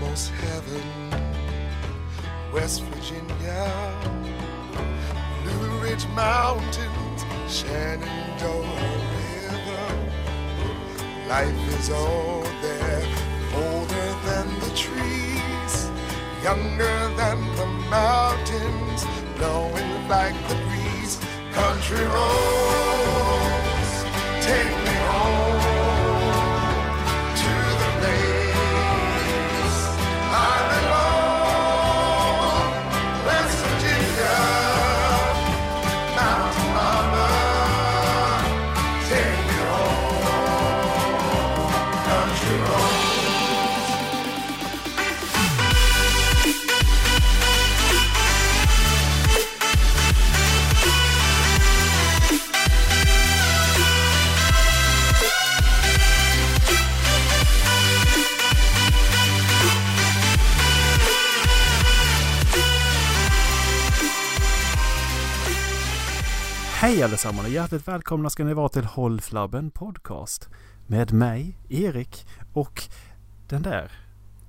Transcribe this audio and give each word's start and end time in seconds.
almost 0.00 0.30
heaven. 0.30 0.82
West 2.52 2.82
Virginia, 2.84 3.70
Blue 5.42 5.80
Ridge 5.80 6.06
Mountains, 6.08 7.24
Shenandoah 7.48 8.98
River. 9.16 9.88
Life 11.28 11.78
is 11.78 11.90
all 11.90 12.42
there, 12.62 13.04
older 13.54 14.08
than 14.26 14.46
the 14.60 14.72
trees, 14.74 15.90
younger 16.42 16.98
than 17.16 17.38
the 17.56 17.66
mountains, 17.88 19.04
blowing 19.36 20.08
like 20.08 20.34
the 20.48 20.54
breeze. 20.66 21.18
Country 21.52 22.04
roads, 22.04 23.92
take 24.40 24.79
Hej 66.90 67.02
allesammans 67.02 67.46
och 67.46 67.52
hjärtligt 67.52 67.88
välkomna 67.88 68.30
ska 68.30 68.44
ni 68.44 68.54
vara 68.54 68.68
till 68.68 68.84
Håll 68.84 69.20
Flabben 69.20 69.70
Podcast. 69.70 70.48
Med 70.86 71.12
mig, 71.12 71.58
Erik 71.68 72.26
och 72.52 72.82
den 73.48 73.62
där 73.62 73.92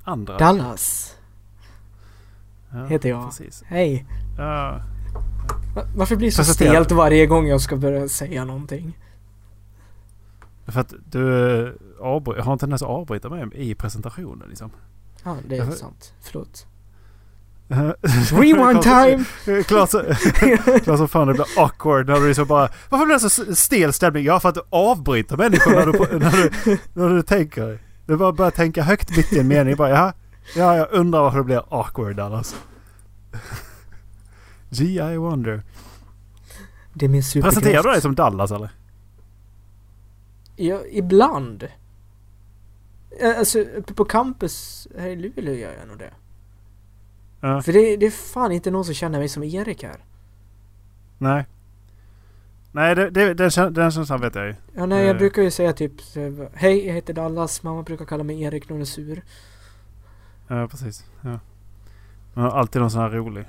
andra. 0.04 0.38
Dallas 0.38 1.16
Ja, 2.74 2.86
heter 2.86 3.10
jag. 3.10 3.26
Precis. 3.26 3.64
Hej. 3.66 4.06
Va- 4.38 4.82
Varför 5.96 6.16
blir 6.16 6.28
det 6.28 6.32
så 6.32 6.44
stelt 6.44 6.92
varje 6.92 7.26
gång 7.28 7.48
jag 7.48 7.62
ska 7.62 7.78
börja 7.78 8.08
säga 8.10 8.46
någonting? 8.46 8.98
för 10.68 10.80
att 10.82 10.94
du 11.06 11.22
avbry- 12.02 12.42
har 12.42 12.54
en 12.54 12.60
tendens 12.60 12.82
att 12.82 12.90
avbryta 12.90 13.30
mig 13.30 13.48
i 13.54 13.76
presentationen 13.76 14.50
liksom. 14.50 14.72
Ja, 15.24 15.38
det 15.48 15.58
är 15.58 15.60
Varför- 15.66 15.78
sant. 15.78 16.14
Förlåt. 16.22 16.68
Klart- 17.72 17.96
Rewind 18.32 18.82
time! 18.82 19.26
Klart 19.64 19.90
så- 19.90 20.04
klart 20.84 20.98
som 20.98 21.08
fan 21.08 21.28
det 21.28 21.34
blir 21.34 21.46
awkward 21.60 22.08
när 22.08 22.16
du 22.16 22.28
liksom 22.28 22.48
bara 22.48 22.70
Varför 22.90 23.06
blir 23.06 23.16
det 23.20 23.30
så 23.30 23.56
stel 23.56 23.94
stämning? 23.94 24.24
Ja 24.26 24.40
för 24.40 24.50
att 24.50 24.56
du 24.56 24.62
avbryter 24.70 25.38
människor 25.38 25.72
när 25.72 25.86
du, 25.86 26.20
när 26.20 26.32
du, 26.32 26.78
när 26.94 27.10
du 27.10 27.22
tänker. 27.22 27.80
Du 28.06 28.18
bara 28.18 28.32
börjar 28.32 28.52
tänka 28.52 28.84
högt 28.84 29.18
mitt 29.18 29.34
i 29.34 29.40
en 29.40 29.48
mening. 29.48 29.76
Bara, 29.76 29.90
ja, 29.90 30.14
ja, 30.56 30.78
jag 30.78 30.88
undrar 30.92 31.22
varför 31.22 31.38
det 31.38 31.44
blir 31.44 31.64
awkward 31.70 32.20
annars. 32.20 32.56
Gee 34.70 35.14
I 35.14 35.18
wonder. 35.18 35.62
Det 36.94 37.06
är 37.06 37.10
min 37.10 37.24
superkraft. 37.24 37.56
Presenterar 37.58 37.84
du 37.84 37.90
dig 37.92 38.02
som 38.02 38.16
Dallas 38.16 38.52
eller? 38.52 38.70
Ja, 40.56 40.80
ibland. 40.92 41.64
Eh, 43.20 43.38
Alltså, 43.40 43.60
uppe 43.60 43.94
på 43.94 44.06
campus 44.06 44.88
här 45.00 45.08
i 45.08 45.16
Luleå 45.16 45.54
gör 45.54 45.74
jag 45.80 45.88
nog 45.88 45.98
det. 46.00 46.12
Ja, 47.42 47.62
För 47.62 47.74
det, 47.74 47.98
det 47.98 48.06
är 48.06 48.12
fan 48.12 48.52
inte 48.52 48.72
någon 48.72 48.86
som 48.86 48.94
känner 48.94 49.20
mig 49.20 49.30
som 49.30 49.44
Erik 49.44 49.84
här. 49.84 49.98
nej. 51.18 51.46
Nej, 52.74 52.96
det, 52.96 53.10
det, 53.10 53.34
den, 53.34 53.74
den 53.74 53.92
känslan 53.92 54.22
vet 54.22 54.36
jag 54.36 54.48
ju. 54.48 54.56
Ja, 54.76 54.86
nej, 54.86 55.06
jag 55.06 55.16
Eh. 55.16 55.18
brukar 55.18 55.42
ju 55.42 55.52
säga 55.52 55.74
typ 55.74 55.92
Hej, 56.54 56.88
jag 56.88 56.94
heter 56.94 57.14
Dallas. 57.14 57.64
Mamma 57.64 57.84
brukar 57.84 58.06
kalla 58.06 58.24
mig 58.24 58.42
Erik 58.42 58.70
när 58.70 58.74
hon 58.74 58.82
är 58.82 58.86
sur. 58.86 59.22
Ja, 60.48 60.68
precis. 60.68 61.06
Ja. 61.22 61.40
Man 62.34 62.44
har 62.46 62.52
alltid 62.52 62.82
någon 62.82 62.92
sån 62.92 63.02
här 63.02 63.10
rolig. 63.10 63.46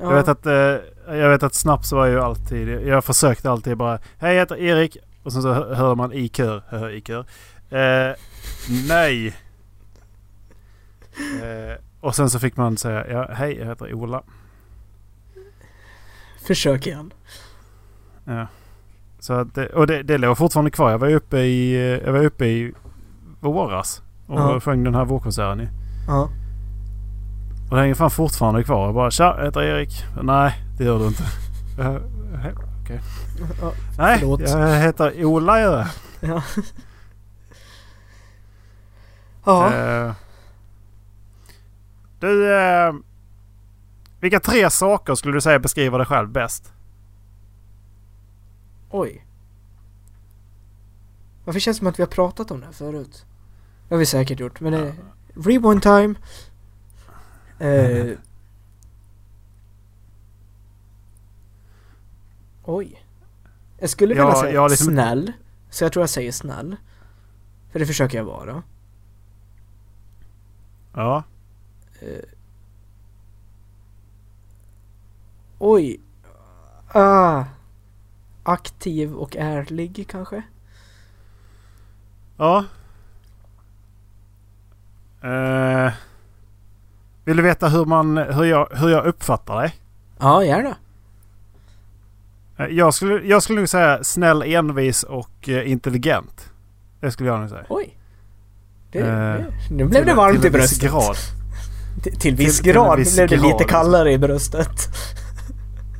Ja, 0.00 0.08
Jag 0.10 0.14
vet 0.16 0.28
att, 0.28 0.46
eh, 0.46 1.16
jag 1.16 1.28
vet 1.30 1.42
att 1.42 1.54
Snaps 1.54 1.92
var 1.92 2.06
ju 2.06 2.20
alltid... 2.20 2.68
Jag 2.68 3.04
försökte 3.04 3.50
alltid 3.50 3.76
bara 3.76 3.98
Hej 4.18 4.34
jag 4.34 4.40
heter 4.40 4.56
Erik. 4.56 4.96
Och 5.22 5.32
sen 5.32 5.42
så 5.42 5.52
hör 5.74 5.94
man 5.94 6.12
i 6.12 6.28
kör. 6.28 6.62
Hör 6.68 6.90
i 6.90 7.00
kör. 7.00 7.26
Eh, 7.70 8.14
nej. 8.88 9.34
Eh, 11.42 11.76
och 12.02 12.14
sen 12.14 12.30
så 12.30 12.38
fick 12.38 12.56
man 12.56 12.76
säga 12.76 13.06
ja, 13.10 13.28
hej 13.34 13.56
jag 13.58 13.66
heter 13.66 13.94
Ola. 13.94 14.22
Försök 16.46 16.86
igen. 16.86 17.12
Ja. 18.24 18.46
Så 19.18 19.32
att 19.32 19.54
det, 19.54 19.66
och 19.66 19.86
det, 19.86 20.02
det 20.02 20.18
låg 20.18 20.38
fortfarande 20.38 20.70
kvar. 20.70 20.90
Jag 20.90 20.98
var 20.98 21.08
uppe 21.10 21.38
i, 21.38 21.74
jag 22.04 22.12
var 22.12 22.24
uppe 22.24 22.46
i 22.46 22.72
våras. 23.40 24.02
Och 24.26 24.38
Ja. 24.40 24.60
sjöng 24.60 24.84
den 24.84 24.94
här 24.94 25.04
vårkonserten 25.04 25.58
ju. 25.60 25.68
Ja. 26.08 26.28
Och 27.70 27.76
den 27.76 27.86
är 27.90 27.94
fan 27.94 28.10
fortfarande 28.10 28.64
kvar. 28.64 28.84
Jag 28.86 28.94
bara 28.94 29.10
tja 29.10 29.34
jag 29.38 29.44
heter 29.44 29.62
Erik. 29.62 30.04
Nej 30.22 30.54
det 30.78 30.84
gör 30.84 30.98
du 30.98 31.06
inte. 31.06 31.22
Okej. 32.82 33.00
ja. 33.60 33.72
Nej 33.98 34.18
Förlåt. 34.18 34.40
jag 34.40 34.80
heter 34.80 35.24
Ola 35.24 35.60
gör 35.60 35.78
jag. 35.78 35.86
Ja. 36.30 36.42
ja. 39.44 39.74
Eh, 39.74 40.12
du, 42.22 42.54
eh, 42.56 42.92
vilka 44.20 44.40
tre 44.40 44.70
saker 44.70 45.14
skulle 45.14 45.34
du 45.34 45.40
säga 45.40 45.58
beskriver 45.58 45.98
dig 45.98 46.06
själv 46.06 46.28
bäst? 46.28 46.72
Oj. 48.90 49.26
Varför 51.44 51.60
känns 51.60 51.76
det 51.76 51.78
som 51.78 51.86
att 51.86 51.98
vi 51.98 52.02
har 52.02 52.08
pratat 52.08 52.50
om 52.50 52.60
det 52.60 52.66
här 52.66 52.72
förut? 52.72 53.24
Det 53.88 53.94
har 53.94 53.98
vi 53.98 54.06
säkert 54.06 54.40
gjort, 54.40 54.60
men 54.60 54.72
det... 54.72 54.94
Rewind 55.34 55.82
time. 55.82 56.14
Eh, 57.58 58.18
oj. 62.64 63.04
Jag 63.78 63.90
skulle 63.90 64.14
vilja 64.14 64.22
Ja, 64.28 64.40
säga 64.40 64.60
har 64.60 64.68
liksom- 64.68 64.86
snäll. 64.86 65.32
Så 65.70 65.84
jag 65.84 65.92
tror 65.92 66.02
jag 66.02 66.10
säger 66.10 66.32
snäll. 66.32 66.76
För 67.72 67.78
det 67.78 67.86
försöker 67.86 68.18
jag 68.18 68.24
vara. 68.24 68.62
Ja. 70.94 71.24
Eh, 72.02 72.24
oj. 75.58 76.00
Ah. 76.92 77.44
Aktiv 78.42 79.14
och 79.14 79.36
ärlig 79.36 80.06
kanske? 80.08 80.42
Ja. 82.36 82.64
Eh, 85.22 85.92
vill 87.24 87.36
du 87.36 87.42
veta 87.42 87.68
hur, 87.68 87.84
man, 87.84 88.16
hur, 88.16 88.44
jag, 88.44 88.68
hur 88.74 88.88
jag 88.88 89.06
uppfattar 89.06 89.56
dig? 89.62 89.74
Ja, 90.18 90.44
gärna. 90.44 90.76
Eh, 92.56 92.66
jag, 92.66 92.94
skulle, 92.94 93.26
jag 93.26 93.42
skulle 93.42 93.58
nog 93.58 93.68
säga 93.68 94.04
snäll, 94.04 94.42
envis 94.42 95.02
och 95.02 95.48
eh, 95.48 95.70
intelligent. 95.70 96.50
Det 97.00 97.10
skulle 97.10 97.28
jag 97.28 97.40
nog 97.40 97.48
säga. 97.50 97.64
Oj. 97.68 97.96
Det, 98.90 98.98
Eh, 99.00 99.44
nu 99.70 99.84
blev 99.84 100.06
det 100.06 100.14
varmt 100.14 100.40
till 100.40 100.46
i 100.48 100.50
bröstet. 100.50 100.90
grad. 100.90 101.16
Till, 102.02 102.16
till 102.18 102.34
viss 102.36 102.56
Till- 102.56 102.64
till 102.64 102.72
grad 102.72 102.98
viss 102.98 103.14
blev 103.16 103.28
det 103.28 103.36
grad, 103.36 103.46
lite 103.46 103.64
kallare 103.64 104.12
i 104.12 104.18
bröstet. 104.18 104.88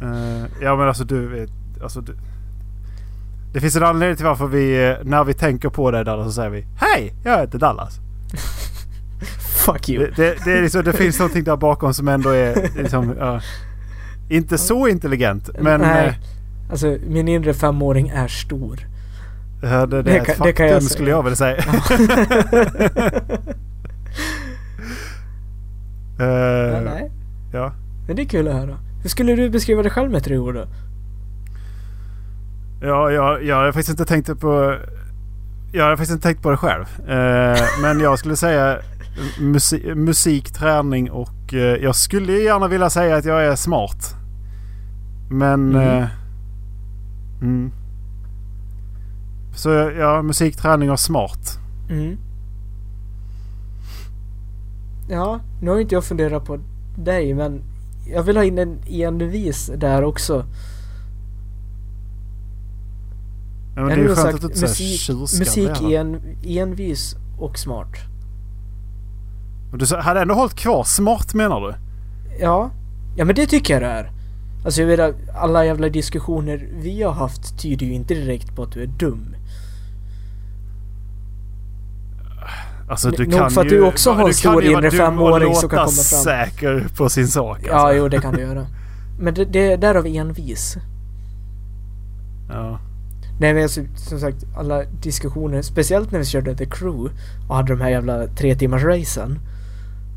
Eh, 0.03 0.45
ja 0.63 0.77
men 0.77 0.89
alltså 0.89 1.05
du 1.05 1.27
vet, 1.29 1.51
alltså 1.83 2.01
du, 2.01 2.17
Det 3.53 3.61
finns 3.61 3.77
en 3.77 3.83
anledning 3.83 4.17
till 4.17 4.27
varför 4.27 4.47
vi, 4.47 4.89
eh, 4.89 4.95
när 5.05 5.25
vi 5.25 5.35
tänker 5.35 5.69
på 5.69 5.91
det 5.91 6.05
Dallas 6.05 6.27
så 6.27 6.33
säger 6.33 6.51
vi 6.51 6.67
Hej! 6.77 7.15
Jag 7.25 7.39
heter 7.41 7.59
Dallas. 7.59 7.95
Fuck 9.67 9.89
you. 9.89 10.07
Det, 10.07 10.13
det, 10.17 10.45
det, 10.45 10.53
är 10.59 10.63
liksom, 10.63 10.85
det 10.85 10.93
finns 10.93 11.19
någonting 11.19 11.45
där 11.45 11.57
bakom 11.57 11.95
som 11.95 12.09
ändå 12.09 12.31
är 12.31 12.71
liksom, 12.77 13.15
ja, 13.19 13.41
inte 14.29 14.59
så 14.59 14.89
intelligent 14.89 15.51
men 15.61 15.81
Nej. 15.81 16.07
eh, 16.07 16.15
Alltså 16.71 16.97
min 17.07 17.29
inre 17.29 17.55
femåring 17.55 18.09
är 18.09 18.29
stor. 18.29 18.81
Ja, 19.63 19.87
det, 19.87 19.97
det, 19.97 20.03
Det 20.03 20.17
är 20.17 20.21
ett 20.21 20.27
kan- 20.27 20.37
faktum 20.37 20.67
jag 20.67 20.83
skulle 20.83 21.11
jag 21.11 21.23
vilja 21.23 21.37
säga. 21.37 21.65
Ja, 21.67 21.73
Eh, 26.23 26.83
nej. 26.83 27.11
ja. 27.53 27.73
Men 28.07 28.17
det 28.17 28.23
är 28.23 28.27
kul 28.27 28.49
att 28.49 28.55
höra. 28.55 28.79
Hur 29.03 29.09
skulle 29.09 29.37
du 29.37 29.51
beskriva 29.51 29.83
dig 29.83 29.91
själv 29.91 30.11
med 30.11 30.25
tre 30.25 30.39
ord 30.39 30.55
då? 30.55 30.67
Ja, 32.83 33.11
jag, 33.11 33.45
jag 33.45 33.57
har 33.57 33.73
faktiskt 33.73 33.91
inte 33.91 34.05
tänkt 34.05 34.41
på... 34.41 34.77
Jag 35.73 35.85
har 35.85 35.91
faktiskt 35.91 36.13
inte 36.13 36.29
tänkt 36.29 36.43
på 36.43 36.51
det 36.51 36.57
själv. 36.57 36.85
Eh, 37.09 37.59
men 37.83 38.01
jag 38.01 38.19
skulle 38.19 38.37
säga 38.37 38.79
musik, 39.41 39.97
musik, 39.97 40.53
träning 40.53 41.11
och... 41.11 41.55
Eh, 41.55 41.59
jag 41.59 41.97
skulle 41.97 42.33
gärna 42.33 42.69
vilja 42.69 42.91
säga 42.91 43.17
att 43.17 43.25
jag 43.25 43.45
är 43.45 43.57
smart. 43.57 44.15
Men... 45.31 45.75
Eh, 45.75 46.07
mm. 47.43 47.73
Så 49.55 49.71
ja, 49.99 50.23
musik, 50.23 50.57
träning 50.57 50.91
och 50.91 51.01
smart. 51.01 51.59
Mm. 51.91 52.19
Ja, 55.13 55.41
nu 55.61 55.71
har 55.71 55.81
inte 55.81 55.95
jag 55.95 56.05
funderat 56.05 56.45
på 56.45 56.59
dig 56.97 57.35
men 57.35 57.63
jag 58.07 58.23
vill 58.23 58.37
ha 58.37 58.45
in 58.45 58.59
en 58.59 58.79
envis 58.89 59.71
där 59.77 60.05
också. 60.05 60.45
Ja, 63.77 63.81
men 63.83 63.89
det 63.89 63.95
är 63.95 64.09
ju 64.09 64.15
skönt 64.15 64.35
att 64.35 64.41
du 64.41 64.47
inte 64.47 64.61
musik, 64.61 65.09
musik 65.39 65.83
en, 65.83 66.37
envis 66.45 67.17
och 67.39 67.59
smart. 67.59 67.89
Men 69.71 69.79
Du 69.79 69.97
hade 69.97 70.21
ändå 70.21 70.35
hållit 70.35 70.55
kvar 70.55 70.85
smart 70.85 71.35
menar 71.35 71.61
du? 71.61 71.75
Ja, 72.41 72.71
ja 73.17 73.25
men 73.25 73.35
det 73.35 73.47
tycker 73.47 73.75
jag 73.75 73.83
det 73.83 73.89
är. 73.89 74.11
Alltså 74.65 74.83
jag 74.83 75.01
att 75.01 75.15
alla 75.35 75.65
jävla 75.65 75.89
diskussioner 75.89 76.69
vi 76.73 77.03
har 77.03 77.13
haft 77.13 77.59
tyder 77.63 77.87
ju 77.87 77.93
inte 77.93 78.15
direkt 78.15 78.57
på 78.57 78.63
att 78.63 78.73
du 78.73 78.83
är 78.83 78.87
dum. 78.87 79.37
Alltså 82.93 83.11
du 83.11 83.27
Nog 83.27 83.41
kan 83.41 83.51
för 83.51 83.61
att 83.61 83.69
du 83.69 83.83
också 83.83 84.13
har 84.13 84.29
en 84.29 84.35
stor 84.35 84.65
inre 84.65 84.91
femåring 84.91 85.55
som 85.55 85.69
kan 85.69 85.79
komma 85.79 85.91
fram. 85.91 86.21
säker 86.21 86.87
på 86.97 87.09
sin 87.09 87.29
sak. 87.29 87.59
Ja, 87.67 87.73
alltså. 87.73 87.97
jo 87.97 88.09
det 88.09 88.21
kan 88.21 88.35
du 88.35 88.41
göra. 88.41 88.67
Men 89.21 89.35
det, 89.35 89.45
det 89.45 89.77
där 89.77 89.95
har 89.95 90.03
vi 90.03 90.17
envis. 90.17 90.77
Ja. 92.49 92.79
Nej 93.41 93.55
men 93.55 93.63
alltså, 93.63 93.81
som 93.97 94.21
sagt 94.21 94.37
alla 94.57 94.85
diskussioner, 94.85 95.63
speciellt 95.63 96.13
när 96.13 96.19
vi 96.19 96.25
körde 96.25 96.57
The 96.57 96.67
Crew 96.67 97.11
och 97.49 97.57
hade 97.57 97.73
de 97.73 97.81
här 97.81 97.91
jävla 97.91 98.27
tre 98.27 98.55
timmars 98.55 98.83
racen. 98.85 99.39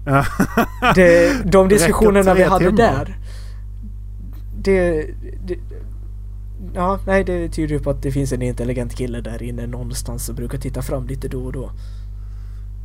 Ja. 0.06 0.25
Det, 0.95 1.33
de 1.51 1.69
diskussionerna 1.69 2.33
vi 2.33 2.44
hade 2.44 2.66
timmar? 2.66 2.78
där. 2.78 3.18
Det, 4.62 5.07
det... 5.48 5.57
Ja, 6.74 7.00
nej 7.07 7.24
det 7.24 7.50
tyder 7.50 7.75
ju 7.75 7.80
på 7.80 7.89
att 7.89 8.01
det 8.01 8.12
finns 8.12 8.31
en 8.31 8.42
intelligent 8.42 8.95
kille 8.95 9.21
där 9.21 9.44
inne 9.44 9.68
någonstans 9.68 10.30
och 10.30 10.36
brukar 10.36 10.57
titta 10.57 10.81
fram 10.81 11.07
lite 11.07 11.28
då 11.28 11.45
och 11.45 11.51
då. 11.51 11.71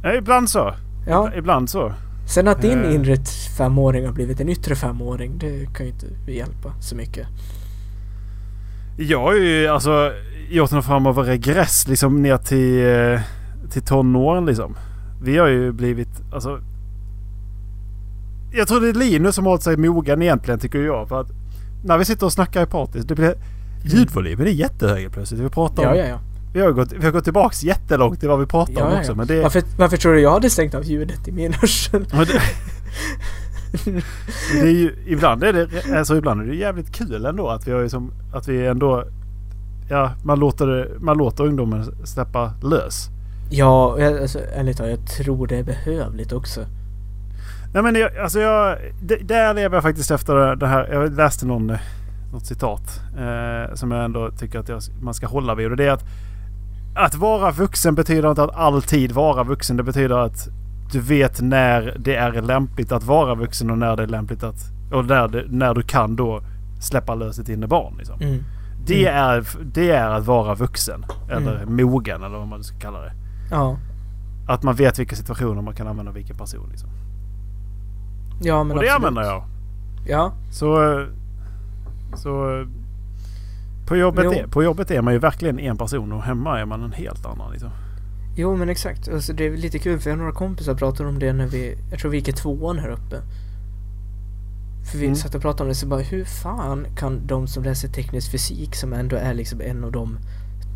Ja, 0.02 0.14
ibland 0.14 0.50
så. 0.50 0.74
Ja, 1.06 1.30
Ibland 1.36 1.70
så. 1.70 1.92
sen 2.26 2.48
att 2.48 2.62
din 2.62 2.84
Eh. 2.84 2.94
inre 2.94 3.16
femåring 3.56 4.06
har 4.06 4.12
blivit 4.12 4.40
en 4.40 4.48
yttre 4.48 4.74
femåring, 4.74 5.38
det 5.38 5.74
kan 5.74 5.86
ju 5.86 5.92
inte 5.92 6.06
hjälpa 6.32 6.72
så 6.80 6.96
mycket. 6.96 7.26
Jag 8.96 9.20
har 9.20 9.34
ju 9.34 9.66
alltså 9.66 10.12
gjort 10.50 10.70
någon 10.70 10.82
form 10.82 11.06
av 11.06 11.18
regress 11.18 11.88
liksom 11.88 12.22
ner 12.22 12.36
till, 12.36 12.86
eh, 13.14 13.20
till 13.70 13.82
tonåren 13.82 14.46
liksom. 14.46 14.76
Vi 15.22 15.38
har 15.38 15.46
ju 15.48 15.72
blivit, 15.72 16.08
alltså... 16.32 16.60
Jag 18.52 18.68
tror 18.68 18.80
det 18.80 18.88
är 18.88 18.92
Linus 18.94 19.34
som 19.34 19.44
har 19.44 19.50
hållit 19.52 19.62
sig 19.62 19.76
mogen 19.76 20.22
egentligen 20.22 20.60
tycker 20.60 20.78
jag. 20.78 21.08
För 21.08 21.20
att 21.20 21.28
när 21.84 21.98
vi 21.98 22.04
sitter 22.04 22.26
och 22.26 22.32
snackar 22.32 22.62
i 22.62 22.66
party, 22.66 23.00
det 23.00 23.14
blir... 23.14 23.34
Ljudvolymen 23.84 24.46
är 24.46 24.50
jättehög 24.50 25.12
plötsligt. 25.12 25.40
Vi 25.40 25.48
pratar 25.48 25.82
om... 25.82 25.96
Ja, 25.96 26.02
ja, 26.02 26.08
ja. 26.08 26.18
Vi 26.52 26.60
har 26.60 26.72
gått, 26.72 26.92
vi 26.92 27.04
har 27.04 27.12
gått 27.12 27.24
tillbaks 27.24 27.62
jättelångt 27.62 28.20
till 28.20 28.28
vad 28.28 28.40
vi 28.40 28.46
pratar 28.46 28.72
ja, 28.72 28.86
om 28.86 28.98
också. 28.98 29.12
ja. 29.12 29.16
Men 29.16 29.26
det, 29.26 29.42
varför, 29.42 29.62
varför 29.78 29.96
tror 29.96 30.12
du 30.12 30.20
jag 30.20 30.30
hade 30.30 30.50
stängt 30.50 30.74
av 30.74 30.84
ljudet 30.84 31.28
i 31.28 31.32
min 31.32 31.52
hörsel? 31.52 32.04
det, 32.04 32.42
det 34.52 34.60
är 34.60 34.70
ju, 34.70 34.94
ibland 35.06 35.44
är 35.44 35.52
det, 35.52 35.98
alltså 35.98 36.16
ibland 36.16 36.42
är 36.42 36.46
det 36.46 36.56
jävligt 36.56 36.92
kul 36.92 37.24
ändå 37.24 37.48
att 37.48 37.68
vi 37.68 37.72
har 37.72 37.80
ju 37.80 37.88
som, 37.88 38.12
att 38.34 38.48
vi 38.48 38.66
ändå... 38.66 39.04
Ja, 39.88 40.12
man 40.24 40.40
låter, 40.40 40.90
man 40.98 41.18
låter 41.18 41.44
ungdomen 41.44 42.06
släppa 42.06 42.52
lös. 42.62 43.08
Ja, 43.50 43.98
alltså, 44.20 44.38
ärligt 44.54 44.76
talat, 44.76 44.90
jag 44.90 45.06
tror 45.06 45.46
det 45.46 45.56
är 45.56 45.62
behövligt 45.62 46.32
också. 46.32 46.60
Nej 47.74 47.82
men 47.82 47.94
jag, 47.94 48.16
alltså 48.16 48.40
jag... 48.40 48.78
Det, 49.02 49.16
där 49.16 49.54
lever 49.54 49.76
jag 49.76 49.82
faktiskt 49.82 50.10
efter 50.10 50.56
det 50.56 50.66
här. 50.66 50.88
Jag 50.92 51.14
läste 51.14 51.46
någon, 51.46 51.70
eh, 51.70 51.78
något 52.32 52.46
citat. 52.46 53.00
Eh, 53.18 53.74
som 53.74 53.90
jag 53.90 54.04
ändå 54.04 54.30
tycker 54.30 54.58
att 54.58 54.68
jag, 54.68 54.82
man 55.02 55.14
ska 55.14 55.26
hålla 55.26 55.54
vid. 55.54 55.70
Och 55.70 55.76
det 55.76 55.84
är 55.84 55.90
att... 55.90 56.04
Att 56.94 57.14
vara 57.14 57.50
vuxen 57.50 57.94
betyder 57.94 58.30
inte 58.30 58.42
att 58.42 58.54
alltid 58.56 59.12
vara 59.12 59.44
vuxen. 59.44 59.76
Det 59.76 59.82
betyder 59.82 60.18
att 60.18 60.48
du 60.92 61.00
vet 61.00 61.40
när 61.40 61.96
det 61.98 62.14
är 62.16 62.42
lämpligt 62.42 62.92
att 62.92 63.04
vara 63.04 63.34
vuxen 63.34 63.70
och 63.70 63.78
när 63.78 63.96
det 63.96 64.02
är 64.02 64.06
lämpligt 64.06 64.42
att... 64.42 64.72
Och 64.92 65.04
när, 65.04 65.28
det, 65.28 65.44
när 65.48 65.74
du 65.74 65.82
kan 65.82 66.16
då 66.16 66.40
släppa 66.80 67.14
lös 67.14 67.36
ditt 67.36 67.48
inre 67.48 67.68
barn. 67.68 67.94
Liksom. 67.98 68.20
Mm. 68.20 68.44
Det, 68.86 69.06
är, 69.06 69.46
det 69.74 69.90
är 69.90 70.10
att 70.10 70.26
vara 70.26 70.54
vuxen. 70.54 71.04
Eller 71.30 71.62
Mm. 71.62 71.76
mogen 71.76 72.22
eller 72.22 72.38
vad 72.38 72.48
man 72.48 72.64
ska 72.64 72.78
kalla 72.78 73.00
det. 73.00 73.12
Ja. 73.50 73.76
Att 74.48 74.62
man 74.62 74.74
vet 74.74 74.98
vilka 74.98 75.16
situationer 75.16 75.62
man 75.62 75.74
kan 75.74 75.86
använda 75.88 76.12
vilken 76.12 76.36
person. 76.36 76.68
Liksom. 76.70 76.88
Ja, 78.42 78.64
men 78.64 78.76
och 78.76 78.82
det 78.82 78.90
absolut. 78.90 79.08
använder 79.08 79.30
jag. 79.30 79.44
Ja. 80.06 80.32
Så... 80.50 80.76
Så... 82.14 82.64
På 83.90 83.96
jobbet, 83.96 84.24
Jo. 84.24 84.32
är, 84.32 84.46
på 84.46 84.62
jobbet 84.62 84.90
är 84.90 85.02
man 85.02 85.12
ju 85.12 85.18
verkligen 85.18 85.58
en 85.58 85.76
person 85.76 86.12
och 86.12 86.22
hemma 86.22 86.60
är 86.60 86.64
man 86.66 86.82
en 86.82 86.92
helt 86.92 87.26
annan. 87.26 87.52
Liksom. 87.52 87.70
Jo 88.36 88.56
men 88.56 88.68
exakt. 88.68 89.08
Alltså, 89.08 89.32
det 89.32 89.46
är 89.46 89.56
lite 89.56 89.78
kul 89.78 89.98
för 90.00 90.10
jag 90.10 90.16
har 90.16 90.18
några 90.20 90.32
kompisar 90.34 90.74
pratade 90.74 91.08
om 91.08 91.18
det 91.18 91.32
när 91.32 91.46
vi, 91.46 91.78
jag 91.90 91.98
tror 92.00 92.10
vi 92.10 92.16
gick 92.16 92.28
i 92.28 92.32
tvåan 92.32 92.78
här 92.78 92.88
uppe. 92.88 93.16
För 94.90 94.98
vi 94.98 95.04
Mm. 95.04 95.16
satt 95.16 95.34
och 95.34 95.42
pratade 95.42 95.62
om 95.62 95.68
det 95.68 95.74
så 95.74 95.86
bara 95.86 96.00
hur 96.00 96.24
fan 96.24 96.86
kan 96.96 97.26
de 97.26 97.46
som 97.46 97.62
läser 97.64 97.88
teknisk 97.88 98.30
fysik 98.32 98.74
som 98.76 98.92
ändå 98.92 99.16
är 99.16 99.34
liksom 99.34 99.60
en 99.60 99.84
av 99.84 99.92
de 99.92 100.18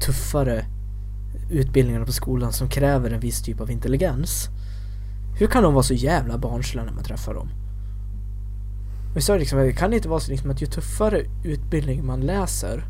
tuffare 0.06 0.64
utbildningarna 1.50 2.06
på 2.06 2.12
skolan 2.12 2.52
som 2.52 2.69
kräver 2.69 3.10
en 3.10 3.20
viss 3.20 3.43
typ 3.43 3.60
av 3.60 3.70
intelligens. 3.70 4.49
Hur 5.38 5.46
kan 5.46 5.62
de 5.62 5.75
vara 5.75 5.82
så 5.82 5.94
jävla 5.94 6.38
barnsliga 6.38 6.84
när 6.84 6.93
man 6.93 7.05
träffar 7.05 7.34
dem? 7.34 7.49
Vi 9.14 9.20
sa 9.20 9.37
liksom, 9.37 9.58
det 9.58 9.72
kan 9.72 9.93
inte 9.93 10.08
vara 10.08 10.20
så 10.20 10.31
liksom 10.31 10.50
att 10.50 10.62
ju 10.62 10.67
tuffare 10.67 11.22
utbildning 11.44 12.06
man 12.06 12.20
läser 12.20 12.84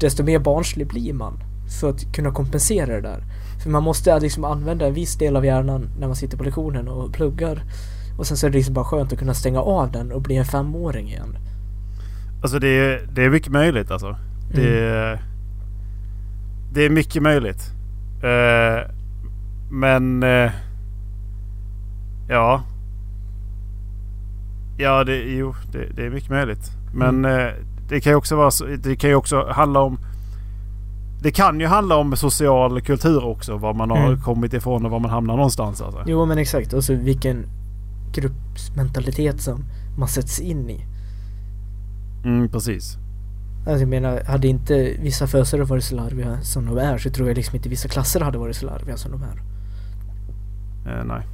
desto 0.00 0.22
mer 0.24 0.38
barnslig 0.38 0.86
blir 0.86 1.12
man 1.12 1.38
för 1.80 1.90
att 1.90 2.12
kunna 2.12 2.30
kompensera 2.30 2.86
det 2.94 3.00
där. 3.00 3.24
För 3.62 3.70
man 3.70 3.82
måste 3.82 4.20
liksom 4.20 4.44
använda 4.44 4.86
en 4.86 4.94
viss 4.94 5.14
del 5.18 5.36
av 5.36 5.44
hjärnan 5.44 5.88
när 5.98 6.06
man 6.06 6.16
sitter 6.16 6.36
på 6.36 6.44
lektionen 6.44 6.88
och 6.88 7.12
pluggar. 7.12 7.62
Och 8.18 8.26
sen 8.26 8.36
så 8.36 8.46
är 8.46 8.50
det 8.50 8.56
liksom 8.56 8.74
bara 8.74 8.84
skönt 8.84 9.12
att 9.12 9.18
kunna 9.18 9.34
stänga 9.34 9.60
av 9.60 9.92
den 9.92 10.12
och 10.12 10.22
bli 10.22 10.36
en 10.36 10.44
femåring 10.44 11.08
igen. 11.08 11.38
Alltså 12.42 12.58
det 12.58 12.68
är, 12.68 13.08
det 13.12 13.24
är 13.24 13.30
mycket 13.30 13.52
möjligt 13.52 13.90
alltså. 13.90 14.16
Det, 14.54 14.60
Mm. 14.62 14.94
är, 14.94 15.22
det 16.72 16.84
är 16.84 16.90
mycket 16.90 17.22
möjligt. 17.22 17.62
Eh, 18.22 18.90
men... 19.70 20.22
eh, 20.22 20.50
ja. 22.28 22.62
Ja, 24.78 25.04
det, 25.04 25.16
jo, 25.16 25.54
det, 25.72 25.86
det 25.96 26.06
är 26.06 26.10
mycket 26.10 26.30
möjligt. 26.30 26.70
Men 26.94 27.24
Mm. 27.24 27.46
eh, 27.46 27.52
det 27.90 28.00
kan 28.00 28.12
ju 28.12 28.16
också 28.16 28.36
vara 28.36 28.50
Det 28.82 28.96
kan 28.96 29.10
ju 29.10 29.16
också 29.16 29.46
handla 29.50 29.80
om... 29.80 29.98
Det 31.22 31.30
kan 31.30 31.60
ju 31.60 31.66
handla 31.66 31.96
om 31.96 32.16
social 32.16 32.80
kultur 32.80 33.24
också. 33.24 33.56
Var 33.56 33.74
man 33.74 33.90
har 33.90 34.06
Mm. 34.06 34.20
kommit 34.20 34.52
ifrån 34.52 34.84
och 34.84 34.90
var 34.90 34.98
man 35.00 35.10
hamnar 35.10 35.36
någonstans. 35.36 35.80
Alltså. 35.82 36.02
Jo 36.06 36.26
men 36.26 36.38
exakt, 36.38 36.72
och 36.72 36.84
så 36.84 36.94
vilken 36.94 37.46
gruppsmentalitet 38.12 39.40
som 39.40 39.64
man 39.98 40.08
sätts 40.08 40.40
in 40.40 40.70
i. 40.70 40.84
Mm, 42.24 42.48
precis. 42.48 42.96
Alltså 43.66 43.80
jag 43.80 43.88
menar, 43.88 44.24
hade 44.24 44.48
inte 44.48 44.96
vissa 45.02 45.26
fösare 45.26 45.64
varit 45.64 45.84
så 45.84 45.94
larviga 45.94 46.40
som 46.42 46.66
de 46.66 46.78
är 46.78 46.98
så 46.98 47.10
tror 47.10 47.28
jag 47.28 47.36
liksom 47.36 47.56
inte 47.56 47.68
vissa 47.68 47.88
klasser 47.88 48.20
hade 48.20 48.38
varit 48.38 48.56
så 48.56 48.66
larviga 48.66 48.96
som 48.96 49.12
de 49.12 49.22
är. 49.22 49.42
Eh, 50.86 51.04
nej. 51.04 51.26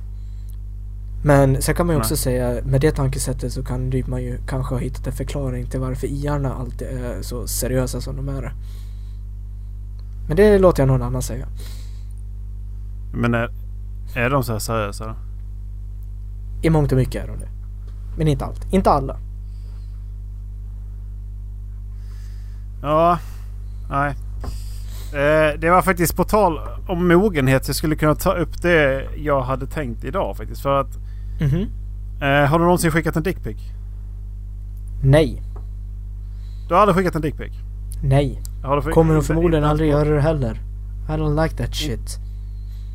Men 1.23 1.63
sen 1.63 1.75
kan 1.75 1.87
man 1.87 1.95
ju 1.95 1.99
Nej. 1.99 2.05
också 2.05 2.17
säga, 2.17 2.61
med 2.65 2.81
det 2.81 2.93
tankesättet 2.93 3.53
så 3.53 3.63
kan 3.65 3.93
man 4.07 4.23
ju 4.23 4.39
kanske 4.47 4.75
ha 4.75 4.81
hittat 4.81 5.07
en 5.07 5.13
förklaring 5.13 5.67
till 5.67 5.81
varför 5.81 6.07
iarna 6.07 6.55
alltid 6.55 6.89
är 6.89 7.23
så 7.23 7.47
seriösa 7.47 8.01
som 8.01 8.17
de 8.17 8.29
är. 8.29 8.53
Men 10.29 10.37
det 10.37 10.59
låter 10.59 10.83
jag 10.83 10.89
någon 10.89 11.03
annan 11.03 11.23
säga. 11.23 11.47
Men 13.15 13.35
är, 13.35 13.51
är 14.15 14.31
de 14.31 14.45
så 14.45 14.53
här 14.53 14.59
seriösa? 14.59 15.07
då? 15.07 15.15
I 16.63 16.71
mångt 16.71 16.93
och 16.93 16.99
mycket 16.99 17.25
är 17.25 17.29
de 17.29 17.39
det. 17.39 17.49
Men 18.19 18.29
inte 18.29 18.45
allt. 18.45 18.73
Inte 18.73 18.91
alla. 18.91 19.17
Ja, 22.83 23.19
nej. 23.91 24.15
Eh, 25.13 25.59
det 25.59 25.71
var 25.71 25.83
faktiskt 25.83 26.17
på 26.17 26.25
tal 26.25 26.61
om 26.87 27.09
mogenhet. 27.09 27.67
Jag 27.67 27.77
skulle 27.77 27.97
kunna 27.97 28.15
ta 28.15 28.33
upp 28.33 28.63
det 28.63 29.09
jag 29.17 29.43
hade 29.43 29.67
tänkt 29.67 30.05
idag 30.05 30.37
faktiskt. 30.37 30.63
För 30.63 30.81
att... 30.81 30.99
Mhm. 31.41 31.67
Eh, 32.21 32.49
har 32.51 32.59
du 32.59 32.65
någonsin 32.65 32.91
skickat 32.91 33.17
en 33.17 33.23
dickpic? 33.23 33.57
Nej. 35.03 35.43
Du 36.69 36.75
har 36.75 36.81
aldrig 36.81 36.97
skickat 36.97 37.15
en 37.15 37.23
dickpic? 37.23 37.53
Nej. 38.03 38.43
Kommer 38.93 39.15
inte- 39.15 39.27
förmodligen 39.27 39.65
inte 39.65 39.71
aldrig 39.71 39.91
göra 39.91 40.09
det 40.15 40.21
heller. 40.21 40.61
I 41.09 41.13
don't 41.13 41.43
like 41.43 41.57
that 41.57 41.75
shit. 41.75 42.19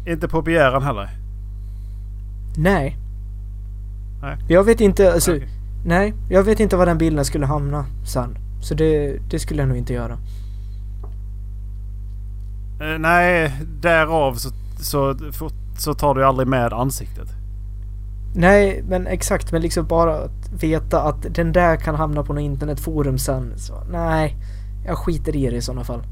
Inte 0.07 0.27
på 0.27 0.41
begäran 0.41 0.83
heller? 0.83 1.09
Nej. 2.57 2.97
Nej. 4.21 4.37
Jag 4.47 4.63
vet 4.63 4.81
inte, 4.81 5.13
alltså, 5.13 5.31
Okej. 5.35 5.47
nej. 5.85 6.13
Jag 6.29 6.43
vet 6.43 6.59
inte 6.59 6.77
var 6.77 6.85
den 6.85 6.97
bilden 6.97 7.25
skulle 7.25 7.45
hamna 7.45 7.85
sen. 8.05 8.37
Så 8.61 8.73
det, 8.73 9.17
det 9.29 9.39
skulle 9.39 9.61
jag 9.61 9.67
nog 9.69 9.77
inte 9.77 9.93
göra. 9.93 10.17
Eh, 12.81 12.99
nej, 12.99 13.53
därav 13.81 14.33
så, 14.35 14.49
så, 14.79 15.15
så 15.77 15.93
tar 15.93 16.15
du 16.15 16.25
aldrig 16.25 16.47
med 16.47 16.73
ansiktet. 16.73 17.27
Nej, 18.35 18.83
men 18.87 19.07
exakt. 19.07 19.51
Men 19.51 19.61
liksom 19.61 19.85
bara 19.87 20.15
att 20.15 20.49
veta 20.63 21.01
att 21.01 21.35
den 21.35 21.51
där 21.51 21.75
kan 21.75 21.95
hamna 21.95 22.23
på 22.23 22.33
något 22.33 22.41
internetforum 22.41 23.17
sen. 23.17 23.53
Så, 23.57 23.73
nej, 23.91 24.35
jag 24.85 24.97
skiter 24.97 25.35
i 25.35 25.49
det 25.49 25.55
i 25.55 25.61
sådana 25.61 25.83
fall. 25.83 26.03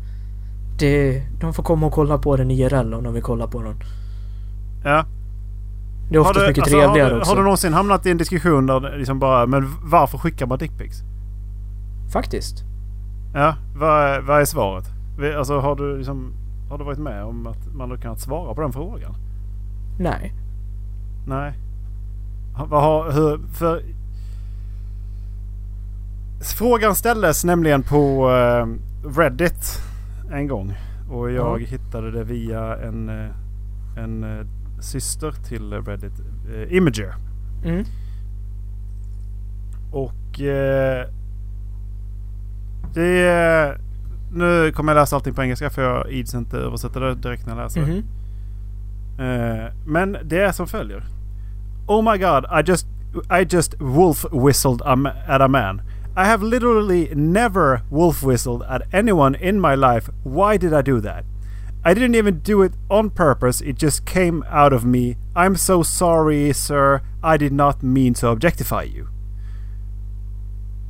Det, 0.79 1.23
de 1.39 1.53
får 1.53 1.63
komma 1.63 1.85
och 1.87 1.93
kolla 1.93 2.17
på 2.17 2.35
den 2.37 2.51
IRL 2.51 2.93
om 2.93 3.03
de 3.03 3.13
vill 3.13 3.23
kolla 3.23 3.47
på 3.47 3.61
den. 3.63 3.75
Ja. 4.83 5.05
Det 6.09 6.15
är 6.15 6.19
oftast 6.19 6.39
du, 6.39 6.47
mycket 6.47 6.61
alltså, 6.63 6.77
trevligare 6.79 7.03
har 7.09 7.15
du, 7.15 7.19
också. 7.19 7.31
Har 7.31 7.37
du 7.37 7.43
någonsin 7.43 7.73
hamnat 7.73 8.05
i 8.05 8.11
en 8.11 8.17
diskussion 8.17 8.65
där 8.65 8.97
liksom 8.97 9.19
bara, 9.19 9.45
men 9.45 9.67
varför 9.83 10.17
skickar 10.17 10.45
man 10.47 10.57
dickpics? 10.57 10.97
Faktiskt. 12.13 12.63
Ja, 13.33 13.55
vad, 13.75 14.03
är- 14.03 14.21
vad 14.21 14.41
är 14.41 14.45
svaret? 14.45 14.85
Alltså 15.37 15.59
har 15.59 15.75
du 15.75 15.97
liksom, 15.97 16.33
har 16.69 16.77
du 16.77 16.83
varit 16.83 16.99
med 16.99 17.23
om 17.23 17.47
att 17.47 17.75
man 17.75 17.89
har 17.89 17.97
kunnat 17.97 18.19
svara 18.19 18.53
på 18.55 18.61
den 18.61 18.73
frågan? 18.73 19.15
Nej. 19.99 20.33
Nej. 21.27 21.53
Vad 22.57 22.81
har, 22.83 23.11
hur, 23.11 23.47
för... 23.53 23.83
Frågan 26.57 26.95
ställdes 26.95 27.43
nämligen 27.43 27.83
på 27.83 28.31
eh, 28.31 28.67
Reddit 29.19 29.81
en 30.31 30.47
gång. 30.47 30.73
Och 31.11 31.31
jag 31.31 31.61
Ja. 31.61 31.65
hittade 31.65 32.11
det 32.11 32.23
via 32.23 32.75
en, 32.77 33.09
eh, 33.09 33.29
en 33.97 34.23
eh, 34.23 34.45
syster 34.79 35.31
till 35.31 35.73
Reddit, 35.73 36.13
eh, 36.55 36.73
Imager. 36.77 37.13
Mm. 37.65 37.83
Och 39.91 40.41
eh, 40.41 41.07
det 42.93 43.21
är... 43.27 43.77
Nu 44.33 44.71
kommer 44.71 44.93
jag 44.93 45.01
läsa 45.01 45.15
allting 45.15 45.33
på 45.33 45.43
engelska 45.43 45.69
för 45.69 45.81
jag 45.81 46.11
ids 46.11 46.33
inte 46.33 46.57
översätta 46.57 46.99
det 46.99 47.15
direkt 47.15 47.45
när 47.45 47.55
jag 47.55 47.63
läser. 47.63 47.81
Mhm. 47.81 48.03
Eh, 49.19 49.73
men 49.85 50.17
det 50.23 50.39
är 50.41 50.51
som 50.51 50.67
följer. 50.67 51.03
Oh 51.89 52.03
my 52.03 52.19
god, 52.19 52.45
I 52.51 52.61
just, 52.61 52.85
I 53.31 53.43
just 53.43 53.79
wolf 53.81 54.23
whistled 54.31 54.83
at 54.85 55.41
a 55.41 55.47
man. 55.49 55.81
I 56.15 56.25
have 56.25 56.43
literally 56.43 57.11
never 57.15 57.81
wolf 57.89 58.21
whistled 58.21 58.63
at 58.69 58.83
anyone 58.93 59.33
in 59.33 59.59
my 59.59 59.73
life. 59.73 60.11
Why 60.21 60.55
did 60.57 60.71
I 60.71 60.83
do 60.83 60.99
that? 61.01 61.25
I 61.83 61.95
didn't 61.95 62.13
even 62.13 62.39
do 62.39 62.61
it 62.61 62.73
on 62.91 63.09
purpose, 63.09 63.59
it 63.61 63.75
just 63.75 64.05
came 64.05 64.43
out 64.49 64.71
of 64.71 64.85
me. 64.85 65.17
I'm 65.35 65.55
so 65.55 65.81
sorry, 65.81 66.53
sir. 66.53 67.01
I 67.23 67.37
did 67.37 67.53
not 67.53 67.81
mean 67.81 68.13
to 68.15 68.27
objectify 68.27 68.83
you. 68.83 69.07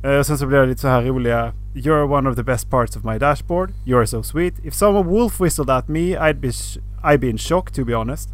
Eh, 0.02 0.22
sen 0.22 0.38
så 0.38 0.46
blir 0.46 0.60
det 0.60 0.66
lite 0.66 0.80
så 0.80 0.88
här 0.88 1.02
roliga. 1.02 1.52
You're 1.74 2.06
one 2.06 2.28
of 2.28 2.36
the 2.36 2.42
best 2.42 2.70
parts 2.70 2.96
of 2.96 3.04
my 3.04 3.18
dashboard. 3.18 3.72
You're 3.84 4.06
so 4.06 4.22
sweet. 4.22 4.54
If 4.64 4.74
someone 4.74 5.08
wolf 5.08 5.40
whistled 5.40 5.70
at 5.70 5.88
me, 5.88 6.16
I'd 6.16 6.40
be 6.40 6.52
I'd 7.02 7.20
be 7.20 7.30
in 7.30 7.38
shock 7.38 7.70
to 7.70 7.84
be 7.84 7.94
honest. 7.94 8.28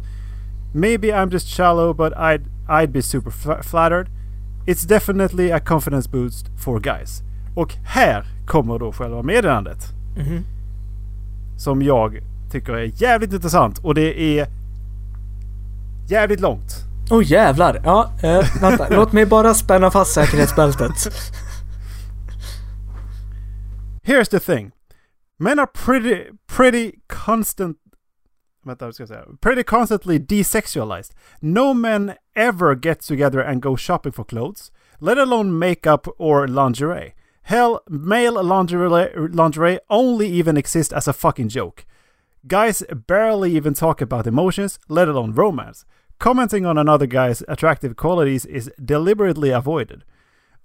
Maybe 0.73 1.13
I'm 1.13 1.29
just 1.29 1.47
shallow, 1.47 1.93
but 1.93 2.17
I'd 2.17 2.43
I'd 2.69 2.91
be 2.91 3.01
super 3.01 3.31
fl- 3.31 3.61
flattered. 3.61 4.09
It's 4.65 4.87
definitely 4.87 5.51
a 5.51 5.59
confidence 5.59 6.09
boost 6.09 6.47
for 6.63 6.79
guys. 6.79 7.21
Och 7.55 7.73
här 7.73 8.25
kommer 8.47 8.79
då 8.79 8.91
själva 8.91 9.23
meddelandet. 9.23 9.93
Mhm. 10.17 10.43
Som 11.57 11.81
jag 11.81 12.19
tycker 12.51 12.73
är 12.73 12.91
jävligt 13.01 13.33
intressant. 13.33 13.79
Och 13.79 13.95
det 13.95 14.39
är 14.39 14.47
jävligt 16.07 16.39
långt. 16.39 16.87
Åh 17.09 17.19
oh, 17.19 17.23
jävlar! 17.31 17.81
Ja, 17.83 18.11
eh, 18.23 18.61
vänta. 18.61 18.87
Låt 18.95 19.11
mig 19.11 19.25
bara 19.25 19.53
spänna 19.53 19.91
fast 19.91 20.13
säkerhetsbältet. 20.13 20.95
Here's 24.03 24.29
the 24.29 24.39
thing. 24.39 24.71
Men 25.39 25.59
are 25.59 25.67
pretty, 25.67 26.23
pretty 26.47 26.91
constant... 27.07 27.77
Pretty 29.41 29.63
constantly 29.63 30.19
desexualized. 30.19 31.11
No 31.41 31.73
men 31.73 32.15
ever 32.35 32.75
get 32.75 33.01
together 33.01 33.39
and 33.39 33.61
go 33.61 33.75
shopping 33.75 34.11
for 34.11 34.25
clothes, 34.25 34.71
let 34.99 35.17
alone 35.17 35.57
makeup 35.57 36.07
or 36.17 36.47
lingerie. 36.47 37.13
Hell, 37.43 37.81
male 37.89 38.43
lingerie, 38.43 39.29
lingerie 39.29 39.79
only 39.89 40.27
even 40.27 40.57
exists 40.57 40.91
as 40.91 41.07
a 41.07 41.13
fucking 41.13 41.49
joke. 41.49 41.85
Guys 42.45 42.83
barely 43.07 43.55
even 43.55 43.73
talk 43.73 44.01
about 44.01 44.27
emotions, 44.27 44.79
let 44.87 45.07
alone 45.07 45.33
romance. 45.33 45.85
Commenting 46.19 46.65
on 46.65 46.77
another 46.77 47.05
guy's 47.05 47.43
attractive 47.47 47.95
qualities 47.95 48.45
is 48.45 48.71
deliberately 48.83 49.49
avoided. 49.49 50.03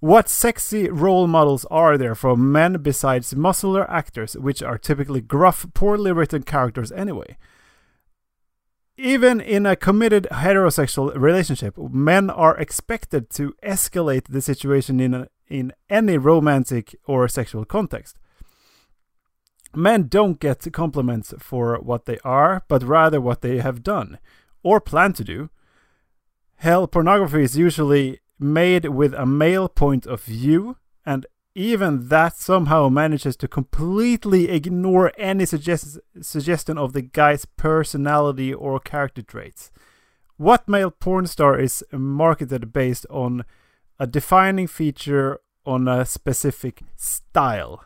What 0.01 0.29
sexy 0.29 0.89
role 0.89 1.29
models 1.29 1.65
are 1.71 1.97
there 1.97 2.17
for 2.17 2.37
men 2.37 2.83
besides 2.83 3.37
muscular 3.37 3.89
actors, 3.89 4.37
which 4.37 4.61
are 4.61 4.77
typically 4.77 5.21
gruff, 5.21 5.67
poorly 5.75 6.11
written 6.11 6.43
characters 6.43 6.91
anyway? 6.91 7.37
Even 8.97 9.41
in 9.41 9.65
a 9.65 9.77
committed 9.77 10.29
heterosexual 10.31 11.15
relationship, 11.17 11.77
men 11.79 12.29
are 12.29 12.57
expected 12.57 13.31
to 13.31 13.55
escalate 13.63 14.29
the 14.29 14.43
situation 14.43 15.01
in, 15.01 15.15
a, 15.15 15.29
in 15.49 15.73
any 15.89 16.19
romantic 16.19 16.95
or 17.07 17.27
sexual 17.27 17.65
context. 17.65 18.19
Men 19.75 20.09
don't 20.09 20.39
get 20.39 20.71
compliments 20.73 21.33
for 21.39 21.79
what 21.79 22.05
they 22.05 22.19
are, 22.25 22.63
but 22.69 22.83
rather 22.83 23.21
what 23.21 23.41
they 23.41 23.59
have 23.59 23.83
done 23.83 24.19
or 24.63 24.81
plan 24.81 25.15
to 25.15 25.25
do. 25.25 25.51
Hell, 26.57 26.87
pornography 26.87 27.43
is 27.43 27.57
usually 27.57 28.21
made 28.39 28.85
with 28.87 29.15
a 29.15 29.27
male 29.27 29.69
point 29.69 30.07
of 30.07 30.23
view, 30.23 30.77
and 31.07 31.27
even 31.55 32.09
that 32.09 32.37
somehow 32.37 32.89
manages 32.89 33.37
to 33.37 33.49
completely 33.49 34.51
ignore 34.51 35.13
any 35.19 35.45
suggest- 35.45 35.99
suggestion 36.21 36.79
of 36.79 36.93
the 36.93 37.03
guy's 37.03 37.45
personality 37.45 38.53
or 38.53 38.81
character 38.81 39.23
traits. 39.23 39.71
What 40.37 40.69
male 40.69 40.91
porn 40.91 41.27
star 41.27 41.59
is 41.59 41.85
marketed 41.93 42.73
based 42.73 43.07
on 43.11 43.45
a 43.99 44.07
defining 44.07 44.67
feature 44.67 45.41
on 45.67 45.87
a 45.87 46.05
specific 46.05 46.83
style? 46.97 47.85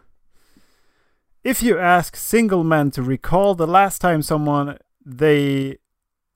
If 1.43 1.63
you 1.63 1.79
ask 1.79 2.17
single 2.17 2.65
men 2.65 2.91
to 2.93 3.03
recall 3.03 3.55
the 3.55 3.67
last 3.67 4.01
time 4.01 4.23
someone 4.23 4.79
they 5.05 5.79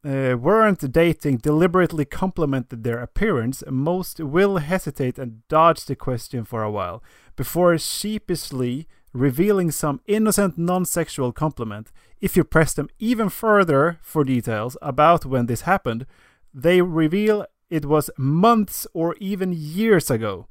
uh, 0.04 0.36
weren't 0.38 0.92
dating 0.92 1.38
deliberately 1.38 2.04
complimented 2.04 2.84
their 2.84 3.00
appearance, 3.00 3.62
most 3.68 4.18
will 4.20 4.56
hesitate 4.56 5.18
and 5.18 5.46
dodge 5.48 5.84
the 5.84 5.96
question 5.96 6.44
for 6.44 6.62
a 6.62 6.70
while 6.70 7.02
before 7.36 7.76
sheepishly 7.76 8.86
revealing 9.12 9.70
some 9.70 10.00
innocent 10.06 10.56
non 10.56 10.84
sexual 10.84 11.32
compliment. 11.32 11.90
If 12.20 12.36
you 12.36 12.44
press 12.44 12.72
them 12.72 12.88
even 12.98 13.28
further 13.28 13.98
for 14.02 14.24
details 14.24 14.76
about 14.80 15.26
when 15.26 15.46
this 15.46 15.62
happened, 15.62 16.06
they 16.52 16.80
reveal 16.82 17.46
it 17.68 17.84
was 17.84 18.10
months 18.16 18.86
or 18.94 19.14
even 19.20 19.52
years 19.52 20.10
ago. 20.10 20.46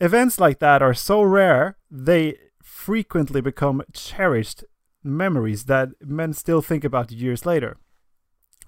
Events 0.00 0.38
like 0.38 0.58
that 0.60 0.80
are 0.80 0.94
so 0.94 1.22
rare, 1.22 1.76
they 1.90 2.36
frequently 2.62 3.40
become 3.40 3.82
cherished 3.92 4.64
memories 5.02 5.64
that 5.64 5.90
men 6.00 6.32
still 6.32 6.62
think 6.62 6.84
about 6.84 7.10
years 7.10 7.44
later. 7.44 7.76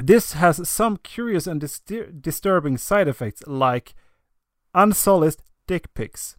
This 0.03 0.33
has 0.33 0.69
some 0.69 0.97
curious 0.97 1.47
and 1.47 1.61
dis- 1.61 1.81
disturbing 2.21 2.79
side 2.79 3.09
effects 3.09 3.43
like 3.47 3.95
unsolaced 4.75 5.43
dick 5.67 5.93
pics. 5.95 6.37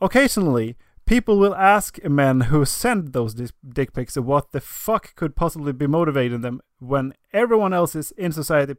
Occasionally, 0.00 0.76
people 1.06 1.38
will 1.38 1.54
ask 1.54 2.02
men 2.04 2.42
who 2.42 2.64
send 2.64 3.12
those 3.12 3.34
dick 3.34 3.92
pics 3.92 4.16
what 4.16 4.52
the 4.52 4.60
fuck 4.60 5.14
could 5.16 5.34
possibly 5.36 5.72
be 5.72 5.86
motivating 5.86 6.40
them 6.42 6.60
when 6.78 7.14
everyone 7.32 7.72
else 7.72 7.96
is 7.96 8.12
in 8.12 8.32
society 8.32 8.74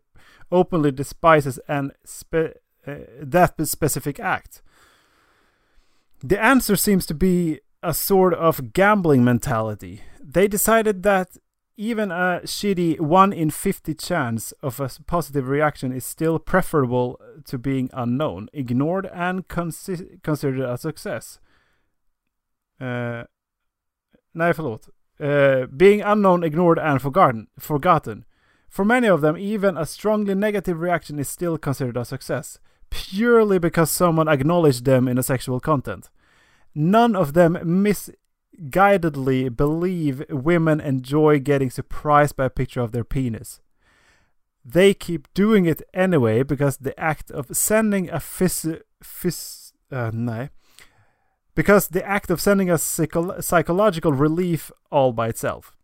openly 0.52 0.92
despises 0.92 1.60
and 1.68 1.92
spe- 2.04 2.58
uh, 2.88 2.96
that 3.20 3.56
specific 3.68 4.20
act. 4.20 4.62
The 6.24 6.42
answer 6.42 6.76
seems 6.76 7.06
to 7.08 7.14
be 7.14 7.60
a 7.84 7.94
sort 7.94 8.34
of 8.34 8.74
gambling 8.74 9.24
mentality. 9.24 10.02
They 10.20 10.48
decided 10.48 11.04
that 11.04 11.38
even 11.78 12.12
a 12.12 12.42
shitty 12.46 13.00
1 13.00 13.34
in 13.34 13.52
50 13.52 13.94
chance 13.96 14.54
of 14.62 14.80
a 14.80 14.90
positive 15.08 15.48
reaction 15.48 15.92
is 15.92 16.06
still 16.06 16.40
preferable 16.40 17.20
to 17.46 17.58
being 17.58 17.90
unknown, 17.94 18.48
ignored, 18.54 19.10
and 19.14 19.48
consi- 19.48 20.22
considered 20.24 20.62
a 20.62 20.78
success. 20.78 21.40
Uh, 22.80 23.24
nej, 24.34 24.54
förlåt. 24.54 24.90
Uh, 25.20 25.68
being 25.68 26.02
unknown, 26.02 26.44
ignored, 26.44 26.80
and 26.80 27.02
forgotten. 27.02 27.48
forgotten. 27.58 28.26
For 28.70 28.86
many 28.86 29.08
of 29.08 29.22
them, 29.22 29.38
even 29.38 29.78
a 29.78 29.86
strongly 29.86 30.36
negative 30.36 30.82
reaction 30.82 31.20
is 31.20 31.30
still 31.30 31.58
considered 31.58 31.98
a 31.98 32.06
success, 32.06 32.60
purely 32.90 33.60
because 33.60 33.90
someone 33.90 34.28
acknowledged 34.28 34.84
them 34.84 35.08
in 35.08 35.18
a 35.18 35.24
sexual 35.24 35.60
content. 35.60 36.10
None 36.74 37.16
of 37.16 37.34
them 37.34 37.58
misguidedly 38.56 39.56
believe 39.56 40.24
women 40.30 40.80
enjoy 40.80 41.40
getting 41.40 41.70
surprised 41.70 42.36
by 42.36 42.46
a 42.46 42.50
picture 42.50 42.82
of 42.82 42.92
their 42.92 43.04
penis. 43.04 43.62
They 44.64 44.94
keep 44.94 45.34
doing 45.34 45.66
it 45.66 45.82
anyway 45.94 46.44
because 46.44 46.78
the 46.78 47.00
act 47.00 47.32
of 47.32 47.56
sending 47.56 48.10
a 48.10 48.18
phys... 48.18 48.82
phys 49.04 49.74
uh, 49.92 50.12
nej. 50.12 50.50
Because 51.54 51.90
the 51.90 52.06
act 52.06 52.32
of 52.32 52.42
sending 52.42 52.70
a 52.70 52.78
psycho- 52.78 53.40
psychological 53.40 54.12
relief 54.12 54.72
all 54.92 55.14
by 55.14 55.30
itself. 55.30 55.76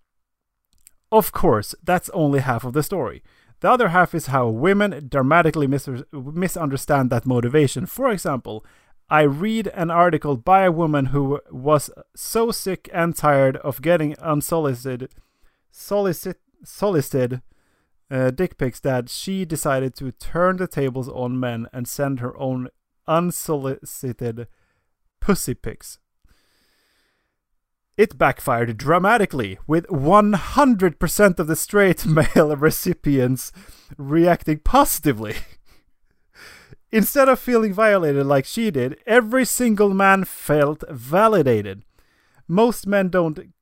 Of 1.12 1.32
course, 1.32 1.75
that's 1.84 2.10
only 2.10 2.40
half 2.40 2.63
of 2.63 2.74
the 2.74 2.84
story. 2.84 3.22
The 3.60 3.70
other 3.70 3.90
half 3.90 4.16
is 4.16 4.28
how 4.28 4.48
women 4.48 5.08
dramatically 5.08 5.68
mis- 5.68 5.88
misunderstand 6.12 7.10
that 7.12 7.28
motivation. 7.28 7.86
For 7.86 8.10
example, 8.10 8.66
I 9.12 9.24
read 9.24 9.68
an 9.74 9.91
article 9.91 10.38
by 10.38 10.63
a 10.63 10.72
woman 10.72 11.08
who 11.08 11.41
was 11.51 11.89
so 12.15 12.50
sick 12.50 12.89
and 12.94 13.13
tired 13.13 13.58
of 13.58 13.82
getting 13.82 14.18
unsolicited, 14.20 15.10
solicit, 15.70 16.39
solicited 16.63 17.41
uh, 18.10 18.32
dick 18.32 18.58
pics 18.58 18.80
that 18.80 19.10
she 19.10 19.44
decided 19.44 19.96
to 19.96 20.13
turn 20.13 20.56
the 20.56 20.68
tables 20.68 21.10
on 21.10 21.38
men 21.38 21.68
and 21.74 21.89
send 21.89 22.22
her 22.22 22.38
own 22.38 22.70
unsolicited 23.06 24.48
pussy 25.20 25.56
pics. 25.56 26.00
It 27.98 28.18
backfired 28.18 28.77
dramatically, 28.77 29.60
with 29.68 29.88
100% 29.88 31.38
of 31.39 31.48
the 31.48 31.56
straight 31.58 32.06
male 32.36 32.56
recipients 32.56 33.51
reacting 33.98 34.60
positively. 34.60 35.36
Instead 36.91 37.29
of 37.29 37.39
feeling 37.39 37.74
violated 37.74 38.25
like 38.25 38.45
she 38.45 38.69
did, 38.69 38.98
every 39.07 39.45
single 39.45 39.93
man 39.93 40.25
felt 40.25 40.83
validated. 40.89 41.83
Most 42.48 42.86
men 42.86 43.07
don't 43.10 43.53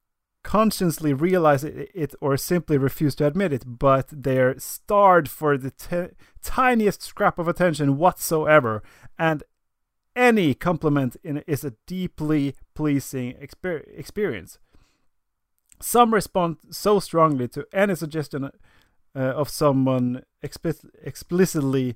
consciously 0.43 1.13
realize 1.13 1.63
it, 1.63 2.15
or 2.21 2.37
simply 2.37 2.77
refuse 2.77 3.13
to 3.13 3.27
admit 3.27 3.53
it, 3.53 3.63
but 3.65 4.07
they're 4.11 4.57
starved 4.57 5.27
for 5.27 5.57
the 5.57 5.69
t- 5.71 6.15
tiniest 6.41 7.03
scrap 7.03 7.37
of 7.37 7.47
attention 7.47 7.97
whatsoever, 7.97 8.81
and 9.17 9.43
any 10.15 10.53
compliment 10.53 11.15
in 11.23 11.43
is 11.45 11.63
a 11.63 11.75
deeply 11.85 12.55
pleasing 12.73 13.33
exper- 13.33 13.85
experience. 13.95 14.57
Some 15.81 16.13
respond 16.13 16.57
so 16.71 16.99
strongly 16.99 17.47
to 17.49 17.65
any 17.71 17.95
suggestion 17.95 18.45
uh, 18.45 19.19
of 19.19 19.49
someone 19.49 20.23
explicitly 20.41 21.95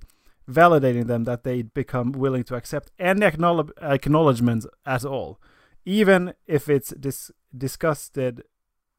validating 0.49 1.07
them 1.07 1.23
that 1.23 1.43
they 1.43 1.61
become 1.61 2.11
willing 2.11 2.43
to 2.43 2.55
accept 2.55 2.91
any 2.99 3.25
acknowledge- 3.25 3.71
acknowledgement 3.81 4.65
at 4.85 5.05
all, 5.05 5.39
even 5.85 6.33
if 6.47 6.69
it's 6.69 6.89
dis- 6.99 7.31
disgusted 7.55 8.43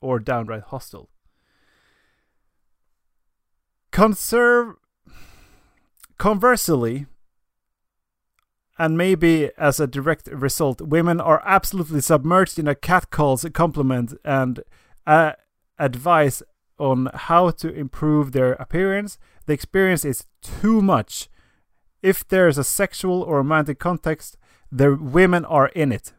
or 0.01 0.19
downright 0.19 0.65
hostile. 0.65 1.09
Conserve. 3.91 4.77
Conversely, 6.17 7.07
and 8.79 8.99
maybe 8.99 9.51
as 9.57 9.79
a 9.79 9.87
direct 9.87 10.27
result, 10.29 10.81
women 10.81 11.21
are 11.21 11.43
absolutely 11.45 12.01
submerged 12.01 12.59
in 12.59 12.69
a 12.69 12.75
catcall's 12.75 13.47
compliment 13.53 14.15
and 14.25 14.61
uh, 15.07 15.33
advice 15.79 16.43
on 16.79 17.09
how 17.15 17.51
to 17.51 17.73
improve 17.73 18.33
their 18.33 18.55
appearance. 18.55 19.19
The 19.47 19.53
experience 19.53 20.05
is 20.05 20.27
too 20.43 20.81
much. 20.83 21.29
If 22.05 22.29
there's 22.29 22.59
a 22.59 22.65
sexual 22.65 23.23
or 23.23 23.39
romantic 23.39 23.79
context, 23.79 24.37
the 24.71 24.95
women 24.95 25.47
are 25.47 25.69
in 25.69 25.91
it. 25.91 26.13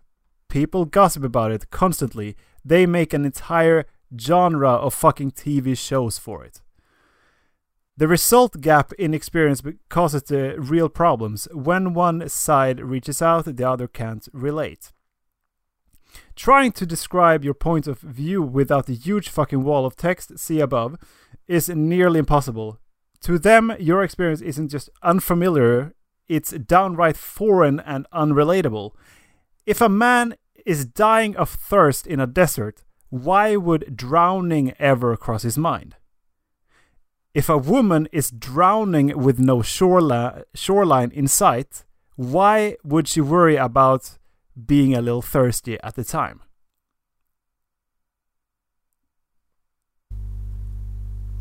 People 0.49 0.85
gossip 0.85 1.23
about 1.23 1.51
it 1.51 1.69
constantly. 1.69 2.35
They 2.65 2.87
make 2.87 3.13
an 3.13 3.23
entire 3.23 3.85
genre 4.19 4.71
of 4.71 4.95
fucking 4.95 5.33
TV 5.33 5.77
shows 5.77 6.17
for 6.17 6.43
it. 6.43 6.63
The 7.97 8.07
result 8.07 8.61
gap 8.61 8.93
in 8.93 9.13
experience 9.13 9.61
causes 9.87 10.23
the 10.23 10.55
real 10.57 10.89
problems. 10.89 11.47
When 11.53 11.93
one 11.93 12.29
side 12.29 12.79
reaches 12.79 13.21
out, 13.21 13.45
the 13.45 13.69
other 13.69 13.87
can't 13.87 14.27
relate. 14.33 14.91
Trying 16.35 16.71
to 16.71 16.87
describe 16.87 17.45
your 17.45 17.53
point 17.53 17.85
of 17.85 17.99
view 17.99 18.41
without 18.41 18.87
the 18.87 18.95
huge 18.95 19.29
fucking 19.29 19.63
wall 19.63 19.85
of 19.85 19.95
text, 19.95 20.39
see 20.39 20.59
above, 20.59 20.97
is 21.47 21.69
nearly 21.69 22.17
impossible. 22.17 22.79
To 23.25 23.39
them, 23.39 23.75
your 23.79 24.03
experience 24.03 24.41
isn't 24.41 24.67
just 24.67 24.91
unfamiliar, 25.01 25.95
it's 26.29 26.51
downright 26.51 27.17
foreign 27.17 27.79
and 27.79 28.05
unrelatable. 28.13 28.91
If 29.65 29.81
a 29.81 29.89
man 29.89 30.35
is 30.63 30.85
dying 30.85 31.35
of 31.35 31.49
thirst 31.49 32.05
in 32.05 32.19
a 32.19 32.27
desert, 32.27 32.83
why 33.09 33.55
would 33.55 33.97
drowning 33.97 34.75
ever 34.77 35.17
cross 35.17 35.41
his 35.41 35.57
mind? 35.57 35.95
If 37.33 37.49
a 37.49 37.57
woman 37.57 38.07
is 38.11 38.29
drowning 38.29 39.17
with 39.17 39.39
no 39.39 39.63
shoreline 39.63 41.11
in 41.11 41.27
sight, 41.27 41.83
why 42.15 42.77
would 42.83 43.07
she 43.07 43.21
worry 43.21 43.55
about 43.55 44.19
being 44.67 44.93
a 44.93 45.01
little 45.01 45.23
thirsty 45.23 45.79
at 45.81 45.95
the 45.95 46.03
time? 46.03 46.41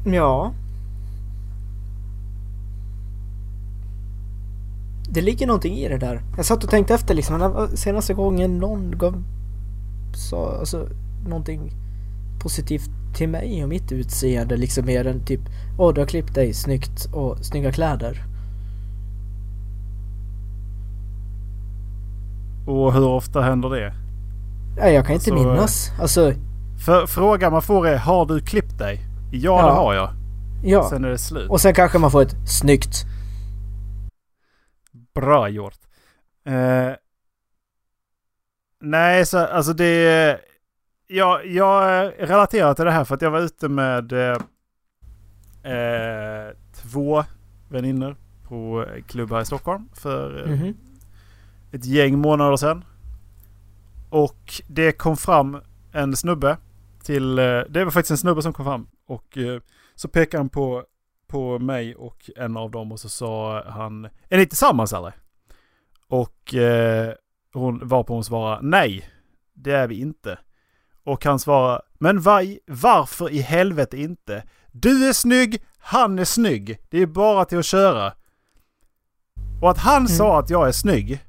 Ja. 0.06 0.54
Det 5.08 5.20
ligger 5.20 5.46
någonting 5.46 5.74
i 5.76 5.88
det 5.88 5.98
där. 5.98 6.22
Jag 6.36 6.44
satt 6.44 6.64
och 6.64 6.70
tänkte 6.70 6.94
efter 6.94 7.14
liksom, 7.14 7.68
senaste 7.74 8.14
gången 8.14 8.58
någon 8.58 8.98
gav, 8.98 9.22
sa 10.14 10.56
alltså, 10.58 10.88
någonting 11.28 11.72
positivt 12.42 12.90
till 13.14 13.28
mig 13.28 13.62
och 13.62 13.68
mitt 13.68 13.92
utseende 13.92 14.56
liksom 14.56 14.86
mer 14.86 15.06
än 15.06 15.24
typ 15.24 15.40
Åh 15.78 15.94
du 15.94 16.00
har 16.00 16.06
klippt 16.08 16.34
dig 16.34 16.54
snyggt 16.54 17.08
och 17.12 17.38
snygga 17.38 17.72
kläder. 17.72 18.24
Och 22.66 22.92
hur 22.94 23.04
ofta 23.08 23.40
händer 23.42 23.70
det? 23.70 23.94
Nej 24.76 24.94
jag 24.94 25.06
kan 25.06 25.14
inte 25.14 25.30
Alltså, 25.32 25.48
minnas. 25.48 25.92
Alltså, 26.00 26.32
För 26.84 27.06
frågan 27.06 27.52
man 27.52 27.62
får 27.62 27.86
är 27.86 27.96
har 27.96 28.26
du 28.26 28.40
klippt 28.40 28.78
dig? 28.78 29.00
Ja, 29.30 29.60
Ja. 29.60 29.66
det 29.66 29.72
har 29.72 29.94
jag. 29.94 30.08
ja. 30.64 30.86
Sen 30.90 31.04
är 31.04 31.08
det 31.08 31.18
slut. 31.18 31.50
Och 31.50 31.60
sen 31.60 31.74
kanske 31.74 31.98
man 31.98 32.10
får 32.10 32.22
ett 32.22 32.36
snyggt. 32.48 33.04
Bra 35.14 35.48
gjort. 35.48 35.78
Eh, 36.44 36.92
nej, 38.80 39.26
så 39.26 39.38
alltså 39.38 39.72
det... 39.72 40.40
Jag, 41.06 41.46
jag 41.46 42.12
relaterar 42.18 42.74
till 42.74 42.84
det 42.84 42.90
här 42.90 43.04
för 43.04 43.14
att 43.14 43.22
jag 43.22 43.30
var 43.30 43.40
ute 43.40 43.68
med 43.68 44.12
eh, 44.12 44.36
eh, 45.72 46.52
två 46.74 47.24
vänner 47.68 48.16
på 48.48 48.86
klubb 49.06 49.30
här 49.32 49.40
i 49.40 49.44
Stockholm 49.44 49.88
för 49.94 50.44
eh, 50.46 50.50
Mhm. 50.50 50.74
ett 51.72 51.84
gäng 51.84 52.18
månader 52.18 52.56
sedan. 52.56 52.84
Och 54.10 54.52
det 54.66 54.92
kom 54.92 55.16
fram 55.16 55.60
en 55.92 56.16
snubbe 56.16 56.56
till... 57.02 57.38
eh, 57.38 57.44
Det 57.68 57.84
var 57.84 57.90
faktiskt 57.90 58.10
en 58.10 58.18
snubbe 58.18 58.42
som 58.42 58.52
kom 58.52 58.64
fram. 58.64 58.86
Och 59.06 59.38
så 59.94 60.08
pekade 60.08 60.38
han 60.40 60.48
på, 60.48 60.84
på 61.34 61.58
mig 61.58 61.94
och 61.94 62.30
en 62.36 62.56
av 62.56 62.70
dem 62.70 62.92
och 62.92 63.00
så 63.00 63.08
sa 63.08 63.62
han 63.66 64.04
Är 64.28 64.38
ni 64.38 64.46
tillsammans 64.46 64.92
eller? 64.92 65.14
Och 66.08 66.54
eh, 66.54 67.12
hon 67.52 67.88
var 67.88 68.02
på 68.02 68.14
hon 68.14 68.24
svarade 68.24 68.58
Nej, 68.62 69.08
det 69.54 69.72
är 69.72 69.88
vi 69.88 70.00
inte. 70.00 70.38
Och 71.04 71.24
han 71.24 71.38
svarade 71.38 71.82
Men 71.98 72.20
var, 72.20 72.58
varför 72.66 73.30
i 73.32 73.38
helvete 73.38 73.96
inte? 73.96 74.44
Du 74.72 75.08
är 75.08 75.12
snygg, 75.12 75.62
han 75.78 76.18
är 76.18 76.24
snygg. 76.24 76.78
Det 76.90 76.98
är 77.02 77.06
bara 77.06 77.44
till 77.44 77.58
att 77.58 77.64
köra. 77.64 78.12
Och 79.62 79.70
att 79.70 79.78
han 79.78 80.08
sa 80.08 80.38
att 80.38 80.50
jag 80.50 80.68
är 80.68 80.72
snygg 80.72 81.20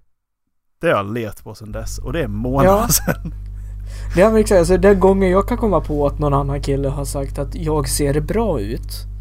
det 0.80 0.88
har 0.88 0.96
jag 0.96 1.14
levt 1.14 1.44
på 1.44 1.56
sedan 1.56 1.72
dess 1.72 1.98
och 1.98 2.14
det 2.14 2.24
är 2.24 2.28
månader 2.28 2.70
Ja. 2.70 2.88
sedan. 2.88 3.34
Det 4.16 4.22
har 4.22 4.32
väl 4.32 4.58
alltså 4.60 4.78
den 4.78 5.00
gången 5.00 5.30
jag 5.30 5.48
kan 5.48 5.58
komma 5.58 5.82
på 5.82 6.08
att 6.08 6.20
någon 6.20 6.34
annan 6.34 6.62
kille 6.62 6.90
har 6.90 7.06
sagt 7.06 7.40
att 7.40 7.56
jag 7.56 7.90
ser 7.90 8.22
bra 8.22 8.60
ut. 8.60 9.15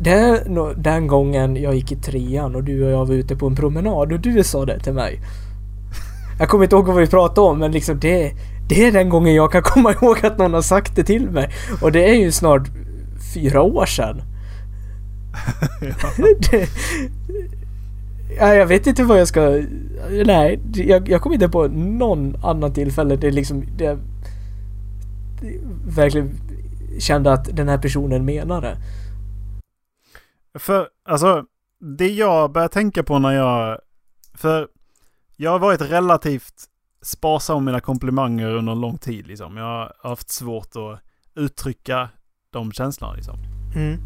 Det 0.00 0.42
den 0.76 1.06
gången 1.06 1.56
jag 1.56 1.74
gick 1.74 1.92
i 1.92 1.96
trean 1.96 2.54
och 2.54 2.64
du 2.64 2.84
och 2.84 2.90
jag 2.90 3.06
var 3.06 3.14
ute 3.14 3.36
på 3.36 3.46
en 3.46 3.56
promenad 3.56 4.12
och 4.12 4.20
du 4.20 4.44
sa 4.44 4.64
det 4.64 4.80
till 4.80 4.92
mig. 4.92 5.20
Jag 6.38 6.48
kommer 6.48 6.64
inte 6.64 6.76
ihåg 6.76 6.86
vad 6.86 6.96
vi 6.96 7.06
pratade 7.06 7.48
om 7.48 7.58
men 7.58 7.72
liksom 7.72 8.00
det, 8.00 8.32
det 8.68 8.86
är 8.86 8.92
den 8.92 9.08
gången 9.08 9.34
jag 9.34 9.52
kan 9.52 9.62
komma 9.62 9.92
ihåg 10.02 10.26
att 10.26 10.38
någon 10.38 10.54
har 10.54 10.62
sagt 10.62 10.96
det 10.96 11.04
till 11.04 11.30
mig. 11.30 11.50
Och 11.82 11.92
det 11.92 12.10
är 12.10 12.14
ju 12.14 12.32
snart 12.32 12.68
fyra 13.34 13.62
år 13.62 13.86
sedan. 13.86 14.22
det, 16.50 16.68
ja, 18.38 18.54
jag 18.54 18.66
vet 18.66 18.86
inte 18.86 19.04
vad 19.04 19.20
jag 19.20 19.28
ska... 19.28 19.62
Nej, 20.24 20.60
jag, 20.74 21.08
jag 21.08 21.20
kommer 21.20 21.34
inte 21.34 21.48
på 21.48 21.68
någon 21.68 22.36
annan 22.42 22.72
tillfälle 22.72 23.16
det 23.16 23.30
liksom... 23.30 23.64
Det, 23.76 23.98
det 25.40 25.58
verkligen 25.86 26.30
kände 26.98 27.32
att 27.32 27.56
den 27.56 27.68
här 27.68 27.78
personen 27.78 28.24
menar 28.24 28.60
det. 28.60 28.76
För 30.54 30.88
alltså, 31.04 31.44
det 31.80 32.08
jag 32.08 32.52
börjar 32.52 32.68
tänka 32.68 33.02
på 33.02 33.18
när 33.18 33.32
jag... 33.32 33.78
För 34.34 34.68
jag 35.36 35.50
har 35.50 35.58
varit 35.58 35.80
relativt 35.80 36.64
sparsam 37.02 37.56
med 37.56 37.72
mina 37.72 37.80
komplimanger 37.80 38.54
under 38.54 38.72
en 38.72 38.80
lång 38.80 38.98
tid 38.98 39.26
liksom. 39.26 39.56
Jag 39.56 39.64
har 39.64 40.08
haft 40.08 40.30
svårt 40.30 40.76
att 40.76 41.00
uttrycka 41.34 42.08
de 42.52 42.72
känslorna 42.72 43.14
liksom. 43.14 43.38
Mm. 43.76 43.98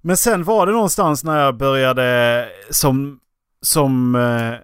Men 0.00 0.16
sen 0.16 0.44
var 0.44 0.66
det 0.66 0.72
någonstans 0.72 1.24
när 1.24 1.40
jag 1.40 1.56
började 1.56 2.48
som, 2.70 3.20
som 3.60 4.14
eh, 4.14 4.54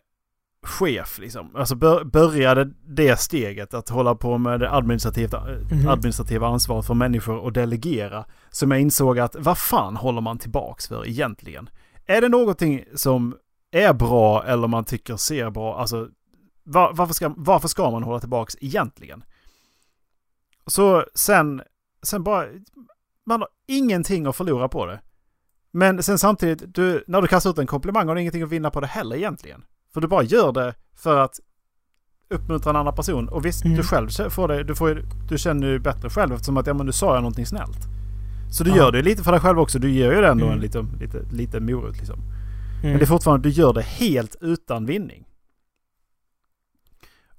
chef 0.65 1.19
liksom. 1.19 1.57
Alltså 1.57 1.75
bör, 1.75 2.05
började 2.05 2.65
det 2.87 3.21
steget 3.21 3.75
att 3.75 3.89
hålla 3.89 4.15
på 4.15 4.39
med 4.39 4.61
det 4.61 4.71
administrativa, 4.73 5.45
Mhm. 5.71 5.89
administrativa 5.89 6.47
ansvaret 6.49 6.87
för 6.87 6.95
människor 6.95 7.37
och 7.39 7.53
delegera. 7.53 8.25
Som 8.51 8.71
jag 8.71 8.81
insåg 8.81 9.19
att 9.19 9.37
vad 9.39 9.59
fan 9.59 9.97
håller 9.97 10.21
man 10.21 10.39
tillbaks 10.39 10.89
för 10.89 11.09
egentligen? 11.09 11.69
Är 12.07 12.21
det 12.21 12.29
någonting 12.29 12.85
som 12.95 13.37
är 13.71 13.93
bra 13.93 14.45
eller 14.45 14.69
man 14.69 14.85
tycker 14.85 15.17
ser 15.17 15.51
bra, 15.51 15.79
alltså 15.81 16.09
var, 16.65 16.93
varför, 16.93 17.15
ska, 17.15 17.35
varför 17.37 17.69
ska 17.69 17.91
man 17.91 18.03
hålla 18.03 18.21
tillbaks 18.21 18.57
egentligen? 18.61 19.25
Så 20.67 21.05
sen, 21.15 21.63
sen 22.03 22.25
bara 22.25 22.47
man 23.27 23.41
har 23.41 23.49
ingenting 23.69 24.27
att 24.27 24.37
förlora 24.37 24.69
på 24.69 24.87
det. 24.87 25.01
Men 25.71 26.03
sen 26.03 26.19
samtidigt, 26.19 26.75
du, 26.75 27.05
när 27.07 27.23
du 27.23 27.29
kastar 27.29 27.51
ut 27.51 27.59
en 27.59 27.67
komplimang 27.67 28.09
har 28.09 28.15
du 28.15 28.21
ingenting 28.21 28.43
att 28.43 28.49
vinna 28.49 28.71
på 28.71 28.81
det 28.81 28.87
heller 28.87 29.17
egentligen. 29.17 29.65
För 29.95 30.01
du 30.01 30.09
bara 30.09 30.23
gör 30.23 30.53
det 30.53 30.75
för 30.97 31.19
att 31.19 31.41
uppmuntra 32.31 32.71
en 32.71 32.77
annan 32.77 32.95
person. 32.95 33.29
Och 33.29 33.45
visst, 33.45 33.65
Mm. 33.65 33.77
du 33.77 33.83
själv 33.83 34.09
får 34.31 34.49
det, 34.49 34.65
du, 34.65 34.75
får, 34.75 35.03
du 35.29 35.39
känner 35.39 35.67
ju 35.67 35.79
bättre 35.79 36.11
själv 36.11 36.33
eftersom 36.33 36.57
att 36.57 36.67
ja, 36.67 36.75
men 36.75 36.87
nu 36.87 36.93
sa 36.93 37.15
jag 37.15 37.23
någonting 37.23 37.47
snällt. 37.47 37.79
Så 38.51 38.65
du 38.65 38.71
Ja. 38.71 38.77
gör 38.77 38.93
det 38.93 39.03
lite 39.03 39.23
för 39.23 39.31
dig 39.33 39.41
själv 39.41 39.59
också. 39.61 39.79
Du 39.79 39.91
ger 39.91 40.13
ju 40.13 40.21
det 40.21 40.29
ändå 40.29 40.45
Mm. 40.45 40.57
en 40.57 40.61
liten, 40.63 40.97
lite, 41.01 41.23
lite 41.33 41.61
morot 41.61 41.97
liksom. 41.97 42.19
Men 42.19 42.85
Mm. 42.91 42.99
det 42.99 43.05
är 43.05 43.07
fortfarande, 43.07 43.49
du 43.49 43.53
gör 43.55 43.73
det 43.73 43.83
helt 43.83 44.37
utan 44.41 44.87
vinning. 44.87 45.25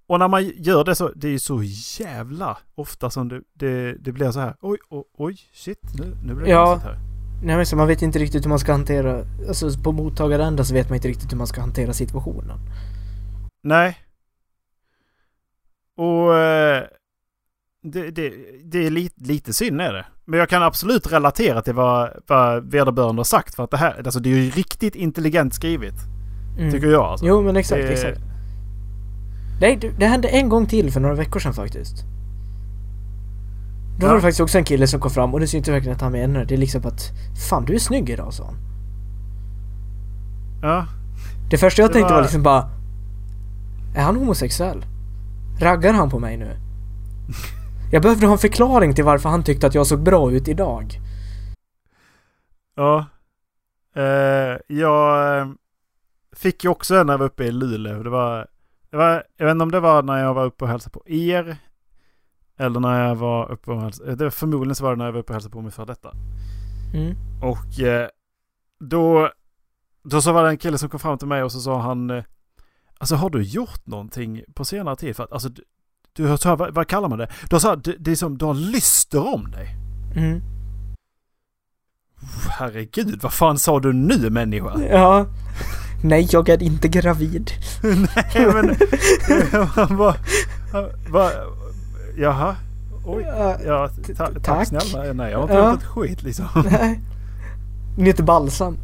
Och 0.08 0.20
när 0.20 0.28
man 0.28 0.46
gör 0.46 0.84
det 0.84 0.96
så, 0.96 1.12
det 1.15 1.28
är 1.28 1.32
ju 1.32 1.39
så 1.39 1.63
jävla 2.04 2.58
ofta 2.76 3.10
som 3.10 3.28
det, 3.30 3.41
det, 3.54 3.94
det 3.94 4.12
blir 4.12 4.32
så 4.32 4.39
här. 4.39 4.56
Oj, 4.62 4.78
oj, 4.89 5.04
oj, 5.18 5.38
shit, 5.54 5.80
nu, 6.00 6.18
nu 6.26 6.34
blir 6.34 6.46
det 6.46 6.52
Ja. 6.52 6.76
här. 6.84 7.00
Nej 7.45 7.55
men 7.55 7.65
så 7.65 7.75
man 7.75 7.88
vet 7.88 8.01
inte 8.01 8.19
riktigt 8.19 8.45
hur 8.45 8.49
man 8.49 8.60
ska 8.60 8.71
hantera, 8.71 9.23
alltså 9.47 9.79
på 9.84 9.91
mottagaränden 9.91 10.65
så 10.65 10.73
vet 10.73 10.89
man 10.89 10.95
inte 10.95 11.08
riktigt 11.08 11.31
hur 11.31 11.38
man 11.38 11.47
ska 11.47 11.62
hantera 11.62 11.93
situationen. 11.93 12.60
Nej. 13.63 13.97
Och 15.97 16.38
eh, 16.38 16.84
det, 17.84 18.12
det, 18.12 18.34
det 18.63 18.86
är 18.86 18.89
lite, 18.89 19.23
lite 19.23 19.53
synd 19.53 19.81
är 19.81 19.93
det. 19.93 20.05
Men 20.25 20.39
jag 20.39 20.49
kan 20.49 20.63
absolut 20.63 21.12
relatera 21.12 21.62
till 21.62 21.73
vad, 21.73 22.10
vad 22.27 22.71
vederbörande 22.71 23.19
har 23.19 23.23
sagt. 23.23 23.55
För 23.55 23.63
att 23.63 23.71
det 23.71 23.77
här, 23.77 24.01
alltså 24.05 24.19
det 24.19 24.29
är 24.29 24.38
ju 24.38 24.49
riktigt 24.49 24.95
intelligent 24.95 25.53
skrivet. 25.53 25.95
Mm. 26.58 26.71
Tycker 26.71 26.88
jag 26.88 27.03
alltså. 27.03 27.25
Jo 27.25 27.41
men 27.41 27.55
exakt, 27.58 27.81
Det- 27.81 27.88
exakt. 27.93 28.19
Nej, 29.62 29.77
det, 29.81 29.89
det 29.99 30.05
hände 30.05 30.27
en 30.27 30.49
gång 30.49 30.65
till 30.67 30.91
för 30.91 30.99
några 30.99 31.15
veckor 31.15 31.39
sedan 31.39 31.53
faktiskt. 31.53 32.03
Då 33.99 34.05
Ja. 34.05 34.08
var 34.08 34.15
det 34.15 34.21
faktiskt 34.21 34.39
också 34.41 34.58
en 34.58 34.63
kille 34.63 34.88
som 34.88 34.99
kom 34.99 35.12
fram 35.12 35.34
och 35.34 35.39
det 35.39 35.47
syns 35.47 35.53
inte 35.62 35.71
verkligen 35.71 35.95
att 35.95 36.01
han 36.01 36.12
menar 36.12 36.39
det. 36.39 36.45
Det 36.45 36.55
är 36.55 36.58
liksom 36.58 36.81
att 36.86 37.12
Fan 37.49 37.65
du 37.65 37.73
är 37.75 37.79
snygg 37.79 38.10
idag 38.10 38.34
sa 38.34 38.45
han. 38.45 38.55
Ja. 40.62 40.86
Det 41.49 41.58
första 41.58 41.81
jag 41.81 41.89
Det 41.89 41.93
tänkte 41.93 42.10
var 42.13 42.17
var- 42.19 42.23
liksom 42.23 42.43
bara 42.43 42.69
Är 43.95 44.01
han 44.03 44.15
homosexuell? 44.15 44.86
Raggar 45.60 45.93
han 45.93 46.10
på 46.10 46.19
mig 46.19 46.38
nu? 46.38 46.58
Jag 47.91 48.01
behövde 48.01 48.25
ha 48.25 48.34
en 48.34 48.39
förklaring 48.39 48.93
till 48.95 49.03
varför 49.03 49.29
han 49.29 49.43
tyckte 49.43 49.67
att 49.67 49.75
jag 49.75 49.88
såg 49.88 50.03
bra 50.03 50.31
ut 50.31 50.47
idag. 50.47 50.99
Ja. 52.75 53.05
Eh, 53.95 54.58
jag 54.67 55.38
eh, 55.39 55.47
fick 56.36 56.63
ju 56.63 56.69
också 56.69 56.95
en 56.95 57.05
när 57.08 57.13
jag 57.13 57.17
var 57.17 57.25
uppe 57.25 57.43
i 57.43 57.51
Luleå. 57.51 58.03
Det 58.03 58.10
var, 58.10 58.47
det 58.91 58.97
var, 58.97 59.23
jag 59.38 59.45
vet 59.45 59.51
inte 59.51 59.63
om 59.63 59.71
det 59.71 59.79
var 59.79 60.03
när 60.03 60.17
jag 60.23 60.34
var 60.34 60.45
uppe 60.45 60.63
och 60.63 60.69
hälsade 60.69 60.93
på 60.93 61.03
er. 61.10 61.58
Eller 62.58 62.80
när 62.80 63.08
jag 63.08 63.15
var 63.15 63.52
uppe 63.52 63.72
och 63.72 63.82
hälsade, 63.82 64.15
det 64.15 64.24
var 64.24 64.32
Förmodligen 64.32 64.76
så 64.76 64.84
var 64.84 64.91
det 64.91 64.98
när 64.98 65.06
jag 65.06 65.12
var 65.12 65.20
uppe 65.20 65.30
och 65.30 65.36
hälsade 65.36 65.54
på 65.54 65.62
min 65.62 65.72
för 65.72 65.86
detta. 65.86 66.12
Mm. 66.94 67.15
Och 67.41 67.80
eh, 67.80 68.08
då, 68.80 69.32
då 70.04 70.22
så 70.22 70.32
var 70.32 70.44
det 70.44 70.50
en 70.50 70.58
kille 70.58 70.78
som 70.78 70.89
kom 70.89 71.00
fram 71.00 71.18
till 71.18 71.28
mig 71.28 71.44
och 71.44 71.52
så 71.52 71.60
sa 71.60 71.82
han 71.82 72.10
eh, 72.10 72.24
Alltså 72.98 73.15
har 73.15 73.30
du 73.30 73.44
gjort 73.44 73.86
någonting 73.86 74.41
på 74.54 74.65
senare 74.65 74.96
tid? 74.96 75.15
För 75.15 75.24
att, 75.24 75.32
alltså, 75.32 75.50
du, 75.50 75.63
du 76.13 76.28
här, 76.28 76.56
vad, 76.56 76.74
vad 76.74 76.88
kallar 76.88 77.10
man 77.10 77.18
det? 77.18 77.30
Du 77.50 77.56
har, 77.56 77.76
det, 77.76 77.96
det 78.00 78.12
är 78.12 78.15
som 78.15 78.38
du 78.38 78.46
har 78.46 78.54
lyster 78.54 79.34
om 79.34 79.52
dig. 79.52 79.76
Mm. 80.15 80.41
Herregud, 82.50 83.20
vad 83.22 83.34
fan 83.34 83.60
sa 83.60 83.80
du 83.80 83.94
nu 83.94 84.30
människa? 84.30 84.80
Ja. 84.91 85.26
Nej, 86.04 86.28
jag 86.32 86.50
är 86.50 86.63
inte 86.63 86.88
gravid. 86.88 87.52
Nej 87.84 88.48
men... 88.54 88.76
Han 89.68 89.98
bara... 89.98 90.15
han 90.72 90.89
bara 91.12 91.32
jaha? 92.17 92.56
Oj. 93.06 93.23
Ja, 93.65 93.89
ta, 94.17 94.25
tack, 94.25 94.43
tack. 94.43 94.67
snälla. 94.67 95.13
Nej, 95.13 95.32
jag 95.32 95.38
har 95.38 95.43
inte 95.43 95.56
Ja. 95.56 95.71
gjort 95.71 95.80
ett 95.82 95.88
skit 95.88 96.23
liksom. 96.23 96.45
Nej. 96.71 96.99
Nytt 97.97 98.19
balsam. 98.19 98.78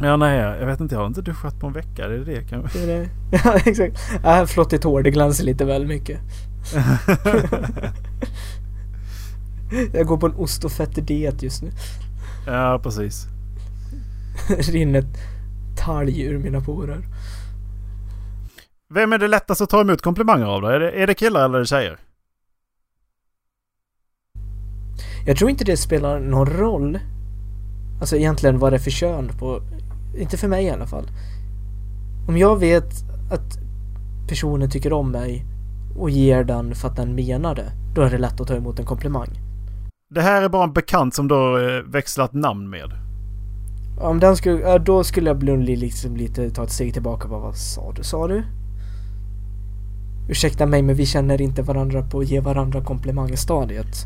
Ja, 0.00 0.16
nej, 0.16 0.38
jag 0.38 0.66
vet 0.66 0.80
inte. 0.80 0.94
Jag 0.94 1.00
har 1.00 1.06
inte 1.06 1.22
duschat 1.22 1.60
på 1.60 1.66
en 1.66 1.72
vecka. 1.72 2.08
Det 2.08 2.14
är 2.14 2.18
det 2.18 2.42
kan 2.48 2.68
Det 2.72 2.82
är 2.82 2.86
det. 2.86 3.08
Ja, 3.44 3.54
exakt. 3.64 3.96
Äh, 4.24 4.44
flottigt 4.44 4.84
hår, 4.84 5.02
det 5.02 5.10
glänser 5.10 5.44
lite 5.44 5.64
väl 5.64 5.86
mycket. 5.86 6.20
Jag 9.92 10.06
går 10.06 10.16
på 10.16 10.26
en 10.26 10.34
ost 10.34 10.64
och 10.64 10.72
fetter-diet 10.72 11.42
just 11.42 11.62
nu. 11.62 11.70
Ja, 12.46 12.80
precis. 12.82 13.26
Rinner 14.58 15.04
talg 15.76 16.20
ur 16.22 16.38
mina 16.38 16.60
porer. 16.60 17.00
Vem 18.94 19.12
är 19.12 19.18
det 19.18 19.28
lättast 19.28 19.60
att 19.60 19.70
ta 19.70 19.80
emot 19.80 20.02
komplimanger 20.02 20.46
av 20.46 20.62
då? 20.62 20.68
Är 20.68 20.80
det, 20.80 20.90
är 20.90 21.06
det 21.06 21.14
killar 21.14 21.44
eller 21.44 21.54
är 21.54 21.60
det 21.60 21.66
tjejer? 21.66 21.98
Jag 25.26 25.36
tror 25.36 25.50
inte 25.50 25.64
det 25.64 25.76
spelar 25.76 26.20
någon 26.20 26.46
roll. 26.46 26.98
Alltså 28.00 28.16
egentligen 28.16 28.58
vad 28.58 28.72
det 28.72 28.76
är 28.76 28.80
för 28.80 28.90
kön 28.90 29.30
på... 29.38 29.60
Inte 30.18 30.36
för 30.36 30.48
mig 30.48 30.64
i 30.64 30.70
alla 30.70 30.86
fall. 30.86 31.10
Om 32.28 32.38
jag 32.38 32.60
vet 32.60 32.92
att 33.32 33.58
personen 34.28 34.70
tycker 34.70 34.92
om 34.92 35.10
mig 35.10 35.44
och 35.98 36.10
ger 36.10 36.44
den 36.44 36.74
för 36.74 36.88
att 36.88 36.96
den 36.96 37.14
menar 37.14 37.54
det. 37.54 37.72
Då 37.94 38.02
är 38.02 38.10
det 38.10 38.18
lätt 38.18 38.40
att 38.40 38.48
ta 38.48 38.54
emot 38.54 38.78
en 38.78 38.86
komplimang. 38.86 39.28
Det 40.08 40.20
här 40.20 40.42
är 40.42 40.48
bara 40.48 40.64
en 40.64 40.72
bekant 40.72 41.14
som 41.14 41.28
då 41.28 41.58
eh, 41.58 41.82
växlat 41.82 42.32
namn 42.32 42.70
med. 42.70 42.92
Om 44.00 44.20
den 44.20 44.36
skulle, 44.36 44.78
då 44.78 45.04
skulle 45.04 45.30
jag 45.30 45.38
bli 45.38 45.76
liksom 45.76 46.16
lite 46.16 46.50
ta 46.50 46.64
ett 46.64 46.72
steg 46.72 46.92
tillbaka. 46.92 47.28
Bara, 47.28 47.40
vad 47.40 47.56
sa 47.56 47.92
du? 47.92 48.02
Sa 48.02 48.28
du? 48.28 48.44
Ursäkta 50.28 50.66
mig 50.66 50.82
men 50.82 50.94
vi 50.94 51.06
känner 51.06 51.40
inte 51.40 51.62
varandra 51.62 52.02
på 52.02 52.18
att 52.18 52.28
ge 52.28 52.40
varandra 52.40 52.84
komplimangstadiet. 52.84 53.96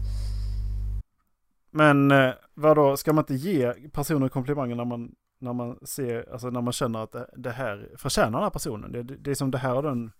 Men 1.71 2.11
eh, 2.11 2.31
vadå, 2.55 2.97
ska 2.97 3.13
man 3.13 3.23
inte 3.23 3.35
ge 3.35 3.73
personer 3.93 4.29
komplimanger 4.29 4.75
när 4.77 4.85
man, 4.85 5.11
när 5.41 5.53
man 5.53 5.77
ser, 5.83 6.33
alltså 6.33 6.51
när 6.51 6.61
man 6.61 6.73
känner 6.73 6.99
att 7.03 7.15
det, 7.37 7.51
här 7.51 7.89
förtjänar 7.97 8.33
den 8.33 8.43
här 8.43 8.51
personen? 8.51 8.93
Det, 8.93 9.03
det, 9.03 9.31
är 9.31 9.35
som 9.35 9.51
det 9.51 9.59
här 9.59 9.77
och 9.77 9.83
den, 9.83 10.11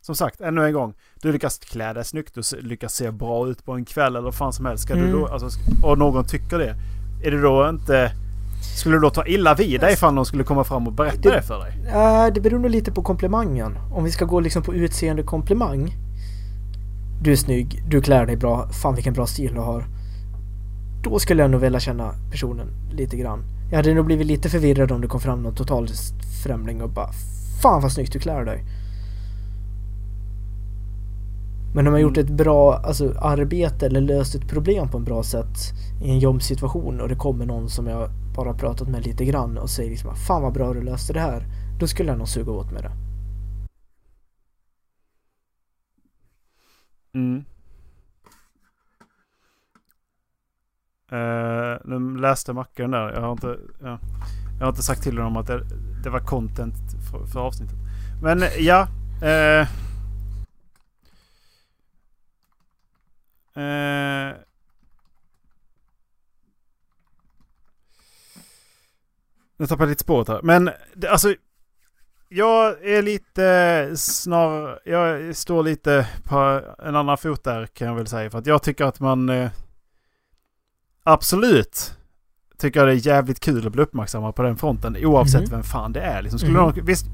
som 0.00 0.14
sagt, 0.14 0.40
ännu 0.40 0.64
en 0.64 0.72
gång, 0.72 0.94
du 1.22 1.32
lyckas 1.32 1.58
klä 1.58 1.92
dig 1.92 2.04
snyggt, 2.04 2.34
du 2.34 2.60
lyckas 2.60 2.94
se 2.94 3.10
bra 3.10 3.48
ut 3.48 3.64
på 3.64 3.72
en 3.72 3.84
kväll 3.84 4.16
eller 4.16 4.24
vad 4.24 4.34
fan 4.34 4.52
som 4.52 4.66
helst. 4.66 4.84
Ska 4.84 4.94
du 4.94 5.00
Mm. 5.00 5.12
då, 5.12 5.26
alltså, 5.26 5.48
och 5.82 5.98
någon 5.98 6.24
tycker 6.24 6.58
det, 6.58 6.74
är 7.24 7.30
det 7.30 7.40
då 7.40 7.68
inte, 7.68 8.12
skulle 8.64 8.96
du 8.96 9.00
då 9.00 9.10
ta 9.10 9.26
illa 9.26 9.54
vid 9.54 9.80
dig 9.80 9.92
ifall 9.92 10.14
någon 10.14 10.26
skulle 10.26 10.44
komma 10.44 10.64
fram 10.64 10.86
och 10.86 10.92
berätta 10.92 11.28
Det- 11.30 11.30
det, 11.36 11.42
för 11.42 11.58
dig? 11.58 11.72
Uh, 12.26 12.34
det 12.34 12.40
beror 12.40 12.58
nog 12.58 12.70
lite 12.70 12.92
på 12.92 13.02
komplimangen. 13.02 13.78
Om 13.92 14.04
vi 14.04 14.10
ska 14.10 14.24
gå 14.24 14.40
liksom 14.40 14.62
på 14.62 14.74
utseende 14.74 15.22
komplimang. 15.22 15.96
Du 17.22 17.32
är 17.32 17.36
snygg, 17.36 17.82
du 17.88 18.00
klär 18.02 18.26
dig 18.26 18.36
bra, 18.36 18.68
fan 18.68 18.94
vilken 18.94 19.14
bra 19.14 19.26
stil 19.26 19.54
du 19.54 19.60
har. 19.60 19.84
Då 21.02 21.18
skulle 21.18 21.42
jag 21.42 21.50
nog 21.50 21.60
vilja 21.60 21.80
känna 21.80 22.14
personen 22.30 22.66
lite 22.92 23.16
grann. 23.16 23.44
Jag 23.70 23.76
hade 23.76 23.94
nog 23.94 24.06
blivit 24.06 24.26
lite 24.26 24.48
förvirrad 24.48 24.92
om 24.92 25.00
det 25.00 25.06
kom 25.06 25.20
fram 25.20 25.42
någon 25.42 25.54
total 25.54 25.88
främling 26.44 26.82
och 26.82 26.90
bara 26.90 27.10
Fan 27.62 27.82
vad 27.82 27.92
snyggt 27.92 28.12
du 28.12 28.18
klär 28.18 28.44
dig. 28.44 28.64
Men 31.74 31.86
om 31.86 31.92
man 31.92 32.00
gjort 32.00 32.16
ett 32.16 32.30
bra 32.30 32.74
alltså, 32.74 33.14
arbete 33.18 33.86
eller 33.86 34.00
löst 34.00 34.34
ett 34.34 34.48
problem 34.48 34.88
på 34.88 34.96
en 34.98 35.04
bra 35.04 35.22
sätt 35.22 35.58
i 36.02 36.10
en 36.10 36.18
jobbsituation 36.18 37.00
och 37.00 37.08
det 37.08 37.14
kommer 37.14 37.46
någon 37.46 37.68
som 37.68 37.86
jag 37.86 38.08
bara 38.34 38.54
pratat 38.54 38.88
med 38.88 39.06
lite 39.06 39.24
grann 39.24 39.58
och 39.58 39.70
säger 39.70 39.90
liksom 39.90 40.16
Fan 40.16 40.42
vad 40.42 40.52
bra 40.52 40.72
du 40.72 40.82
löste 40.82 41.12
det 41.12 41.20
här. 41.20 41.44
Då 41.80 41.86
skulle 41.86 42.08
jag 42.08 42.18
nog 42.18 42.28
suga 42.28 42.52
åt 42.52 42.72
mig 42.72 42.82
det. 42.82 42.92
Mm. 47.14 47.44
Eh, 51.12 51.78
nu 51.84 52.16
läste 52.20 52.52
Mackan 52.52 52.90
där. 52.90 53.12
Jag 53.12 53.20
har 53.20 53.32
inte, 53.32 53.58
ja, 53.82 53.98
jag 54.58 54.66
har 54.66 54.68
inte 54.68 54.82
sagt 54.82 55.02
till 55.02 55.18
honom 55.18 55.36
att 55.36 55.46
det, 55.46 55.64
det 56.04 56.10
var 56.10 56.20
content 56.20 56.74
för, 57.10 57.26
för 57.26 57.40
avsnittet. 57.40 57.78
Men 58.22 58.42
ja. 58.58 58.88
Eh, 59.22 59.68
eh, 63.62 64.36
nu 69.62 69.66
tappade 69.66 69.84
jag 69.84 69.90
lite 69.90 70.02
spåret 70.02 70.28
här. 70.28 70.40
Men 70.42 70.70
alltså. 71.10 71.34
Jag 72.28 72.84
är 72.88 73.02
lite 73.02 73.90
snar... 73.96 74.80
Jag 74.84 75.36
står 75.36 75.62
lite 75.62 76.08
på 76.24 76.60
en 76.84 76.96
annan 76.96 77.18
fot 77.18 77.44
där 77.44 77.66
kan 77.66 77.88
jag 77.88 77.94
väl 77.94 78.06
säga. 78.06 78.30
För 78.30 78.38
att 78.38 78.46
jag 78.46 78.62
tycker 78.62 78.84
att 78.84 79.00
man... 79.00 79.28
Eh, 79.28 79.50
absolut 81.02 81.94
tycker 82.58 82.80
jag 82.80 82.88
det 82.88 82.92
är 82.92 83.06
jävligt 83.06 83.40
kul 83.40 83.66
att 83.66 83.72
bli 83.72 83.82
uppmärksammad 83.82 84.34
på 84.34 84.42
den 84.42 84.56
fronten. 84.56 84.96
Oavsett 85.04 85.40
Mhm. 85.40 85.50
vem 85.50 85.62
fan 85.62 85.92
det 85.92 86.00
är. 86.00 86.22
Liksom, 86.22 86.38
skulle, 86.38 86.52
Mhm. 86.58 86.62
någon, 86.62 86.84
visst, 86.84 87.06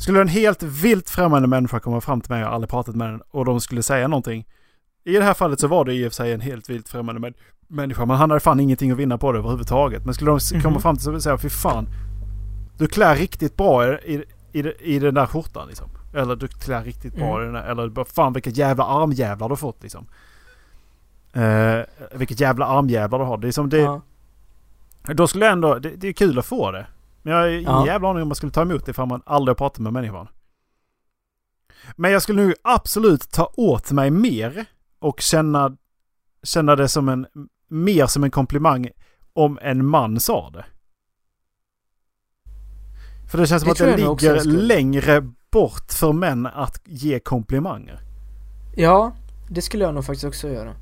skulle 0.00 0.20
en 0.20 0.28
helt 0.28 0.62
vilt 0.62 1.10
främmande 1.10 1.48
människa 1.48 1.80
komma 1.80 2.00
fram 2.00 2.20
till 2.20 2.30
mig, 2.30 2.40
jag 2.40 2.46
har 2.46 2.54
aldrig 2.54 2.70
pratat 2.70 2.94
med 2.96 3.08
den, 3.10 3.20
och 3.30 3.44
de 3.44 3.60
skulle 3.60 3.82
säga 3.82 4.08
någonting. 4.08 4.46
I 5.04 5.12
det 5.12 5.24
här 5.24 5.34
fallet 5.34 5.60
så 5.60 5.68
var 5.68 5.84
det 5.84 5.94
i 5.94 6.08
och 6.08 6.12
för 6.12 6.16
sig 6.16 6.32
en 6.32 6.40
helt 6.40 6.70
vilt 6.70 6.88
främmande 6.88 7.20
män, 7.20 7.34
människa. 7.74 8.04
Man 8.04 8.16
hade 8.16 8.40
fan 8.40 8.60
ingenting 8.60 8.90
att 8.90 8.96
vinna 8.98 9.18
på 9.18 9.32
det 9.32 9.38
överhuvudtaget. 9.38 10.04
Men 10.04 10.14
skulle 10.14 10.30
de 10.30 10.36
s- 10.36 10.52
Mhm. 10.52 10.62
komma 10.62 10.80
fram 10.80 10.96
till 10.96 11.14
och 11.14 11.22
säga 11.22 11.38
fy 11.38 11.48
fan. 11.48 11.86
Du 12.78 12.86
klär 12.86 13.16
riktigt 13.16 13.56
bra 13.56 13.98
i, 13.98 14.24
i, 14.52 14.58
i, 14.80 14.98
den 14.98 15.14
där 15.14 15.26
skjortan 15.26 15.68
liksom. 15.68 15.88
Eller 16.14 16.36
du 16.36 16.48
klär 16.48 16.84
riktigt 16.84 17.14
bra 17.16 17.26
Mm. 17.26 17.40
i 17.42 17.44
den 17.44 17.52
där. 17.54 17.70
Eller 17.70 18.04
fan 18.04 18.32
vilka 18.32 18.50
jävla 18.50 18.84
armjävlar 18.84 19.48
du 19.48 19.52
har 19.52 19.56
fått 19.56 19.82
liksom. 19.82 20.06
Eh, 21.32 21.80
vilket 22.18 22.40
jävla 22.40 22.66
armjävlar 22.66 23.18
du 23.18 23.24
har. 23.24 23.38
Det 23.38 23.48
är 23.48 23.52
som 23.52 23.68
det, 23.68 23.78
Ja. 23.78 24.00
Då 25.14 25.26
skulle 25.26 25.44
jag 25.44 25.52
ändå... 25.52 25.74
Det, 25.78 25.88
det 25.96 26.08
är 26.08 26.12
kul 26.12 26.38
att 26.38 26.46
få 26.46 26.70
det. 26.70 26.86
Men 27.22 27.32
jag 27.32 27.40
har 27.40 27.48
ingen 27.48 27.62
Ja. 27.64 27.86
jävla 27.86 28.08
aning 28.10 28.22
om 28.22 28.28
man 28.28 28.34
skulle 28.36 28.52
ta 28.52 28.62
emot 28.62 28.86
det 28.86 28.90
ifall 28.90 29.08
man 29.08 29.22
aldrig 29.26 29.50
har 29.50 29.56
pratat 29.58 29.78
med 29.78 29.92
människan. 29.92 30.28
Men 31.96 32.10
jag 32.12 32.22
skulle 32.22 32.42
nu 32.42 32.54
absolut 32.62 33.30
ta 33.30 33.52
åt 33.56 33.90
mig 33.92 34.10
mer 34.10 34.66
och 34.98 35.20
känna, 35.20 35.76
känna 36.42 36.76
det 36.76 36.88
som 36.88 37.08
en... 37.08 37.26
Mer 37.68 38.06
som 38.06 38.24
en 38.24 38.30
komplimang 38.30 38.88
om 39.32 39.58
en 39.62 39.86
man 39.86 40.20
sa 40.20 40.50
det. 40.50 40.64
För 43.30 43.38
det 43.38 43.46
känns 43.46 43.62
som 43.62 43.66
Det 43.68 43.72
att 43.72 43.96
det 43.96 43.96
ligger 43.96 44.44
längre 44.44 45.32
bort 45.50 45.92
för 45.92 46.12
män 46.12 46.46
att 46.46 46.80
ge 46.84 47.20
komplimanger. 47.20 48.00
ja, 48.76 49.12
det 49.48 49.62
skulle 49.62 49.84
jag 49.84 49.94
nog 49.94 50.04
faktiskt 50.04 50.24
också 50.24 50.48
göra. 50.48 50.74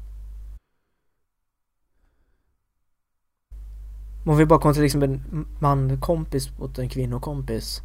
Om 4.27 4.37
vi 4.37 4.47
bara 4.47 4.61
kommer 4.61 4.75
till 4.75 4.83
liksom 4.83 5.03
en 5.03 5.47
man-kompis 5.61 6.59
mot 6.59 6.79
en 6.79 6.89
kvinnokompis. 6.89 7.81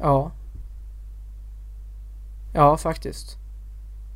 Ja. 0.00 0.32
Ja, 2.54 2.76
faktiskt. 2.76 3.39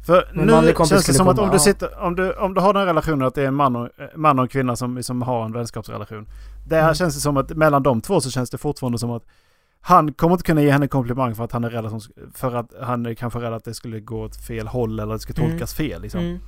För 0.06 0.28
nu 0.34 0.52
känns 0.76 0.88
det 0.90 1.00
skulle 1.02 1.14
som 1.18 1.28
att 1.28 1.38
om 1.38 1.50
du, 1.50 1.58
sitter, 1.58 2.02
om, 2.02 2.16
du, 2.16 2.32
om 2.32 2.54
du 2.54 2.60
har 2.60 2.74
den 2.74 2.86
relationen 2.86 3.26
att 3.26 3.34
det 3.34 3.42
är 3.42 3.46
en 3.48 3.54
man 3.54 3.76
och, 3.76 3.88
man 4.14 4.38
och 4.38 4.42
en 4.42 4.48
kvinna 4.48 4.76
som, 4.76 5.02
som 5.02 5.22
har 5.22 5.44
en 5.44 5.52
vänskapsrelation. 5.52 6.26
Där 6.66 6.82
Mm. 6.82 6.94
känns 6.94 7.14
det 7.14 7.20
som 7.20 7.36
att 7.36 7.50
mellan 7.50 7.82
de 7.82 8.00
två 8.00 8.20
så 8.20 8.30
känns 8.30 8.50
det 8.50 8.58
fortfarande 8.58 8.98
som 8.98 9.10
att 9.10 9.22
han 9.80 10.12
kommer 10.12 10.34
inte 10.34 10.44
kunna 10.44 10.62
ge 10.62 10.70
henne 10.70 10.88
komplimang 10.88 11.34
för 11.34 11.44
att 11.44 11.52
han 11.52 11.64
är 11.64 11.70
rädd, 11.70 12.02
för 12.34 12.54
att 12.54 12.72
han 12.82 13.06
är 13.06 13.14
kanske 13.14 13.38
rädd 13.40 13.52
att 13.52 13.64
det 13.64 13.74
skulle 13.74 14.00
gå 14.00 14.22
åt 14.24 14.36
fel 14.36 14.66
håll 14.68 15.00
eller 15.00 15.14
att 15.14 15.20
det 15.20 15.22
ska 15.32 15.42
Mm. 15.42 15.50
tolkas 15.50 15.74
fel. 15.74 16.02
Liksom. 16.02 16.20
Mm. 16.20 16.38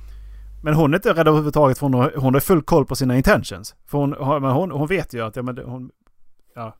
Men 0.63 0.73
hon 0.73 0.93
är 0.93 0.97
inte 0.97 1.13
rädd 1.13 1.27
överhuvudtaget 1.27 1.77
för 1.77 1.85
hon 1.85 1.93
har, 1.93 2.13
hon 2.17 2.33
har 2.33 2.41
full 2.41 2.61
koll 2.61 2.85
på 2.85 2.95
sina 2.95 3.17
intentions. 3.17 3.75
För 3.87 3.97
hon, 3.97 4.09
men 4.41 4.51
hon, 4.51 4.71
hon 4.71 4.87
vet 4.87 5.13
ju 5.13 5.25
att, 5.25 5.35
ja 5.35 5.41
men 5.43 5.57
hon, 5.57 5.89
ja. 6.55 6.75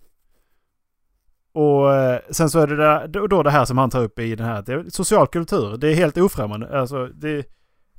Och 1.58 1.94
eh, 1.96 2.20
sen 2.32 2.50
så 2.50 2.60
är 2.60 2.68
det 2.68 3.28
då 3.28 3.44
det 3.44 3.52
här 3.52 3.66
som 3.66 3.78
han 3.78 3.90
tar 3.90 4.04
upp 4.04 4.20
i 4.20 4.36
den 4.36 4.46
här, 4.46 4.64
det 4.66 4.74
är 4.74 4.86
social 4.90 5.28
kultur. 5.28 5.78
Det 5.78 5.92
är 5.92 5.96
helt 5.96 6.18
ofrämmande. 6.18 6.80
Alltså 6.80 7.08
det, 7.08 7.36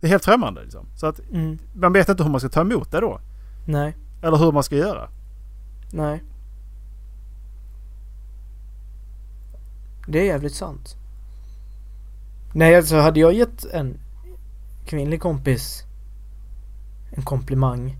det 0.00 0.06
är 0.06 0.08
helt 0.10 0.24
främmande 0.24 0.62
liksom. 0.62 0.86
Så 0.96 1.06
att 1.06 1.20
Mm. 1.32 1.58
man 1.74 1.92
vet 1.92 2.08
inte 2.08 2.22
hur 2.22 2.30
man 2.30 2.40
ska 2.40 2.48
ta 2.48 2.60
emot 2.60 2.90
det 2.90 3.00
då. 3.00 3.20
Nej, 3.66 3.96
Eller 4.22 4.36
hur 4.36 4.52
man 4.52 4.62
ska 4.62 4.76
göra. 4.76 5.08
nej. 5.92 6.22
Det 10.06 10.18
är 10.20 10.24
jävligt 10.24 10.54
sant. 10.54 10.96
Nej, 12.54 12.76
alltså 12.76 12.96
hade 12.96 13.20
jag 13.20 13.32
gett 13.32 13.64
en 13.64 13.96
kvinnlig 14.86 15.20
kompis 15.22 15.82
en 17.10 17.22
komplimang 17.22 17.96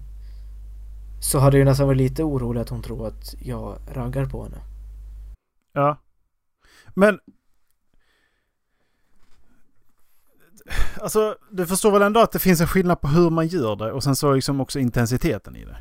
så 1.21 1.39
hade 1.39 1.59
jag 1.59 1.65
nästan 1.65 1.87
varit 1.87 1.97
lite 1.99 2.23
orolig 2.25 2.61
att 2.61 2.69
hon 2.69 2.83
tror 2.83 3.07
att 3.07 3.35
jag 3.39 3.77
raggar 3.95 4.27
på 4.27 4.43
henne. 4.43 4.57
Ja. 5.79 5.97
Men... 6.95 7.19
Alltså, 11.01 11.37
du 11.51 11.67
förstår 11.67 11.91
väl 11.91 12.03
ändå 12.03 12.21
att 12.21 12.33
det 12.33 12.39
finns 12.39 12.61
en 12.61 12.67
skillnad 12.67 13.01
på 13.01 13.09
hur 13.09 13.31
man 13.31 13.47
gör 13.47 13.77
det 13.77 13.93
och 13.93 14.03
sen 14.03 14.17
så 14.17 14.33
liksom 14.33 14.61
också 14.61 14.79
intensiteten 14.79 15.57
i 15.57 15.65
det. 15.65 15.77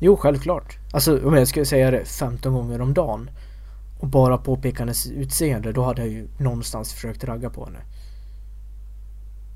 Jo, 0.00 0.16
självklart. 0.16 0.78
Alltså 0.92 1.26
om 1.26 1.34
jag 1.34 1.48
skulle 1.48 1.66
säga 1.66 1.90
det 1.90 2.04
15 2.04 2.52
gånger 2.52 2.80
om 2.80 2.94
dagen 2.94 3.30
och 4.00 4.08
bara 4.08 4.38
påpeka 4.38 4.78
hennes 4.78 5.06
utseende, 5.06 5.72
då 5.72 5.82
hade 5.82 6.00
jag 6.00 6.10
ju 6.10 6.28
någonstans 6.38 6.92
försökt 6.92 7.24
ragga 7.24 7.50
på 7.50 7.64
henne. 7.64 7.78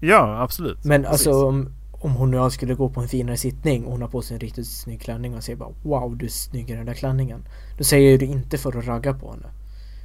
Ja, 0.01 0.43
absolut. 0.43 0.85
Men 0.85 1.03
Precis. 1.03 1.27
alltså 1.27 1.47
om, 1.49 1.73
om 2.07 2.13
hon 2.17 2.35
och 2.35 2.41
jag 2.41 2.53
skulle 2.53 2.75
gå 2.75 2.89
på 2.89 3.01
en 3.01 3.09
finare 3.09 3.37
sittning 3.37 3.85
och 3.85 3.93
hon 3.93 4.03
har 4.03 4.09
på 4.09 4.23
sig 4.23 4.35
en 4.35 4.41
riktigt 4.41 4.67
snygg 4.67 5.01
klänning 5.01 5.35
och 5.35 5.45
säger 5.45 5.57
bara 5.57 5.71
Wow, 5.83 6.17
du 6.17 6.27
är 6.27 6.31
snygg 6.31 6.71
i 6.71 6.75
den 6.75 6.87
där 6.87 6.95
klänningen. 6.95 7.45
Då 7.79 7.85
säger 7.85 8.11
jag 8.11 8.21
det 8.21 8.27
inte 8.27 8.59
för 8.59 8.79
att 8.79 8.87
ragga 8.87 9.15
på 9.15 9.31
henne. 9.31 9.47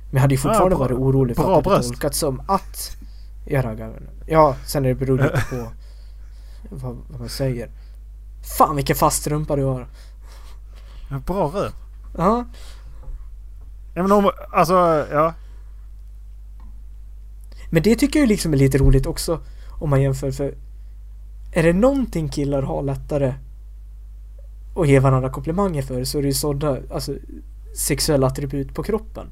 Men 0.05 0.13
jag 0.13 0.21
hade 0.21 0.33
ju 0.35 0.39
Ja, 0.39 0.41
fortfarande 0.43 0.75
bra- 0.75 0.85
varit 0.85 0.97
orolig 0.97 1.35
för 1.35 1.57
att 1.57 1.63
det 1.63 1.69
hade 1.69 1.83
tolkats 1.83 2.17
som 2.19 2.41
att 2.47 2.97
jag 3.45 3.65
raggar 3.65 3.85
henne. 3.93 4.09
Ja, 4.27 4.55
sen 4.65 4.85
är 4.85 4.89
det 4.89 4.95
beror 4.95 5.17
lite 5.17 5.43
på 5.49 5.71
vad, 6.69 6.97
vad 7.09 7.19
man 7.19 7.29
säger. 7.29 7.69
Fan 8.57 8.75
vilken 8.75 8.95
fast 8.95 9.27
rumpa 9.27 9.55
du 9.55 9.63
har. 9.63 9.87
Bra 11.25 11.47
röv. 11.55 11.71
Ja, 12.17 12.45
Ja 13.93 14.01
men 14.01 14.11
om, 14.11 14.31
alltså, 14.51 14.73
ja. 15.11 15.33
Men 17.69 17.83
det 17.83 17.95
tycker 17.95 18.19
jag 18.19 18.27
liksom 18.29 18.53
är 18.53 18.57
lite 18.57 18.77
roligt 18.77 19.05
också 19.05 19.39
om 19.79 19.89
man 19.89 20.01
jämför 20.01 20.31
för 20.31 20.55
är 21.51 21.63
det 21.63 21.73
någonting 21.73 22.29
killar 22.29 22.61
har 22.61 22.83
lättare 22.83 23.33
att 24.75 24.87
ge 24.87 24.99
varandra 24.99 25.29
komplimanger 25.29 25.81
för 25.81 26.03
så 26.03 26.17
är 26.17 26.21
det 26.21 26.27
ju 26.27 26.33
sådana 26.33 26.77
alltså, 26.93 27.15
sexuella 27.77 28.27
attribut 28.27 28.73
på 28.75 28.83
kroppen. 28.83 29.27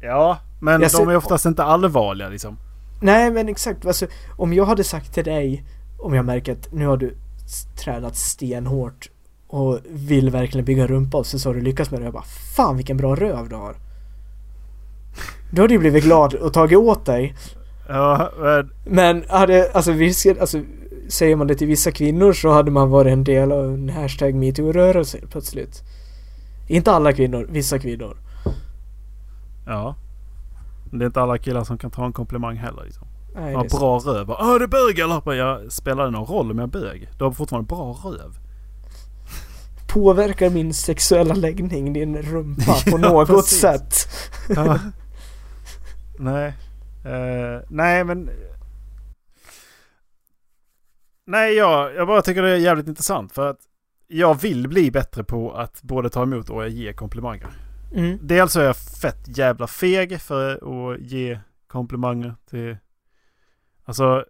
Ja, 0.00 0.38
men 0.60 0.72
Jag 0.72 0.80
de 0.80 0.88
ser- 0.90 1.10
är 1.10 1.16
oftast 1.16 1.46
inte 1.46 1.64
allvarliga 1.64 2.28
liksom. 2.28 2.58
Nej 3.00 3.30
men 3.30 3.48
exakt, 3.48 3.86
alltså, 3.86 4.06
om 4.36 4.52
jag 4.52 4.64
hade 4.66 4.84
sagt 4.84 5.14
till 5.14 5.24
dig 5.24 5.64
om 5.98 6.14
jag 6.14 6.24
märker 6.24 6.52
att 6.52 6.72
nu 6.72 6.86
har 6.86 6.96
du 6.96 7.16
trädat 7.84 8.16
stenhårt 8.16 9.10
och 9.48 9.78
vill 9.90 10.30
verkligen 10.30 10.64
bygga 10.64 10.86
rumpa 10.86 11.18
och 11.18 11.26
så 11.26 11.38
så 11.38 11.48
har 11.48 11.54
du 11.54 11.60
lyckats 11.60 11.90
med 11.90 12.00
det 12.00 12.04
jag 12.04 12.12
bara 12.12 12.24
Fan 12.56 12.76
vilken 12.76 12.96
bra 12.96 13.14
röv 13.14 13.48
du 13.48 13.56
har. 13.56 13.76
Då 15.50 15.62
hade 15.62 15.74
du 15.74 15.78
blivit 15.78 16.04
glad 16.04 16.34
och 16.34 16.52
tagit 16.52 16.78
åt 16.78 17.06
dig 17.06 17.34
Ja, 17.88 18.30
men, 18.38 18.70
Men 18.84 19.24
hade, 19.28 19.70
alltså, 19.72 19.92
visst, 19.92 20.26
alltså 20.40 20.62
säger 21.08 21.36
man 21.36 21.46
det 21.46 21.54
till 21.54 21.66
vissa 21.66 21.90
kvinnor 21.92 22.32
så 22.32 22.50
hade 22.52 22.70
man 22.70 22.90
varit 22.90 23.12
en 23.12 23.24
del 23.24 23.52
av 23.52 23.64
en 23.74 23.88
hashtag 23.88 24.34
metoo-rörelse 24.34 25.18
plötsligt. 25.30 25.82
Inte 26.68 26.92
alla 26.92 27.12
kvinnor, 27.12 27.46
vissa 27.50 27.78
kvinnor. 27.78 28.16
ja. 29.66 29.94
Det 30.94 31.04
är 31.04 31.06
inte 31.06 31.20
alla 31.20 31.38
killar 31.38 31.64
som 31.64 31.78
kan 31.78 31.90
ta 31.90 32.04
en 32.06 32.12
komplimang 32.12 32.56
heller 32.56 32.84
liksom. 32.84 33.06
Nej, 33.34 33.54
är 33.54 33.78
bra 33.78 33.98
röv. 33.98 34.26
Ja, 34.28 34.58
du 34.58 34.64
är 34.64 34.68
bög 34.68 34.98
eller? 34.98 35.34
Jag 35.34 35.72
spelar 35.72 36.04
det 36.04 36.10
någon 36.10 36.26
roll 36.26 36.50
om 36.50 36.58
jag 36.58 36.66
är 36.66 36.80
bög? 36.80 37.08
Du 37.18 37.24
har 37.24 37.32
fortfarande 37.32 37.66
bra 37.66 37.92
röv. 38.04 38.38
Påverkar 39.88 40.50
min 40.50 40.74
sexuella 40.74 41.34
läggning 41.34 41.92
din 41.92 42.22
rumpa 42.22 42.72
på 42.90 42.90
Ja, 42.90 42.96
något 42.96 43.28
precis. 43.28 43.60
sätt? 43.60 43.94
Ja. 44.48 44.78
nej. 46.18 46.54
Eh, 47.04 47.60
nej 47.68 48.04
men... 48.04 48.30
Nej 51.24 51.54
jag, 51.54 51.94
jag 51.94 52.06
bara 52.06 52.22
tycker 52.22 52.42
det 52.42 52.50
är 52.50 52.56
jävligt 52.56 52.88
intressant 52.88 53.32
för 53.32 53.50
att 53.50 53.58
jag 54.06 54.40
vill 54.42 54.68
bli 54.68 54.90
bättre 54.90 55.24
på 55.24 55.52
att 55.52 55.82
både 55.82 56.10
ta 56.10 56.22
emot 56.22 56.50
och 56.50 56.68
ge 56.68 56.92
komplimanger. 56.92 57.48
Mm. 57.94 58.18
Dels 58.22 58.56
är 58.56 58.64
jag 58.64 58.76
fett 58.76 59.38
jävla 59.38 59.66
feg 59.66 60.20
för 60.20 60.52
att 60.92 61.00
ge 61.00 61.40
komplimanger 61.66 62.34
till... 62.50 62.76
Alltså... 63.84 64.24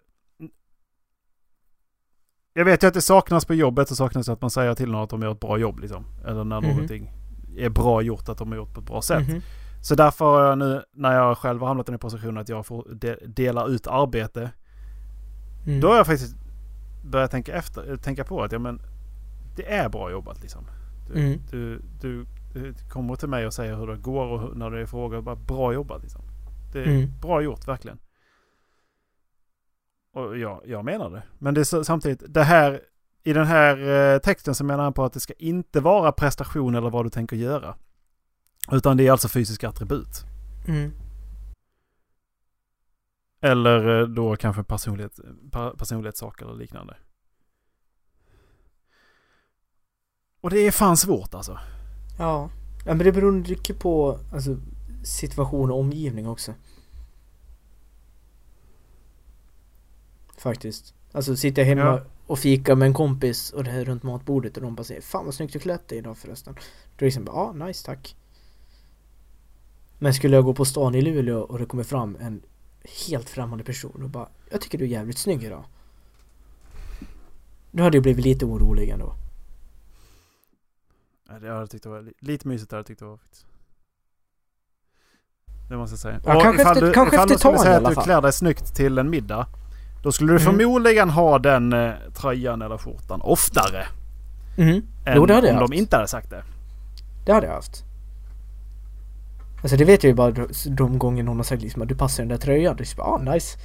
Jag 2.55 2.65
vet 2.65 2.83
ju 2.83 2.87
att 2.87 2.95
det 2.95 3.03
saknas 3.03 3.45
på 3.45 3.55
jobbet 3.55 3.91
och 3.91 3.97
saknas 3.97 4.29
att 4.29 4.41
man 4.41 4.51
säger 4.51 4.75
till 4.75 4.91
någon 4.91 5.03
att 5.05 5.11
de 5.11 5.23
gör 5.23 5.33
ett 5.33 5.41
bra 5.41 5.59
jobb 5.59 5.79
liksom. 5.81 6.05
Eller 6.27 6.45
när 6.45 6.61
Mhm. 6.61 6.71
någonting 6.71 7.11
är 7.57 7.69
bra 7.69 8.03
gjort, 8.03 8.29
att 8.29 8.39
de 8.39 8.49
har 8.49 8.57
gjort 8.57 8.75
på 8.75 8.81
ett 8.81 8.87
bra 8.87 9.03
sätt. 9.03 9.29
Mhm. 9.29 9.41
Så 9.83 9.95
därför 9.95 10.25
har 10.25 10.45
jag 10.45 10.59
nu, 10.59 10.83
när 10.92 11.12
jag 11.14 11.38
själv 11.38 11.61
har 11.61 11.68
hamnat 11.68 11.88
i 11.88 11.92
den 11.92 11.99
positionen 11.99 12.38
att 12.38 12.49
jag 12.49 12.66
får 12.66 12.87
de, 12.95 13.16
dela 13.27 13.66
ut 13.66 13.87
arbete. 13.87 14.51
Mm. 15.66 15.81
Då 15.81 15.88
har 15.88 15.97
jag 15.97 16.07
faktiskt 16.07 16.37
börjat 17.05 17.31
tänka, 17.31 17.53
efter, 17.55 17.97
tänka 17.97 18.25
på 18.25 18.42
att 18.42 18.53
ja, 18.53 18.59
men, 18.59 18.81
det 19.57 19.73
är 19.73 19.88
bra 19.88 20.11
jobbat 20.11 20.42
liksom. 20.42 20.66
Du, 21.09 21.21
Mm. 21.21 21.40
du, 21.51 21.83
du, 22.01 22.27
du 22.53 22.75
kommer 22.90 23.16
till 23.16 23.29
mig 23.29 23.47
och 23.47 23.55
säger 23.55 23.77
hur 23.77 23.87
det 23.87 23.97
går 23.97 24.27
och 24.27 24.40
hur, 24.40 24.55
när 24.55 24.71
det 24.71 24.81
är 24.81 24.87
frågor. 24.87 25.21
Bara 25.21 25.37
bra 25.37 25.73
jobbat 25.73 26.03
liksom. 26.03 26.23
Det 26.73 26.81
är 26.81 26.87
Mm. 26.87 27.11
bra 27.21 27.42
gjort 27.42 27.68
verkligen. 27.68 27.99
Och 30.14 30.38
ja, 30.38 30.62
jag 30.64 30.85
menar 30.85 31.11
det. 31.11 31.23
Men 31.38 31.55
det 31.55 31.61
är 31.61 31.83
samtidigt, 31.83 32.23
det 32.29 32.42
här 32.42 32.81
i 33.23 33.33
den 33.33 33.47
här 33.47 33.88
eh, 34.14 34.18
texten 34.18 34.55
så 34.55 34.64
menar 34.64 34.85
han 34.85 34.92
på 34.92 35.05
att 35.05 35.12
det 35.12 35.21
ska 35.21 35.33
inte 35.38 35.81
vara 35.81 36.12
prestation 36.12 36.75
eller 36.75 36.90
vad 36.90 37.07
du 37.07 37.11
tänker 37.11 37.37
göra. 37.37 37.75
Utan 38.70 38.96
det 38.96 39.07
är 39.07 39.12
alltså 39.12 39.29
fysiska 39.29 39.68
attribut. 39.68 40.25
Mm. 40.68 40.92
Eller 43.40 44.01
eh, 44.01 44.09
då 44.09 44.37
kanske 44.37 44.62
personlighet, 44.62 45.20
personlighetssaker 45.79 46.46
eller 46.46 46.55
liknande. 46.57 46.96
Och 50.40 50.51
det 50.51 50.59
är 50.59 50.70
fan 50.70 50.96
svårt 50.96 51.35
alltså. 51.35 51.59
Ja. 52.18 52.51
ja, 52.87 52.94
men 52.94 52.98
det 52.98 53.12
beror 53.12 53.33
mycket 53.33 53.79
på 53.79 54.18
alltså, 54.33 54.57
situation 55.05 55.70
och 55.70 55.79
omgivning 55.79 56.29
också. 56.29 56.55
Faktiskt. 60.38 60.94
Alltså 61.12 61.37
sitter 61.37 61.62
jag 61.62 61.66
hemma 61.66 61.81
Ja. 61.81 62.05
och 62.27 62.38
fika 62.38 62.75
med 62.77 62.87
en 62.87 62.94
kompis 62.94 63.51
och 63.53 63.64
det 63.64 63.70
är 63.70 63.85
runt 63.85 64.03
matbordet 64.03 64.57
och 64.57 64.62
de 64.62 64.75
bara 64.75 64.85
säger 64.85 65.01
Fan 65.01 65.25
vad 65.25 65.35
snyggt 65.35 65.53
du 65.53 65.59
klätt 65.59 65.88
dig 65.88 65.98
idag 65.98 66.18
förresten. 66.18 66.55
Då 66.55 66.61
är 66.61 66.98
det 66.98 67.05
liksom 67.05 67.25
bara, 67.25 67.37
ja 67.37 67.66
nice 67.66 67.87
tack. 67.87 68.16
Men 70.03 70.15
skulle 70.15 70.37
jag 70.37 70.45
gå 70.45 70.55
på 70.55 70.65
stan 70.65 70.95
i 70.95 71.01
Luleå 71.03 71.38
och 71.41 71.59
det 71.59 71.67
kommer 71.67 71.83
fram 71.85 72.17
en 72.21 72.43
helt 73.09 73.29
främmande 73.29 73.65
person 73.65 74.03
och 74.03 74.09
bara 74.11 74.29
Jag 74.51 74.61
tycker 74.61 74.79
du 74.79 74.85
är 74.85 74.88
jävligt 74.88 75.19
snygg 75.19 75.45
idag. 75.45 75.65
Nu 77.71 77.83
hade 77.83 77.97
jag 77.97 78.03
blivit 78.03 78.25
lite 78.25 78.45
orolig 78.45 78.88
ändå. 78.88 79.15
Ja, 81.29 81.38
det 81.38 81.47
jag 81.47 81.71
tyckt 81.71 81.83
det 81.85 81.88
var 81.91 82.03
li- 82.03 82.12
lite 82.21 82.49
mysigt 82.49 82.71
har 82.73 82.79
jag 82.79 82.87
tyckt 82.87 82.99
det 83.01 83.05
var 83.07 83.17
faktiskt. 83.17 83.47
Det 85.69 85.77
måste 85.77 85.93
jag 85.93 85.99
säga. 86.01 86.21
Ja, 86.27 86.37
Och 86.37 86.43
kanske 86.43 86.62
ifall 86.62 86.73
efter- 86.77 86.87
du, 86.87 86.93
kanske 86.93 87.17
ifall 87.17 87.25
efter 87.33 87.35
du 87.35 87.38
skulle 87.38 87.59
säga 87.59 87.88
att 87.88 87.95
du 87.95 88.03
klär 88.03 88.21
dig 88.23 88.33
snyggt 88.33 88.75
till 88.75 88.99
en 88.99 89.11
middag. 89.11 89.47
Då 90.03 90.12
skulle 90.12 90.33
du 90.33 90.41
Mm. 90.41 90.53
förmodligen 90.59 91.11
ha 91.11 91.38
den 91.38 91.73
eh, 91.73 91.93
tröjan 92.15 92.62
eller 92.62 92.79
skjortan 92.79 93.21
oftare. 93.23 93.87
Mm. 94.59 94.75
Än 95.07 95.17
Jo, 95.17 95.27
det 95.27 95.35
hade 95.35 95.47
jag 95.47 95.55
om 95.57 95.61
haft. 95.61 95.73
de 95.73 95.77
inte 95.79 95.97
hade 95.97 96.09
sagt 96.09 96.31
det. 96.31 96.45
Det 97.27 97.33
hade 97.33 97.47
jag 97.47 97.55
haft. 97.55 97.85
Alltså 99.62 99.77
det 99.77 99.85
vet 99.85 100.03
jag 100.05 100.09
ju 100.09 100.14
bara 100.14 100.31
de- 100.66 100.98
gånger 100.98 101.22
någon 101.22 101.37
har 101.37 101.44
sagt 101.44 101.62
liksom 101.62 101.83
att 101.83 101.88
du 101.88 101.94
passar 101.94 102.22
den 102.22 102.29
där 102.29 102.37
tröjan. 102.37 102.77
Det 102.77 102.83
är 102.92 102.96
bara, 102.96 103.07
ah 103.07 103.18
nice. 103.18 103.59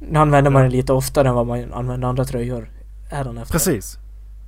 Nu 0.00 0.18
använder 0.18 0.50
man 0.50 0.62
den 0.62 0.70
lite 0.70 0.92
oftare 0.92 1.28
än 1.28 1.34
vad 1.34 1.46
man 1.46 1.72
använder 1.72 2.08
andra 2.08 2.24
tröjor. 2.24 2.70
Är 3.10 3.40
efter. 3.42 3.52
Precis. 3.52 3.98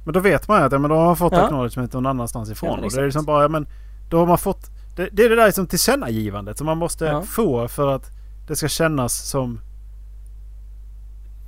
Men 0.05 0.13
då 0.15 0.21
vet 0.21 0.49
man 0.49 0.61
ju 0.61 0.67
att 0.67 0.73
ja, 0.73 0.79
men 0.79 0.91
då 0.91 0.97
har 0.97 1.05
man 1.07 1.17
fått 1.17 1.33
Ja. 1.33 1.45
acknowledgement 1.45 1.93
någon 1.93 2.07
annanstans 2.07 2.51
ifrån. 2.51 2.79
Ja, 2.81 2.85
och 2.87 2.93
det 2.93 3.01
är 3.01 3.05
liksom 3.05 3.25
bara, 3.25 3.43
ja, 3.43 3.49
men 3.49 3.67
då 4.11 4.19
har 4.19 4.27
man 4.27 4.39
fått... 4.39 4.71
Det, 4.97 5.09
det 5.13 5.25
är 5.25 5.29
det 5.29 5.37
där 5.37 5.51
som 5.51 5.67
tillkännagivandet 5.67 6.59
som 6.59 6.67
man 6.67 6.79
måste 6.79 7.05
Ja. 7.05 7.23
få 7.23 7.69
för 7.69 7.95
att 7.95 8.11
det 8.49 8.57
ska 8.57 8.69
kännas 8.69 9.29
som... 9.29 9.61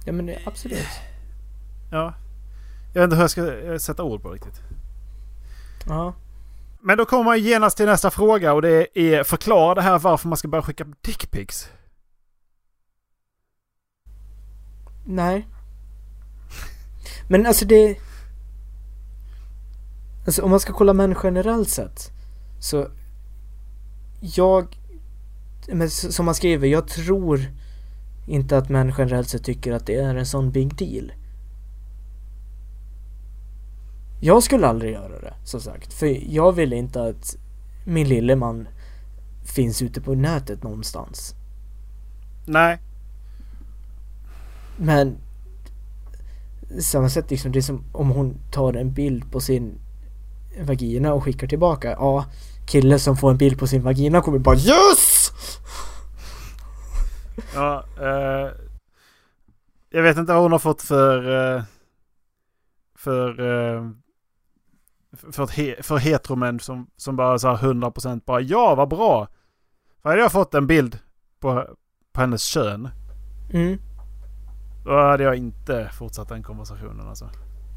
Ja 0.04 0.12
men 0.12 0.30
absolut. 0.46 0.86
Ja. 1.90 2.14
Jag 2.92 3.00
vet 3.00 3.04
inte 3.04 3.16
hur 3.16 3.22
jag 3.22 3.30
ska 3.30 3.72
eh, 3.72 3.76
sätta 3.78 4.02
ord 4.02 4.22
på 4.22 4.30
riktigt. 4.30 4.60
Ja. 5.88 6.14
Men 6.82 6.98
då 6.98 7.04
kommer 7.04 7.24
man 7.24 7.40
genast 7.40 7.76
till 7.76 7.86
nästa 7.86 8.10
fråga 8.10 8.52
och 8.52 8.62
det 8.62 8.98
är 8.98 9.24
förklara 9.24 9.74
det 9.74 9.82
här 9.82 9.98
varför 9.98 10.28
man 10.28 10.38
ska 10.38 10.48
börja 10.48 10.62
skicka 10.62 10.86
dickpics. 11.00 11.68
Nej. 15.06 15.46
Men 17.28 17.46
alltså 17.46 17.64
det... 17.64 17.96
Alltså 20.26 20.42
om 20.42 20.50
man 20.50 20.60
ska 20.60 20.72
kolla 20.72 20.92
män 20.92 21.16
generellt 21.22 21.68
sett. 21.68 22.10
Så... 22.60 22.88
Jag... 24.20 24.76
Men 25.68 25.90
som 25.90 26.26
man 26.26 26.34
skriver, 26.34 26.68
jag 26.68 26.88
tror 26.88 27.40
inte 28.26 28.58
att 28.58 28.68
män 28.68 28.94
generellt 28.98 29.28
sett 29.28 29.44
tycker 29.44 29.72
att 29.72 29.86
det 29.86 29.94
är 29.94 30.14
en 30.14 30.26
sån 30.26 30.50
big 30.50 30.76
deal. 30.76 31.12
Jag 34.20 34.42
skulle 34.42 34.66
aldrig 34.66 34.92
göra 34.92 35.20
det, 35.20 35.34
som 35.44 35.60
sagt. 35.60 35.92
För 35.92 36.34
jag 36.34 36.52
vill 36.52 36.72
inte 36.72 37.02
att 37.02 37.36
min 37.86 38.08
lille 38.08 38.36
man 38.36 38.68
finns 39.54 39.82
ute 39.82 40.00
på 40.00 40.14
nätet 40.14 40.62
någonstans. 40.62 41.34
Nej. 42.46 42.78
Men 44.76 45.18
samma 46.80 47.08
sätt 47.08 47.30
liksom, 47.30 47.52
det 47.52 47.58
är 47.58 47.62
som 47.62 47.84
om 47.92 48.10
hon 48.10 48.34
tar 48.52 48.72
en 48.72 48.92
bild 48.92 49.32
på 49.32 49.40
sin 49.40 49.80
vagina 50.60 51.12
och 51.12 51.24
skickar 51.24 51.46
tillbaka. 51.46 51.90
Ja, 51.90 52.24
kille 52.66 52.98
som 52.98 53.16
får 53.16 53.30
en 53.30 53.36
bild 53.36 53.58
på 53.58 53.66
sin 53.66 53.82
vagina 53.82 54.20
kommer 54.20 54.38
bara 54.38 54.56
YES! 54.56 55.30
Ja, 57.54 57.84
eh, 58.00 58.52
jag 59.90 60.02
vet 60.02 60.16
inte 60.16 60.32
vad 60.32 60.42
hon 60.42 60.52
har 60.52 60.58
fått 60.58 60.82
för... 60.82 61.56
Eh, 61.56 61.62
för... 62.96 63.40
Eh, 63.40 63.90
för, 65.32 65.46
he, 65.46 65.82
för 65.82 65.96
heteromän 65.98 66.60
som, 66.60 66.86
som 66.96 67.16
bara 67.16 67.38
så 67.38 67.48
här 67.54 67.56
100% 67.72 68.20
bara 68.26 68.40
ja 68.40 68.74
vad 68.74 68.88
bra. 68.88 69.28
För 70.02 70.08
hade 70.08 70.20
jag 70.22 70.32
fått 70.32 70.54
en 70.54 70.66
bild 70.66 70.98
på, 71.40 71.66
på 72.12 72.20
hennes 72.20 72.42
kön. 72.44 72.88
Mm. 73.52 73.78
Då 74.84 75.00
hade 75.02 75.22
jag 75.24 75.36
inte 75.36 75.90
fortsatt 75.98 76.28
den 76.28 76.42
konversationen 76.42 77.08
alltså. 77.08 77.30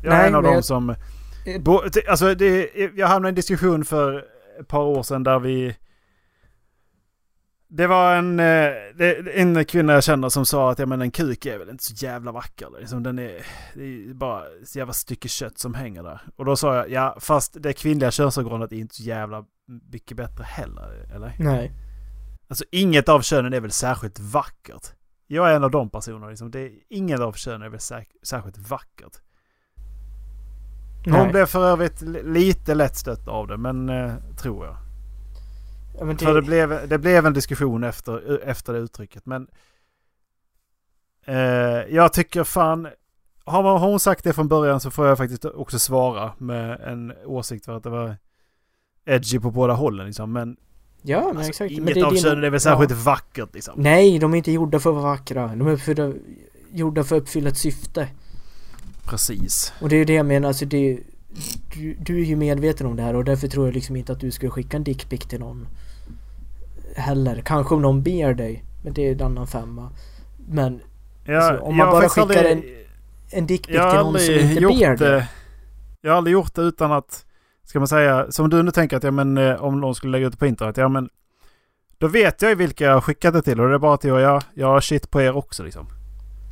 Jag 0.03 0.13
är 0.13 0.17
Nej, 0.17 0.27
en 0.27 0.35
av 0.35 0.43
dem 0.43 0.53
jag- 0.53 0.65
som... 0.65 0.89
Eh, 0.89 1.61
Bo, 1.61 1.79
alltså 2.09 2.35
det, 2.35 2.69
jag 2.95 3.07
hamnade 3.07 3.27
i 3.27 3.31
en 3.31 3.35
diskussion 3.35 3.85
för 3.85 4.25
ett 4.59 4.67
par 4.67 4.81
år 4.83 5.03
sedan 5.03 5.23
där 5.23 5.39
vi... 5.39 5.75
Det 7.75 7.87
var 7.87 8.15
en, 8.15 8.39
eh, 8.39 8.71
en 9.35 9.65
kvinna 9.65 9.93
jag 9.93 10.03
känner 10.03 10.29
som 10.29 10.45
sa 10.45 10.71
att 10.71 10.79
ja, 10.79 10.85
men 10.85 11.01
en 11.01 11.11
kuk 11.11 11.45
är 11.45 11.57
väl 11.59 11.69
inte 11.69 11.83
så 11.83 11.93
jävla 12.05 12.31
vacker. 12.31 12.67
Liksom, 12.79 13.03
den 13.03 13.19
är, 13.19 13.45
det 13.73 13.83
är 13.83 14.13
bara 14.13 14.41
ett 14.61 14.75
jävla 14.75 14.93
stycke 14.93 15.27
kött 15.27 15.57
som 15.59 15.73
hänger 15.73 16.03
där. 16.03 16.21
Och 16.35 16.45
då 16.45 16.55
sa 16.55 16.75
jag, 16.75 16.89
ja 16.91 17.17
fast 17.19 17.57
det 17.59 17.73
kvinnliga 17.73 18.11
könsorganet 18.11 18.71
är 18.71 18.75
inte 18.75 18.95
så 18.95 19.03
jävla 19.03 19.45
mycket 19.91 20.17
bättre 20.17 20.43
heller. 20.43 21.13
Eller? 21.15 21.35
Nej. 21.39 21.71
Alltså 22.47 22.65
inget 22.71 23.09
av 23.09 23.21
könen 23.21 23.53
är 23.53 23.59
väl 23.59 23.71
särskilt 23.71 24.19
vackert. 24.19 24.87
Jag 25.27 25.51
är 25.51 25.55
en 25.55 25.63
av 25.63 25.71
de 25.71 25.89
personerna. 25.89 26.27
Liksom. 26.29 26.51
Det 26.51 26.59
är, 26.59 26.71
inget 26.89 27.19
av 27.19 27.33
könen 27.33 27.61
är 27.61 27.69
väl 27.69 27.79
säk- 27.79 28.17
särskilt 28.23 28.57
vackert. 28.57 29.17
Hon 31.03 31.13
Nej. 31.13 31.31
blev 31.31 31.45
för 31.45 31.65
övrigt 31.65 32.01
li- 32.01 32.23
lite 32.23 32.75
lätt 32.75 32.95
stött 32.95 33.27
av 33.27 33.47
det, 33.47 33.57
men 33.57 33.89
eh, 33.89 34.13
tror 34.41 34.65
jag. 34.65 34.77
Ja, 35.99 36.05
men 36.05 36.17
För 36.17 36.25
det 36.25 36.33
det, 36.33 36.41
blev, 36.41 36.89
det 36.89 36.97
blev 36.97 37.25
en 37.25 37.33
diskussion 37.33 37.83
efter, 37.83 38.39
efter 38.43 38.73
det 38.73 38.79
uttrycket. 38.79 39.25
Men 39.25 39.47
eh, 41.25 41.35
jag 41.95 42.13
tycker 42.13 42.43
fan... 42.43 42.87
Har, 43.45 43.63
man, 43.63 43.81
har 43.81 43.89
hon 43.89 43.99
sagt 43.99 44.23
det 44.23 44.33
från 44.33 44.47
början 44.47 44.79
så 44.79 44.91
får 44.91 45.07
jag 45.07 45.17
faktiskt 45.17 45.45
också 45.45 45.79
svara 45.79 46.31
med 46.37 46.81
en 46.81 47.13
åsikt 47.25 47.65
för 47.65 47.77
att 47.77 47.83
det 47.83 47.89
var 47.89 48.15
edgy 49.05 49.39
på 49.39 49.51
båda 49.51 49.73
hållen. 49.73 50.05
Liksom. 50.05 50.31
Men, 50.31 50.57
ja, 51.01 51.19
men 51.19 51.37
alltså, 51.37 51.49
exakt. 51.49 51.71
Men 51.71 51.81
inget 51.81 51.93
det 51.93 51.99
är 51.99 52.05
av 52.05 52.13
din- 52.13 52.21
könen 52.21 52.43
är 52.43 52.49
väl 52.49 52.59
särskilt 52.59 52.91
vackert 52.91 53.49
liksom. 53.53 53.73
Nej, 53.77 54.19
de 54.19 54.33
är 54.33 54.37
inte 54.37 54.51
gjorda 54.51 54.79
för 54.79 54.89
att 54.89 54.95
vara 54.95 55.05
vackra. 55.05 55.47
De 55.47 55.67
är 55.67 55.77
för, 55.77 56.15
gjorda 56.71 57.03
för 57.03 57.15
att 57.15 57.21
uppfylla 57.21 57.49
ett 57.49 57.57
syfte. 57.57 58.07
Precis. 59.05 59.73
Och 59.81 59.89
det 59.89 59.95
är 59.95 59.97
ju 59.97 60.05
det 60.05 60.13
jag 60.13 60.25
menar, 60.25 60.47
alltså 60.47 60.65
det 60.65 60.99
du, 61.73 61.93
du 61.99 62.21
är 62.21 62.25
ju 62.25 62.35
medveten 62.35 62.87
om 62.87 62.95
det 62.95 63.03
här 63.03 63.15
och 63.15 63.25
därför 63.25 63.47
tror 63.47 63.67
jag 63.67 63.73
liksom 63.73 63.95
inte 63.95 64.11
att 64.11 64.19
du 64.19 64.31
skulle 64.31 64.51
skicka 64.51 64.77
en 64.77 64.83
dickpic 64.83 65.21
till 65.21 65.39
någon 65.39 65.67
heller. 66.95 67.41
Kanske 67.45 67.75
om 67.75 67.81
någon 67.81 68.03
ber 68.03 68.33
dig, 68.33 68.63
men 68.83 68.93
det 68.93 69.07
är 69.07 69.11
en 69.11 69.21
annan 69.21 69.47
femma. 69.47 69.89
Men 70.49 70.81
Jag, 71.25 71.35
Alltså, 71.43 71.63
om 71.65 71.75
man 71.77 71.89
bara 71.91 72.09
skickar 72.09 72.21
aldrig- 72.21 72.87
en 73.31 73.47
dickpic 73.47 73.75
Jag 73.75 73.83
har 73.83 73.91
till 73.91 73.99
någon 73.99 74.19
som 74.19 74.33
inte 74.33 74.61
ber 74.61 74.97
det. 74.97 75.11
dig. 75.11 75.25
Jag 76.01 76.11
har 76.11 76.17
aldrig 76.17 76.33
gjort 76.33 76.55
det 76.55 76.61
utan 76.61 76.91
att, 76.91 77.25
ska 77.63 77.79
man 77.79 77.87
säga, 77.87 78.31
som 78.31 78.49
du 78.49 78.63
nu 78.63 78.71
tänker 78.71 78.97
att 78.97 79.03
ja, 79.03 79.11
men, 79.11 79.37
eh, 79.37 79.63
om 79.63 79.81
någon 79.81 79.95
skulle 79.95 80.11
lägga 80.11 80.27
ut 80.27 80.33
det 80.33 80.37
på 80.39 80.45
internet, 80.45 80.77
ja 80.77 80.87
men 80.87 81.09
då 81.97 82.07
vet 82.07 82.41
jag 82.41 82.49
ju 82.49 82.55
vilka 82.55 82.85
jag 82.85 82.93
har 82.93 83.01
skickat 83.01 83.33
det 83.33 83.41
till 83.41 83.59
och 83.61 83.69
det 83.69 83.75
är 83.75 83.79
bara 83.79 83.93
att 83.93 84.03
jag, 84.03 84.21
jag, 84.21 84.43
jag 84.53 84.67
har 84.67 84.81
shit 84.81 85.11
på 85.11 85.21
er 85.21 85.37
också 85.37 85.63
liksom. 85.63 85.87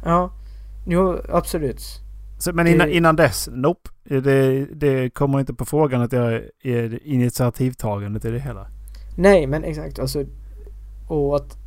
Ja, 0.05 0.31
jo 0.87 1.19
absolut. 1.29 1.81
Så, 2.39 2.53
men 2.53 2.65
Det- 2.65 2.71
innan, 2.71 2.89
innan 2.89 3.15
dess, 3.15 3.49
nope. 3.51 3.89
Det, 4.03 4.65
det 4.65 5.09
kommer 5.09 5.39
inte 5.39 5.53
på 5.53 5.65
frågan 5.65 6.01
att 6.01 6.11
jag 6.11 6.41
är 6.63 7.07
initiativtagande 7.07 8.19
till 8.19 8.31
det 8.33 8.39
hela. 8.39 8.67
Nej, 9.15 9.47
men 9.47 9.63
exakt 9.63 9.99
alltså. 9.99 10.23
Och 11.07 11.35
att 11.35 11.57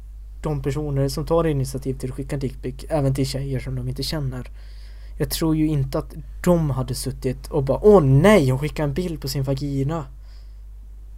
de 0.42 0.62
personer 0.62 1.09
som 1.09 1.26
tar 1.26 1.46
initiativ 1.46 1.94
till 1.98 2.11
att 2.11 2.16
skicka 2.16 2.37
dickpic, 2.37 2.74
även 2.88 3.14
till 3.14 3.26
tjejer 3.26 3.61
som 3.61 3.74
de 3.74 3.88
inte 3.88 4.02
känner. 4.02 4.50
Jag 5.18 5.30
tror 5.30 5.57
ju 5.57 5.66
inte 5.66 5.98
att 5.98 6.14
de 6.44 6.70
hade 6.70 6.94
suttit 6.94 7.46
och 7.46 7.64
bara 7.64 7.78
Åh 7.83 8.02
nej, 8.02 8.50
hon 8.50 8.59
skickade 8.59 8.88
en 8.88 8.94
bild 8.94 9.20
på 9.20 9.28
sin 9.28 9.42
vagina. 9.42 10.04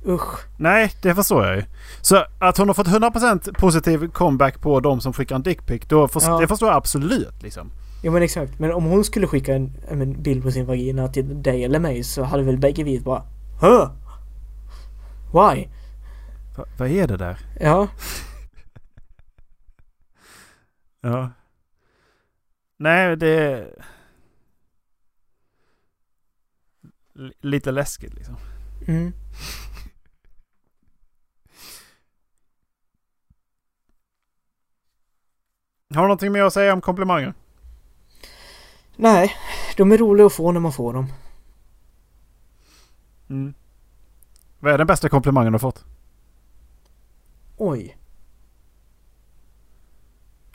Usch. 0.07 0.47
Nej, 0.57 0.93
det 1.03 1.15
förstår 1.15 1.47
jag 1.47 1.57
ju. 1.57 1.63
Så 2.01 2.25
att 2.39 2.59
hon 2.59 2.69
har 2.69 2.75
fått 2.75 2.87
100% 2.87 3.55
positiv 3.59 4.09
comeback 4.09 4.61
på 4.61 4.81
de 4.81 5.01
som 5.01 5.13
skickar 5.13 5.37
en 5.37 5.43
dickpic, 5.43 5.83
då 5.89 6.09
först, 6.09 6.27
Ja. 6.27 6.39
det 6.41 6.49
förstår 6.49 6.69
jag 6.69 6.77
absolut 6.77 7.43
liksom. 7.43 7.71
Ja 8.03 8.11
men 8.11 8.23
exakt, 8.23 8.59
men 8.59 8.73
om 8.73 8.85
hon 8.85 9.05
skulle 9.05 9.27
skicka 9.27 9.55
en, 9.55 9.73
en 9.91 10.23
bild 10.23 10.43
på 10.43 10.51
sin 10.51 10.67
vagina 10.67 11.09
till 11.09 11.43
dig 11.43 11.65
eller 11.65 11.79
mig 11.79 12.05
så 12.05 12.23
hade 12.23 12.43
väl 12.43 12.59
bägge 12.59 12.85
vi 12.85 13.01
bara 13.01 13.23
Hö? 13.61 13.89
Why? 15.33 15.67
Va, 16.57 16.65
vad 16.79 16.89
är 16.91 17.07
det 17.07 17.17
där? 17.17 17.39
Ja, 17.61 17.89
Ja. 21.01 21.31
Nej, 22.77 23.17
det 23.17 23.29
är... 23.29 23.85
Lite 27.41 27.71
läskigt 27.71 28.15
liksom. 28.15 28.37
mm. 28.87 29.13
Har 35.95 36.03
du 36.03 36.09
någonting 36.09 36.33
mer 36.33 36.43
att 36.43 36.53
säga 36.53 36.73
om 36.73 36.81
komplimanger? 36.81 37.35
Nej, 38.97 39.33
de 39.77 39.93
är 39.93 39.99
roliga 39.99 40.27
att 40.27 40.33
få 40.33 40.53
när 40.53 40.61
man 40.61 40.73
får 40.73 40.93
dem. 40.93 41.07
Mm. 43.29 43.55
Vad 44.59 44.73
är 44.73 44.79
den 44.79 44.87
bästa 44.87 45.09
komplimangen 45.09 45.53
du 45.53 45.55
har 45.55 45.59
fått? 45.59 45.85
Oj. 47.57 47.97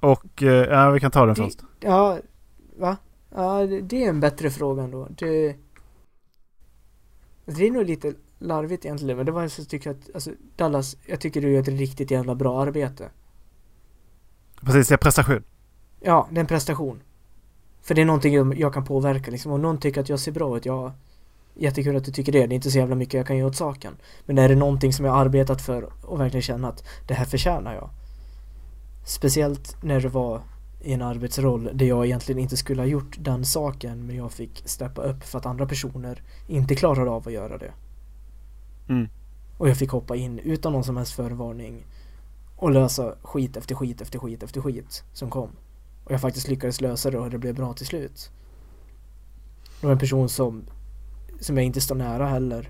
Och, 0.02 0.44
eh, 0.44 0.50
ja 0.70 0.90
vi 0.92 1.00
kan 1.00 1.12
ta 1.12 1.26
den 1.26 1.36
Det- 1.36 1.44
först. 1.44 1.60
Ja, 1.80 2.20
va? 2.78 2.98
Ja, 3.30 3.66
det, 3.66 4.04
är 4.06 4.10
en 4.10 4.20
bättre 4.20 4.50
fråga 4.50 4.84
ändå. 4.84 5.08
Det... 5.18 5.56
Det 7.46 7.68
är 7.68 7.72
nog 7.72 7.86
lite 7.86 8.14
larvigt 8.40 8.86
egentligen, 8.86 9.18
men 9.18 9.26
det 9.26 9.32
var 9.32 9.48
så 9.48 9.66
tycker 9.66 9.90
jag 9.90 9.98
att, 10.00 10.10
alltså 10.16 10.32
Dallas, 10.56 10.98
jag 11.06 11.22
tycker 11.22 11.42
du 11.42 11.52
gör 11.52 11.62
ett 11.62 11.68
riktigt 11.68 12.12
jävla 12.12 12.36
bra 12.36 12.62
arbete. 12.62 13.10
Precis, 14.62 14.88
det 14.88 14.96
är 14.96 14.98
prestation. 14.98 15.44
Ja, 16.00 16.28
det 16.32 16.38
är 16.38 16.40
en 16.40 16.48
prestation. 16.48 17.02
För 17.82 17.96
det 17.96 18.02
är 18.02 18.06
någonting 18.06 18.34
jag- 18.34 18.60
jag 18.60 18.74
kan 18.74 18.86
påverka 18.86 19.32
liksom. 19.32 19.52
Om 19.52 19.62
någon 19.62 19.78
tycker 19.80 20.02
att 20.02 20.10
jag 20.10 20.20
ser 20.20 20.32
bra 20.32 20.58
ut, 20.58 20.66
ja 20.66 20.94
Jättekul 21.54 21.96
att 21.96 22.06
du 22.06 22.12
tycker 22.12 22.32
det, 22.32 22.48
det 22.48 22.54
är 22.54 22.56
inte 22.56 22.72
så 22.72 22.78
jävla 22.78 22.96
mycket 22.96 23.14
jag 23.14 23.28
kan 23.28 23.38
göra 23.38 23.48
åt 23.48 23.56
saken. 23.56 23.98
Men 24.26 24.38
är 24.38 24.50
det 24.50 24.56
någonting 24.56 24.94
som 24.94 25.06
jag 25.06 25.18
arbetat 25.18 25.62
för 25.62 25.90
och 26.02 26.20
verkligen 26.20 26.42
känna 26.42 26.68
att 26.68 26.84
det 27.08 27.14
här 27.14 27.26
förtjänar 27.26 27.74
jag. 27.74 27.90
Speciellt 29.06 29.84
när 29.84 30.02
det 30.02 30.10
var 30.10 30.42
i 30.82 30.94
en 30.94 31.02
arbetsroll 31.02 31.70
där 31.74 31.86
jag 31.86 32.06
egentligen 32.06 32.40
inte 32.42 32.58
skulle 32.58 32.82
ha 32.82 32.88
gjort 32.88 33.18
den 33.20 33.46
saken 33.46 34.08
men 34.08 34.16
jag 34.16 34.32
fick 34.32 34.64
steppa 34.66 35.02
upp 35.02 35.24
för 35.24 35.40
att 35.40 35.46
andra 35.46 35.66
personer 35.66 36.22
inte 36.48 36.76
klarade 36.76 37.12
av 37.12 37.28
att 37.28 37.34
göra 37.34 37.58
det. 37.58 37.72
Mm. 38.90 39.08
Och 39.58 39.70
jag 39.70 39.78
fick 39.78 39.90
hoppa 39.90 40.16
in 40.16 40.40
utan 40.40 40.74
någon 40.74 40.84
som 40.84 40.98
helst 40.98 41.14
förvarning 41.14 41.86
och 42.56 42.72
lösa 42.72 43.16
skit 43.22 43.58
efter 43.58 43.76
skit 43.76 44.02
efter 44.02 44.20
skit 44.20 44.44
efter 44.44 44.62
skit 44.62 45.04
som 45.14 45.30
kom. 45.30 45.50
Och 46.04 46.12
jag 46.12 46.22
faktiskt 46.22 46.48
lyckades 46.48 46.82
lösa 46.82 47.12
det 47.12 47.20
och 47.20 47.30
det 47.30 47.38
blev 47.38 47.56
bra 47.56 47.74
till 47.74 47.86
slut. 47.86 48.32
Det 49.82 49.88
var 49.88 49.94
en 49.94 50.00
person 50.00 50.30
som, 50.30 50.64
som 51.42 51.58
jag 51.58 51.66
inte 51.66 51.82
står 51.82 51.96
nära 51.96 52.26
heller. 52.26 52.70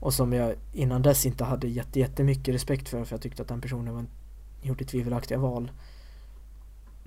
Och 0.00 0.14
som 0.14 0.32
jag 0.32 0.54
innan 0.72 1.02
dess 1.02 1.26
inte 1.26 1.44
hade 1.44 1.68
jätte, 1.68 2.00
jättemycket 2.00 2.54
respekt 2.54 2.88
för 2.88 3.04
för 3.04 3.14
jag 3.14 3.22
tyckte 3.22 3.42
att 3.42 3.48
den 3.48 3.60
personen 3.60 3.94
var, 3.94 4.04
gjorde 4.62 4.84
tvivelaktiga 4.84 5.38
val. 5.38 5.70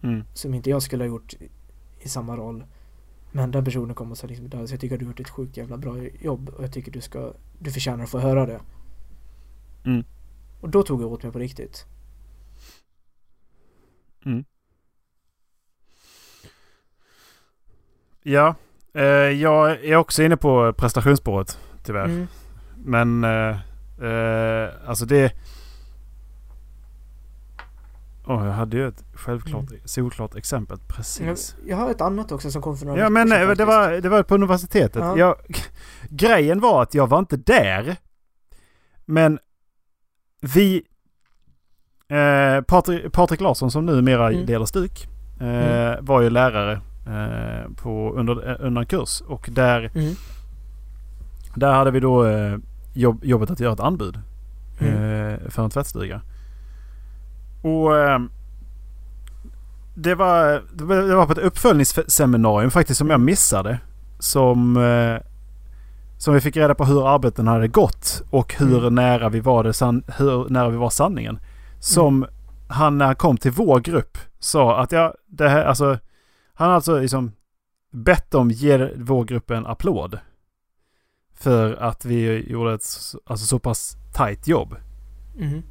Mm. 0.04 0.24
Som 0.34 0.54
inte 0.54 0.70
jag 0.70 0.82
skulle 0.82 1.04
ha 1.04 1.08
gjort 1.08 1.34
i, 2.00 2.10
samma 2.10 2.38
roll. 2.38 2.66
Men 3.32 3.52
den 3.52 3.66
personen 3.66 3.96
kom 3.96 4.12
och 4.12 4.18
sa 4.18 4.28
liksom 4.28 4.50
"Dallas, 4.50 4.72
jag 4.72 4.80
tycker 4.80 4.96
att 4.96 5.00
du 5.00 5.06
har 5.06 5.12
gjort 5.12 5.20
ett 5.20 5.30
sjukt 5.30 5.58
jävla 5.58 5.78
bra 5.78 5.98
jobb 6.22 6.50
och 6.50 6.64
jag 6.64 6.74
tycker 6.74 6.92
du 6.92 7.02
ska, 7.02 7.34
du 7.60 7.72
förtjänar 7.72 8.04
att 8.04 8.10
få 8.10 8.20
höra 8.20 8.46
det. 8.46 8.62
Mm. 9.86 10.04
Och 10.62 10.70
då 10.70 10.84
tog 10.84 11.02
jag 11.02 11.12
åt 11.12 11.24
mig 11.24 11.32
på 11.32 11.40
riktigt. 11.40 11.86
Mm. 14.26 14.46
Ja, 18.24 18.56
eh, 18.94 19.04
jag 19.42 19.86
är 19.86 19.96
också 19.96 20.24
inne 20.24 20.38
på 20.38 20.74
prestationsspåret 20.74 21.60
tyvärr. 21.84 22.06
Mm. 22.06 22.28
Men 22.76 23.24
eh, 23.24 23.58
eh, 24.10 24.70
alltså 24.88 25.06
det... 25.06 25.34
Åh, 28.28 28.46
jag 28.46 28.54
hade 28.54 28.78
ju 28.78 28.88
ett 28.88 29.04
självklart, 29.14 29.66
solklart 29.86 30.36
exempel 30.36 30.78
precis. 30.88 31.56
jag 31.66 31.78
har 31.78 31.92
ett 31.92 32.02
annat 32.02 32.32
också 32.32 32.52
som 32.52 32.62
kom 32.62 32.78
för 32.78 32.86
några 32.86 33.00
Ja 33.02 33.10
men 33.10 33.30
det 33.30 33.66
var, 33.66 34.02
det 34.02 34.10
var 34.10 34.24
på 34.24 34.36
universitetet. 34.36 34.96
Ja. 34.96 35.18
Jag, 35.18 35.36
grejen 36.10 36.60
var 36.60 36.82
att 36.84 36.94
jag 36.94 37.08
var 37.08 37.20
inte 37.20 37.38
där. 37.38 37.96
Men 39.06 39.40
vi... 40.42 40.84
Eh, 42.08 42.62
Patrik, 42.62 43.12
Patrik 43.12 43.42
Larsson 43.42 43.72
som 43.72 43.86
numera 43.86 44.32
Mm. 44.32 44.46
delar 44.46 44.66
stuk. 44.66 45.08
Eh, 45.42 45.48
Mm. 45.48 46.06
Var 46.06 46.22
ju 46.22 46.30
lärare 46.30 46.82
eh, 47.08 47.72
på, 47.76 48.14
under, 48.16 48.50
eh, 48.50 48.56
under 48.60 48.82
en 48.82 48.88
kurs. 48.88 49.22
Och 49.22 49.50
där, 49.52 49.92
Mm. 49.96 50.14
där 51.56 51.74
hade 51.74 51.92
vi 51.92 52.00
då 52.00 52.26
eh, 52.26 52.58
jobb, 52.94 53.26
jobbet 53.26 53.52
att 53.52 53.60
göra 53.60 53.74
ett 53.74 53.80
anbud. 53.80 54.20
Mm. 54.80 55.40
för 55.50 55.64
en 55.64 55.70
tvättstuga. 55.70 56.22
Och 57.62 57.92
det, 59.96 60.16
var, 60.16 60.62
det 60.74 61.16
var 61.16 61.26
på 61.26 61.32
ett 61.32 61.38
uppföljningsseminarium 61.38 62.72
faktiskt 62.72 62.98
som 62.98 63.10
jag 63.10 63.20
missade. 63.20 63.80
Som, 64.20 64.80
som 66.18 66.34
vi 66.34 66.42
fick 66.42 66.58
reda 66.58 66.76
på 66.76 66.86
hur 66.86 67.14
arbeten 67.16 67.48
hade 67.48 67.68
gått 67.68 68.24
och 68.30 68.54
hur 68.54 68.80
Mm. 68.80 68.96
nära 68.96 69.30
vi 69.30 69.40
var 69.40 69.64
det 69.64 69.74
san, 69.74 70.04
hur 70.18 70.50
nära 70.50 70.70
vi 70.70 70.78
var 70.78 70.90
sanningen. 70.90 71.40
Som 71.80 72.26
han 72.68 72.98
när 72.98 73.06
han 73.06 73.16
kom 73.16 73.38
till 73.38 73.52
vår 73.52 73.80
grupp 73.80 74.18
sa 74.40 74.80
att 74.82 74.92
ja, 74.92 75.14
det 75.28 75.50
här 75.50 75.66
alltså 75.66 75.98
han 76.64 76.70
har 76.70 76.76
alltså 76.76 77.00
liksom 77.00 77.32
bett 77.92 78.34
om 78.36 78.52
ge 78.52 78.90
vår 78.98 79.26
grupp 79.26 79.52
en 79.52 79.66
applåd. 79.66 80.20
För 81.34 81.74
att 81.76 82.06
vi 82.06 82.50
gjorde 82.52 82.74
ett 82.74 82.84
alltså, 83.26 83.46
så 83.46 83.60
pass 83.60 83.98
tight 84.14 84.48
jobb. 84.48 84.76
Mhm. 85.38 85.64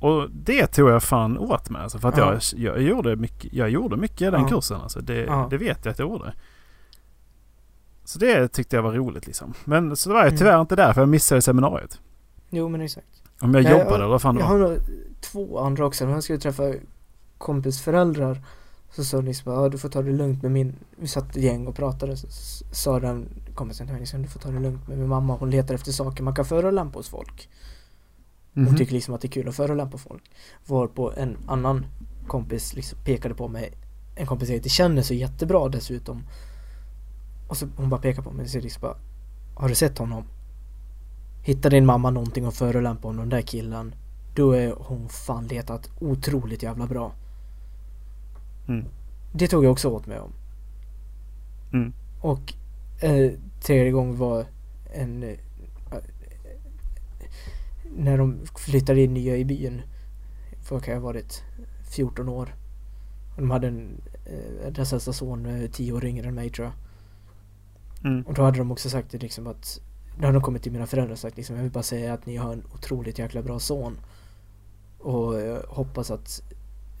Och 0.00 0.30
det 0.30 0.66
tog 0.66 0.90
jag 0.90 1.02
fan 1.02 1.38
åt 1.38 1.70
mig. 1.70 1.82
Alltså, 1.82 1.98
för 1.98 2.08
att 2.08 2.16
Ja. 2.16 2.32
jag, 2.56 2.74
jag, 2.76 2.82
gjorde 2.82 3.16
mycket, 3.16 3.52
jag 3.52 3.70
gjorde 3.70 3.96
mycket 3.96 4.22
i 4.22 4.30
den 4.30 4.40
Ja. 4.42 4.48
kursen. 4.48 4.80
Alltså, 4.80 5.00
det, 5.00 5.14
Ja. 5.24 5.46
det 5.50 5.56
vet 5.58 5.84
jag 5.84 5.92
att 5.92 5.98
jag 5.98 6.08
gjorde. 6.08 6.32
Så 8.04 8.18
det 8.18 8.48
tyckte 8.48 8.76
jag 8.76 8.82
var 8.82 8.92
roligt 8.92 9.26
liksom. 9.26 9.54
Men 9.64 9.96
så 9.96 10.10
var 10.12 10.16
jag 10.18 10.26
Mm. 10.26 10.38
tyvärr 10.38 10.60
inte 10.60 10.76
där 10.76 10.92
för 10.92 11.00
jag 11.00 11.08
missade 11.08 11.42
seminariet. 11.42 12.00
Jo 12.50 12.68
men 12.68 12.80
exakt. 12.80 13.22
Om 13.40 13.54
jag 13.54 13.62
Nej, 13.64 13.72
jobbade 13.72 13.88
jag- 13.90 13.94
eller 13.94 14.06
vad 14.06 14.22
fan 14.22 14.34
det 14.34 14.40
Jag 14.40 14.48
var. 14.48 14.58
har 14.58 14.68
nog 14.68 14.78
två 15.20 15.58
andra 15.58 15.86
också. 15.86 16.06
När 16.06 16.12
jag 16.12 16.22
skulle 16.22 16.38
träffa 16.38 16.62
kompisföräldrar 17.38 18.42
så 18.90 19.04
sa 19.04 19.20
liksom 19.20 19.52
ja, 19.52 19.68
du 19.68 19.78
får 19.78 19.88
ta 19.88 20.02
det 20.02 20.12
lugnt 20.12 20.42
med 20.42 20.50
min... 20.52 20.76
Vi 20.96 21.08
satt 21.08 21.30
ett 21.36 21.42
gäng 21.42 21.66
och 21.66 21.74
pratade 21.74 22.16
så 22.16 22.26
sa 22.72 23.00
den 23.00 23.28
kompisen 23.54 23.86
till 23.86 23.96
liksom, 23.96 24.22
du 24.22 24.28
får 24.28 24.40
ta 24.40 24.50
det 24.50 24.60
lugnt 24.60 24.88
med 24.88 24.98
min 24.98 25.08
mamma. 25.08 25.36
Hon 25.36 25.50
letar 25.50 25.74
efter 25.74 25.92
saker 25.92 26.22
man 26.22 26.34
kan 26.34 26.44
förolämpa 26.44 26.98
hos 26.98 27.08
folk. 27.08 27.48
Hon 28.54 28.64
Mhm. 28.64 28.76
tycker 28.76 28.92
liksom 28.92 29.14
att 29.14 29.20
det 29.20 29.26
är 29.28 29.30
kul 29.30 29.48
att 29.48 29.54
förolämpa 29.56 29.98
folk. 29.98 30.22
Varpå 30.66 31.12
en 31.16 31.36
annan 31.46 31.86
kompis 32.26 32.74
liksom 32.74 32.98
pekade 33.04 33.34
på 33.34 33.48
mig. 33.48 33.72
En 34.16 34.26
kompis 34.26 34.48
jag 34.48 34.56
inte 34.56 34.68
känner 34.68 35.02
så 35.02 35.14
jättebra 35.14 35.68
dessutom. 35.68 36.22
Och 37.48 37.56
så 37.56 37.66
hon 37.76 37.88
bara 37.88 38.00
pekar 38.00 38.22
på 38.22 38.30
mig 38.30 38.44
och 38.44 38.50
säger 38.50 38.62
liksom 38.62 38.80
bara 38.80 38.96
Har 39.54 39.68
du 39.68 39.74
sett 39.74 39.98
honom? 39.98 40.24
Hittar 41.42 41.70
din 41.70 41.86
mamma 41.86 42.10
någonting 42.10 42.44
att 42.44 42.54
förolämpa 42.56 43.08
om 43.08 43.16
den 43.16 43.28
där 43.28 43.42
killen 43.42 43.94
Då 44.34 44.52
är 44.52 44.74
hon 44.78 45.08
fan 45.08 45.46
letat 45.46 45.90
otroligt 46.00 46.62
jävla 46.62 46.86
bra. 46.86 47.12
Mm. 48.68 48.84
Det 49.32 49.48
tog 49.48 49.64
jag 49.64 49.72
också 49.72 49.88
åt 49.88 50.06
mig 50.06 50.18
om. 50.18 50.32
Mm. 51.72 51.92
Och 52.20 52.54
eh, 53.00 53.32
tredje 53.62 53.92
gången 53.92 54.16
var 54.16 54.46
en... 54.94 55.22
Eh, 55.22 55.38
när 57.96 58.18
de 58.18 58.46
flyttade 58.56 59.00
in 59.00 59.14
nya 59.14 59.36
i 59.36 59.44
byn. 59.44 59.82
För 60.62 60.74
vad 60.74 60.84
kan 60.84 60.94
jag 60.94 61.00
ha 61.00 61.06
varit? 61.06 61.42
14 61.90 62.28
år. 62.28 62.54
Och 63.34 63.42
de 63.42 63.50
hade 63.50 63.68
en... 63.68 64.00
Eh, 64.26 64.72
deras 64.72 64.92
äldsta 64.92 65.12
son 65.12 65.46
eh, 65.46 65.70
10 65.70 65.92
år 65.92 66.04
yngre 66.04 66.28
än 66.28 66.34
mig 66.34 66.50
tror 66.50 66.66
jag. 66.66 66.74
Mm. 68.10 68.22
Och 68.22 68.34
då 68.34 68.42
hade 68.42 68.58
de 68.58 68.70
också 68.70 68.90
sagt 68.90 69.10
det 69.10 69.18
liksom 69.18 69.46
att... 69.46 69.80
Då 70.18 70.26
hade 70.26 70.38
de 70.38 70.42
kommit 70.42 70.62
till 70.62 70.72
mina 70.72 70.86
föräldrar 70.86 71.12
och 71.12 71.18
sagt 71.18 71.36
liksom 71.36 71.56
jag 71.56 71.62
vill 71.62 71.72
bara 71.72 71.82
säga 71.82 72.14
att 72.14 72.26
ni 72.26 72.36
har 72.36 72.52
en 72.52 72.64
otroligt 72.74 73.18
jäkla 73.18 73.42
bra 73.42 73.58
son. 73.58 73.98
Och 74.98 75.40
jag 75.40 75.62
hoppas 75.68 76.10
att 76.10 76.42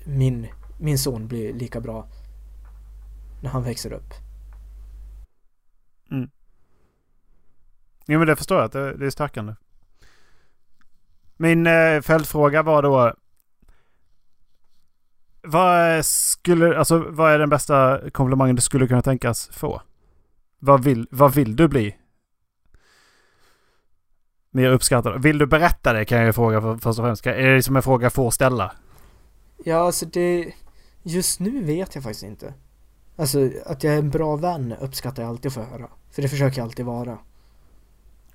min, 0.04 0.46
min 0.78 0.98
son 0.98 1.28
blir 1.28 1.52
lika 1.52 1.80
bra 1.80 2.08
när 3.42 3.50
han 3.50 3.62
växer 3.62 3.92
upp. 3.92 4.14
Jo 8.10 8.18
men 8.18 8.28
det 8.28 8.36
förstår 8.36 8.56
jag 8.58 8.64
att 8.64 8.72
det, 8.72 8.96
det 8.96 9.06
är 9.06 9.10
stärkande. 9.10 9.54
Min 11.36 11.66
eh, 11.66 12.00
följdfråga 12.00 12.62
var 12.62 12.82
då. 12.82 13.14
Vad 15.42 16.04
skulle, 16.04 16.78
alltså 16.78 16.98
vad 16.98 17.32
är 17.32 17.38
den 17.38 17.48
bästa 17.48 18.00
komplimangen 18.10 18.56
du 18.56 18.62
skulle 18.62 18.86
kunna 18.86 19.02
tänkas 19.02 19.48
få? 19.52 19.82
Vad 20.58 20.84
vill, 20.84 21.08
vad 21.10 21.34
vill 21.34 21.56
du 21.56 21.68
bli? 21.68 21.96
Mer 24.50 24.70
uppskattad. 24.70 25.22
Vill 25.22 25.38
du 25.38 25.46
berätta 25.46 25.92
det 25.92 26.04
kan 26.04 26.18
jag 26.18 26.26
ju 26.26 26.32
fråga 26.32 26.60
för, 26.60 26.76
först 26.76 26.98
och 26.98 27.04
främst. 27.04 27.26
Är 27.26 27.54
det 27.54 27.62
som 27.62 27.76
en 27.76 27.82
fråga 27.82 28.04
jag 28.04 28.12
får 28.12 28.30
ställa? 28.30 28.72
Ja, 29.64 29.76
alltså 29.76 30.06
det... 30.06 30.54
Just 31.08 31.40
nu 31.40 31.64
vet 31.64 31.94
jag 31.94 32.04
faktiskt 32.04 32.22
inte. 32.22 32.54
Alltså 33.16 33.50
att 33.66 33.84
jag 33.84 33.94
är 33.94 33.98
en 33.98 34.10
bra 34.10 34.36
vän 34.36 34.72
uppskattar 34.72 35.22
jag 35.22 35.28
alltid 35.30 35.46
att 35.46 35.54
få 35.54 35.62
höra. 35.62 35.90
För 36.10 36.22
det 36.22 36.28
försöker 36.28 36.58
jag 36.58 36.64
alltid 36.64 36.86
vara. 36.86 37.18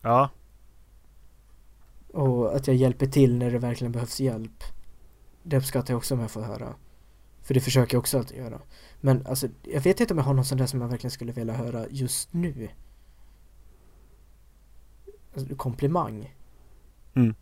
Ja. 0.01 0.29
Och 2.13 2.55
att 2.55 2.67
jag 2.67 2.75
hjälper 2.75 3.05
till 3.07 3.37
när 3.37 3.51
det 3.51 3.59
verkligen 3.59 3.91
behövs 3.91 4.19
hjälp. 4.19 4.63
Det 5.43 5.57
uppskattar 5.57 5.93
jag 5.93 5.97
också 5.97 6.13
om 6.13 6.19
jag 6.19 6.31
får 6.31 6.41
höra. 6.41 6.75
För 7.41 7.53
det 7.53 7.61
försöker 7.61 7.95
jag 7.95 7.99
också 7.99 8.17
alltid 8.17 8.37
göra. 8.37 8.61
Men 9.01 9.27
alltså, 9.27 9.47
jag 9.63 9.81
vet 9.81 9.99
inte 9.99 10.13
om 10.13 10.17
jag 10.17 10.25
har 10.25 10.33
någon 10.33 10.45
sån 10.45 10.57
där 10.57 10.65
som 10.65 10.81
jag 10.81 10.87
verkligen 10.87 11.11
skulle 11.11 11.31
vilja 11.31 11.53
höra 11.53 11.85
just 11.89 12.33
nu. 12.33 12.69
Alltså, 15.33 15.55
komplimang. 15.55 16.35
Mm. 17.13 17.35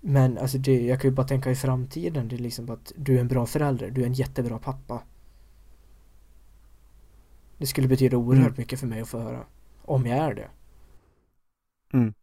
Men 0.00 0.38
alltså 0.38 0.58
det, 0.58 0.86
jag 0.86 1.00
kan 1.00 1.10
ju 1.10 1.14
bara 1.14 1.26
tänka 1.26 1.50
i 1.50 1.54
framtiden. 1.54 2.28
Det 2.28 2.36
är 2.36 2.38
liksom 2.38 2.70
att 2.70 2.92
du 2.96 3.16
är 3.16 3.20
en 3.20 3.28
bra 3.28 3.46
förälder. 3.46 3.90
Du 3.90 4.02
är 4.02 4.06
en 4.06 4.12
jättebra 4.12 4.58
pappa. 4.58 5.02
Det 7.58 7.66
skulle 7.66 7.88
betyda 7.88 8.16
oerhört 8.16 8.46
Mm. 8.46 8.54
mycket 8.58 8.80
för 8.80 8.86
mig 8.86 9.00
att 9.00 9.08
få 9.08 9.18
höra. 9.18 9.44
Om 9.84 10.06
jag 10.06 10.18
är 10.18 10.34
det. 10.34 10.48
Mm. 11.92 12.14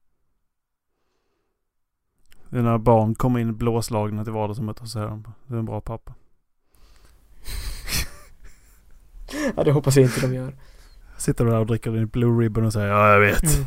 Dina 2.49 2.79
barn 2.79 3.15
kommer 3.15 3.39
in 3.39 3.57
blåslagna 3.57 4.23
till 4.23 4.33
vardagsrummet 4.33 4.81
och 4.81 4.87
säger 4.89 5.23
du 5.47 5.55
är 5.55 5.59
en 5.59 5.65
bra 5.65 5.81
pappa. 5.81 6.13
Ja, 9.55 9.63
det 9.63 9.71
hoppas 9.71 9.95
jag 9.95 10.05
inte 10.05 10.21
de 10.27 10.33
gör. 10.33 10.55
Sitter 11.17 11.45
du 11.45 11.51
där 11.51 11.59
och 11.59 11.65
dricker 11.65 11.91
din 11.91 12.07
Blue 12.07 12.43
Ribbon 12.43 12.65
och 12.65 12.73
säger 12.73 12.87
ja 12.87 13.11
jag 13.11 13.19
vet. 13.19 13.43
Mm. 13.43 13.65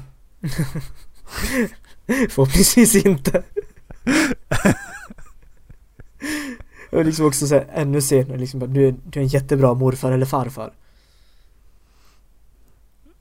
Förhoppningsvis 2.31 3.07
inte. 3.07 3.43
Och 6.91 7.05
liksom 7.05 7.27
också 7.27 7.47
så 7.47 7.55
här, 7.55 7.67
ännu 7.73 8.01
senare 8.01 8.39
liksom 8.39 8.61
bara, 8.61 8.67
du, 8.67 8.89
är, 8.89 8.95
du 9.05 9.21
är 9.21 9.25
en 9.25 9.29
jättebra 9.29 9.75
morfar 9.75 10.13
eller 10.13 10.27
farfar. 10.27 10.73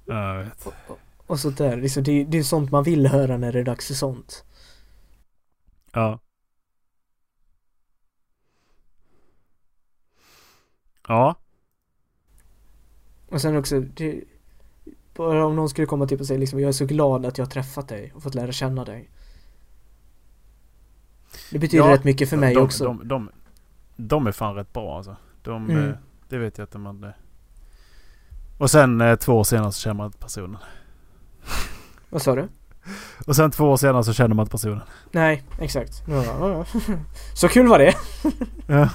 Ja, 0.05 0.35
jag 0.35 0.43
vet. 0.43 0.65
Och, 0.65 0.73
och, 0.87 0.99
och 1.27 1.39
sånt 1.39 1.57
där, 1.57 1.77
liksom, 1.77 2.03
det, 2.03 2.23
det 2.23 2.37
är 2.37 2.43
sånt 2.43 2.71
man 2.71 2.83
vill 2.83 3.07
höra 3.07 3.37
när 3.37 3.51
det 3.53 3.59
är 3.59 3.63
dags 3.63 3.87
för 3.87 3.93
sånt. 3.93 4.43
Ja. 5.91 6.19
Ja. 11.07 11.35
Och 13.29 13.41
sen 13.41 13.57
också, 13.57 13.79
det, 13.79 14.23
bara 15.13 15.45
om 15.45 15.55
någon 15.55 15.69
skulle 15.69 15.87
komma 15.87 16.07
typ 16.07 16.19
och 16.19 16.27
säga 16.27 16.39
liksom, 16.39 16.59
jag 16.59 16.67
är 16.67 16.71
så 16.71 16.85
glad 16.85 17.25
att 17.25 17.37
jag 17.37 17.45
har 17.45 17.51
träffat 17.51 17.87
dig 17.87 18.11
och 18.15 18.23
fått 18.23 18.35
lära 18.35 18.51
känna 18.51 18.85
dig. 18.85 19.09
Det 21.51 21.59
betyder 21.59 21.85
Ja, 21.85 21.93
rätt 21.93 22.03
mycket 22.03 22.29
för 22.29 22.37
mig 22.37 22.53
de, 22.53 22.59
också. 22.61 22.83
De, 22.83 23.07
de, 23.07 23.29
de 23.95 24.27
är 24.27 24.31
fan 24.31 24.55
rätt 24.55 24.73
bra 24.73 24.97
alltså. 24.97 25.15
De, 25.41 25.69
Mm. 25.69 25.89
eh, 25.89 25.95
det 26.29 26.37
vet 26.37 26.57
jag 26.57 26.63
att 26.63 26.73
man... 26.81 27.05
Och 28.57 28.71
sen 28.71 29.01
eh, 29.01 29.15
två 29.15 29.33
år 29.39 29.43
senare 29.43 29.71
så 29.71 29.79
känner 29.81 29.93
man 29.95 30.05
inte 30.05 30.17
personen. 30.17 30.57
Vad 32.09 32.21
sa 32.21 32.35
du? 32.35 32.47
Och 33.27 33.35
sen 33.35 33.51
två 33.51 33.71
år 33.71 33.77
senare 33.77 34.03
så 34.03 34.13
känner 34.13 34.35
man 34.35 34.43
inte 34.43 34.51
personen. 34.51 34.81
Nej, 35.11 35.43
exakt. 35.59 36.03
Ja, 36.07 36.23
ja. 36.25 36.65
Så 37.33 37.47
kul 37.47 37.67
var 37.67 37.79
det! 37.79 37.93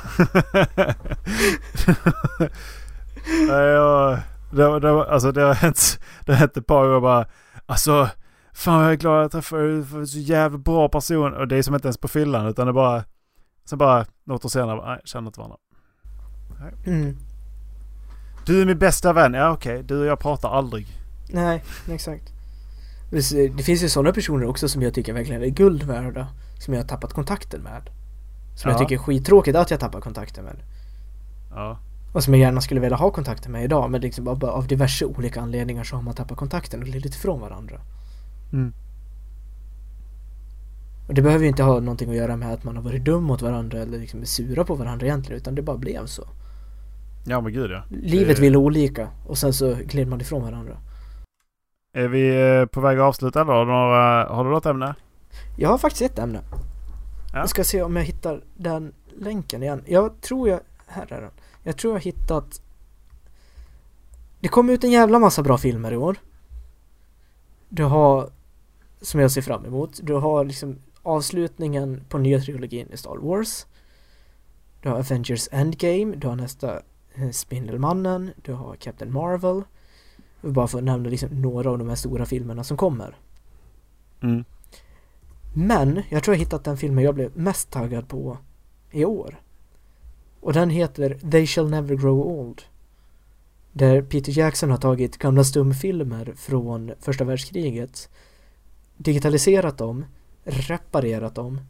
Ja. 3.48 4.18
Det, 4.50 4.80
det, 4.80 4.90
alltså 4.90 5.32
det 5.32 5.42
har 5.42 5.54
hänt, 5.54 6.00
det 6.26 6.32
har 6.32 6.38
hänt 6.38 6.56
ett 6.56 6.66
par 6.66 6.86
gånger 6.86 7.00
bara. 7.00 7.26
Alltså, 7.66 8.08
fan 8.52 8.82
jag 8.82 8.92
är 8.92 8.96
glad 8.96 9.18
att 9.26 9.34
jag 9.34 9.44
träffade 9.44 10.06
så 10.06 10.18
jävla 10.18 10.58
bra 10.58 10.88
person. 10.88 11.34
Och 11.34 11.48
det 11.48 11.56
är 11.56 11.62
som 11.62 11.74
inte 11.74 11.86
ens 11.88 11.98
på 11.98 12.08
fyllan 12.08 12.46
utan 12.46 12.66
det 12.66 12.70
är 12.70 12.74
bara. 12.74 13.04
Sen 13.64 13.78
bara 13.78 14.06
något 14.24 14.44
år 14.44 14.48
senare, 14.48 14.86
nej, 14.86 15.00
känner 15.04 15.26
inte 15.26 15.40
varandra. 15.40 15.58
Mm. 16.86 17.16
Du 18.46 18.62
är 18.62 18.66
min 18.66 18.78
bästa 18.78 19.12
vän. 19.12 19.34
Ja 19.34 19.50
okej, 19.50 19.82
du 19.82 20.00
och 20.00 20.06
jag 20.06 20.18
pratar 20.20 20.48
aldrig. 20.50 20.86
Nej, 21.30 21.62
exakt. 21.90 22.32
Det 23.10 23.48
det 23.56 23.62
finns 23.62 23.82
ju 23.82 23.88
sådana 23.88 24.12
personer 24.12 24.46
också 24.46 24.68
som 24.68 24.82
jag 24.82 24.94
tycker 24.94 25.12
verkligen 25.12 25.42
är 25.42 25.46
guld 25.48 25.82
värda. 25.82 26.26
Som 26.58 26.74
jag 26.74 26.80
har 26.82 26.88
tappat 26.88 27.12
kontakten 27.12 27.60
med. 27.62 27.90
Som 28.56 28.70
jag 28.70 28.74
Ja. 28.76 28.78
tycker 28.78 28.94
är 28.94 28.98
skittråkigt 28.98 29.56
att 29.56 29.70
jag 29.70 29.80
tappar 29.80 30.00
kontakten 30.00 30.44
med. 30.44 30.56
Ja. 31.50 31.78
Och 32.12 32.24
som 32.24 32.34
jag 32.34 32.40
gärna 32.40 32.60
skulle 32.60 32.80
vilja 32.80 32.96
ha 32.96 33.10
kontakten 33.10 33.52
med 33.52 33.64
idag. 33.64 33.90
Men 33.90 34.00
liksom 34.00 34.24
bara 34.24 34.52
av 34.52 34.66
diverse 34.66 35.04
olika 35.04 35.40
anledningar 35.40 35.84
så 35.84 35.96
har 35.96 36.02
man 36.02 36.14
tappat 36.14 36.38
kontakten 36.38 36.80
och 36.80 36.86
glidit 36.86 37.14
ifrån 37.14 37.40
varandra. 37.40 37.80
Mm. 38.52 38.72
Och 41.08 41.14
det 41.14 41.22
behöver 41.22 41.42
ju 41.44 41.48
inte 41.48 41.62
ha 41.62 41.80
någonting 41.80 42.10
att 42.10 42.16
göra 42.16 42.36
med 42.36 42.52
att 42.52 42.64
man 42.64 42.76
har 42.76 42.82
varit 42.82 43.04
dum 43.04 43.24
mot 43.24 43.42
varandra 43.42 43.78
eller 43.78 43.98
liksom 43.98 44.20
är 44.20 44.24
sura 44.26 44.64
på 44.64 44.74
varandra 44.74 45.06
egentligen. 45.06 45.40
Utan 45.40 45.54
det 45.54 45.62
bara 45.62 45.76
blev 45.76 46.06
så. 46.06 46.24
Ja 47.26 47.40
men 47.40 47.52
gud 47.52 47.70
ja. 47.70 47.82
Livet 47.90 48.36
Det- 48.36 48.42
vill 48.42 48.56
olika 48.56 49.08
och 49.26 49.38
sen 49.38 49.52
så 49.52 49.74
gled 49.74 50.08
man 50.08 50.20
ifrån 50.20 50.42
varandra. 50.42 50.76
Är 51.94 52.08
vi 52.08 52.50
eh, 52.60 52.66
på 52.66 52.80
väg 52.80 52.98
att 52.98 53.02
avsluta 53.04 53.44
du, 53.44 53.50
några, 53.50 54.26
har 54.28 54.44
du 54.44 54.50
något 54.50 54.66
ämne? 54.66 54.94
Jag 55.56 55.68
har 55.68 55.78
faktiskt 55.78 56.02
ett 56.12 56.18
ämne. 56.18 56.40
Ja. 57.32 57.38
Jag 57.38 57.48
ska 57.48 57.64
se 57.64 57.82
om 57.82 57.96
jag 57.96 58.04
hittar 58.04 58.40
den 58.56 58.92
länken 59.18 59.62
igen. 59.62 59.82
Jag 59.86 60.20
tror 60.20 60.48
jag... 60.48 60.60
Här 60.86 61.12
är 61.12 61.20
den. 61.20 61.30
Jag 61.62 61.76
tror 61.76 61.90
jag 61.92 61.98
har 62.00 62.04
hittat... 62.04 62.62
Det 64.40 64.48
kom 64.48 64.70
ut 64.70 64.84
en 64.84 64.90
jävla 64.90 65.18
massa 65.18 65.42
bra 65.42 65.58
filmer 65.58 65.92
i 65.92 65.96
år. 65.96 66.16
Du 67.68 67.84
har... 67.84 68.30
Som 69.02 69.20
jag 69.20 69.30
ser 69.30 69.42
fram 69.42 69.64
emot. 69.64 70.00
Du 70.02 70.14
har 70.14 70.44
liksom 70.44 70.78
avslutningen 71.02 72.04
på 72.08 72.18
nya 72.18 72.40
trilogin 72.40 72.88
i 72.92 72.96
Star 72.96 73.16
Wars. 73.16 73.66
Du 74.80 74.88
har 74.88 74.98
Avengers 74.98 75.48
Endgame. 75.52 76.16
Du 76.16 76.26
har 76.28 76.36
nästa 76.36 76.80
eh, 77.14 77.30
Spindelmannen. 77.30 78.30
Du 78.42 78.52
har 78.52 78.76
Captain 78.76 79.12
Marvel. 79.12 79.62
Bara 80.40 80.68
för 80.68 80.78
att 80.78 80.84
nämna 80.84 81.08
liksom 81.08 81.42
några 81.42 81.70
av 81.70 81.78
de 81.78 81.88
här 81.88 81.96
stora 81.96 82.26
filmerna 82.26 82.64
som 82.64 82.76
kommer. 82.76 83.16
Mm. 84.22 84.44
Men 85.54 86.02
jag 86.08 86.22
tror 86.22 86.34
jag 86.34 86.40
hittat 86.40 86.64
den 86.64 86.76
filmen 86.76 87.04
jag 87.04 87.14
blev 87.14 87.36
mest 87.36 87.70
taggad 87.70 88.08
på 88.08 88.38
i 88.90 89.04
år. 89.04 89.40
Och 90.40 90.52
den 90.52 90.70
heter 90.70 91.18
They 91.30 91.46
Shall 91.46 91.70
Never 91.70 91.94
Grow 91.94 92.18
Old. 92.20 92.62
Där 93.72 94.02
Peter 94.02 94.38
Jackson 94.38 94.70
har 94.70 94.78
tagit 94.78 95.18
gamla 95.18 95.44
stumfilmer 95.44 96.32
från 96.36 96.92
första 97.00 97.24
världskriget, 97.24 98.08
digitaliserat 99.02 99.78
dem, 99.78 100.04
reparerat 100.44 101.34
dem, 101.34 101.60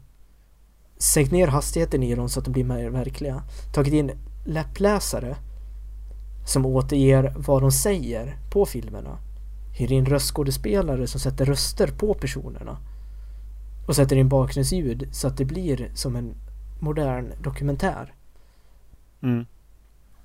sänkt 0.97 1.31
ner 1.31 1.47
hastigheten 1.47 2.03
i 2.03 2.15
dem 2.15 2.29
så 2.29 2.39
att 2.39 2.45
de 2.45 2.51
blir 2.51 2.63
mer 2.63 2.89
verkliga, 2.89 3.43
tagit 3.73 3.93
in 3.93 4.11
läppläsare 4.45 5.35
som 6.45 6.65
återger 6.65 7.33
vad 7.37 7.61
de 7.61 7.71
säger 7.71 8.37
på 8.51 8.65
filmerna, 8.65 9.17
hyr 9.77 9.91
in 9.91 10.05
röstskådespelare 10.05 11.07
som 11.07 11.19
sätter 11.19 11.45
röster 11.45 11.87
på 11.87 12.13
personerna 12.13 12.77
och 13.87 13.95
sätter 13.95 14.15
in 14.15 14.29
bakgrundsljud 14.29 15.07
så 15.11 15.27
att 15.27 15.37
det 15.37 15.45
blir 15.45 15.91
som 15.93 16.15
en 16.15 16.35
modern 16.79 17.31
dokumentär. 17.41 18.13
Mm. 19.23 19.45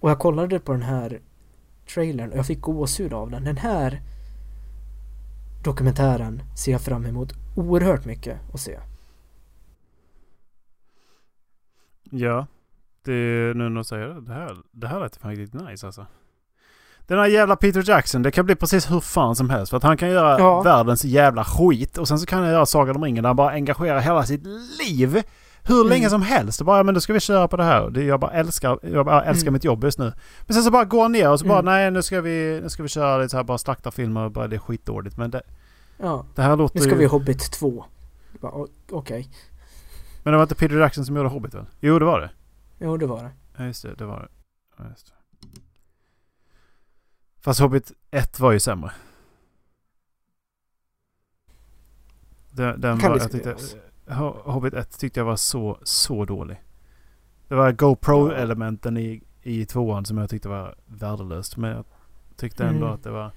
Och 0.01 0.11
jag 0.11 0.19
kollade 0.19 0.61
på 0.61 0.73
den 0.73 0.83
här 0.83 1.21
trailern 1.95 2.31
och 2.31 2.39
jag 2.39 2.47
fick 2.47 2.61
gåshud 2.61 3.13
av 3.13 3.31
den. 3.31 3.45
Den 3.45 3.57
här 3.57 4.03
dokumentären 5.65 6.43
ser 6.57 6.73
jag 6.73 6.81
fram 6.81 7.07
emot 7.07 7.33
oerhört 7.57 8.05
mycket 8.05 8.39
att 8.55 8.61
se. 8.61 8.79
Ja. 12.11 12.47
Det 13.05 13.13
är 13.13 13.55
nu 13.55 13.69
när 13.69 13.79
du 13.81 13.85
säger 13.85 14.09
det. 14.09 14.21
Det 14.21 14.33
här, 14.33 14.57
det 14.73 14.87
här 14.87 15.01
lät 15.01 15.17
fan 15.17 15.37
riktigt 15.37 15.61
nice 15.61 15.87
alltså. 15.87 16.07
Den 17.07 17.19
här 17.19 17.27
jävla 17.27 17.57
Peter 17.57 17.91
Jackson, 17.91 18.23
det 18.23 18.31
kan 18.31 18.47
bli 18.47 18.55
precis 18.55 18.91
hur 18.91 19.01
fan 19.01 19.37
som 19.37 19.51
helst. 19.51 19.71
För 19.71 19.77
att 19.77 19.83
han 19.83 19.97
kan 19.97 20.11
göra 20.11 20.39
Ja. 20.39 20.63
världens 20.63 21.05
jävla 21.05 21.45
skit. 21.45 21.99
Och 21.99 22.09
sen 22.09 22.19
så 22.19 22.27
kan 22.27 22.43
han 22.43 22.51
göra 22.53 22.67
Sagan 22.67 22.97
om 22.97 23.05
ringen 23.05 23.23
där 23.23 23.29
han 23.29 23.37
bara 23.37 23.51
engagerar 23.51 24.01
hela 24.01 24.23
sitt 24.23 24.43
liv. 24.81 25.23
Hur 25.69 25.85
länge 25.85 26.01
Mm. 26.07 26.11
som 26.11 26.23
helst. 26.23 26.63
Bara, 26.63 26.77
ja, 26.77 26.83
men 26.83 26.95
då 26.95 27.01
ska 27.01 27.13
vi 27.13 27.21
köra 27.21 27.49
på 27.49 27.57
det 27.57 27.65
här. 27.65 27.99
Jag 28.01 28.21
bara 28.21 28.31
älskar, 28.31 28.79
jag 28.83 29.07
bara 29.07 29.25
älskar 29.25 29.45
Mm. 29.45 29.53
mitt 29.53 29.65
jobb 29.65 29.85
just 29.85 29.99
nu. 29.99 30.13
Men 30.47 30.55
sen 30.55 30.63
så 30.63 30.71
bara 30.71 30.85
går 30.85 31.09
ner 31.09 31.31
och 31.31 31.41
så 31.41 31.47
bara, 31.47 31.59
Mm. 31.59 31.65
nej 31.73 31.91
nu 31.91 32.03
ska 32.03 32.21
vi, 32.21 32.61
nu 32.63 32.69
ska 32.69 32.83
vi 32.83 32.89
köra 32.89 33.19
lite 33.19 33.29
så 33.29 33.37
här 33.37 33.45
bara 33.45 33.59
slaktarfilmer 33.59 34.21
och 34.25 34.31
bara 34.31 34.47
det 34.49 34.57
är 34.57 34.61
skitdåligt. 34.61 35.17
Men 35.17 35.31
det, 35.31 35.43
Ja, 35.99 36.27
det 36.35 36.43
här 36.43 36.57
låter 36.57 36.77
nu 36.79 36.81
ska 36.83 36.93
ju... 36.93 36.99
vi 36.99 37.05
Hobbit 37.05 37.53
2. 37.53 37.85
Jag 38.33 38.41
bara, 38.41 38.53
o- 38.53 38.69
Okej, 38.91 39.29
Men 40.23 40.33
det 40.33 40.37
var 40.37 40.43
inte 40.43 40.55
Peter 40.55 40.77
Jackson 40.77 41.05
som 41.07 41.17
gjorde 41.17 41.29
Hobbit 41.29 41.55
väl? 41.55 41.67
Jo 41.81 41.99
det 41.99 42.05
var 42.05 42.21
det. 42.21 42.31
jo 42.79 42.97
det 42.97 43.07
var 43.07 43.23
det. 43.23 43.31
Ja 43.57 43.65
just 43.65 43.83
det, 43.83 43.95
det 43.95 44.05
var 44.07 44.21
det. 44.21 44.29
Ja, 44.79 44.85
just 44.91 45.07
det. 45.07 45.13
Fast 47.41 47.61
Hobbit 47.61 47.93
1 48.11 48.41
var 48.41 48.53
ju 48.53 48.61
sämre. 48.61 48.93
Den, 52.51 52.81
den 52.81 52.99
Kan 52.99 53.11
var, 53.11 53.19
jag 53.19 53.31
tyckte, 53.33 53.53
diskuteras. 53.53 53.88
Hobbit 54.45 54.75
1 54.75 54.99
tyckte 54.99 55.21
jag 55.21 55.25
var 55.25 55.37
så, 55.37 55.79
så 55.83 56.25
dålig. 56.25 56.63
Det 57.49 57.55
var 57.55 57.73
GoPro-elementen 57.73 58.97
i, 58.97 59.23
i 59.43 59.65
tvåan 59.67 60.05
som 60.05 60.19
jag 60.19 60.31
tyckte 60.31 60.49
var 60.49 60.75
värdelöst. 60.87 61.57
Men 61.57 61.71
jag 61.71 61.85
tyckte 62.37 62.65
ändå 62.65 62.87
Mm. 62.87 62.95
att 62.95 63.03
det 63.03 63.11
var... 63.11 63.31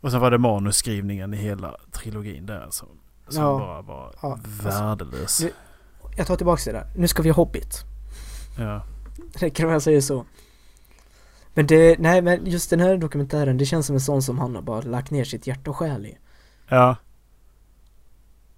Och 0.00 0.10
sen 0.10 0.20
var 0.20 0.30
det 0.30 0.38
manusskrivningen 0.38 1.34
i 1.34 1.36
hela 1.36 1.76
trilogin 1.92 2.46
där 2.46 2.66
som, 2.70 2.88
som 3.28 3.42
Ja. 3.42 3.58
bara 3.58 3.82
var 3.82 4.14
Ja, 4.22 4.32
alltså, 4.32 4.68
värdelös. 4.68 5.38
det- 5.38 5.52
Jag 6.16 6.26
tar 6.26 6.36
tillbaka 6.36 6.62
det 6.72 6.72
där. 6.78 6.86
Nu 6.96 7.08
ska 7.08 7.22
vi 7.22 7.30
Hobbit. 7.30 7.84
ja. 8.58 8.82
Det 9.40 9.50
med 9.50 9.74
jag 9.74 9.82
säger 9.82 10.00
så? 10.00 10.24
Men 11.54 11.66
det, 11.66 11.98
nej 11.98 12.22
men 12.22 12.46
just 12.46 12.70
den 12.70 12.80
här 12.80 12.96
dokumentären, 12.96 13.56
det 13.56 13.64
känns 13.66 13.86
som 13.86 13.94
en 13.96 14.00
sån 14.00 14.22
som 14.22 14.38
han 14.38 14.54
har 14.54 14.62
bara 14.62 14.80
lagt 14.80 15.10
ner 15.10 15.24
sitt 15.24 15.46
hjärta 15.46 15.70
och 15.70 15.76
själ 15.76 16.06
i. 16.06 16.18
ja. 16.68 16.96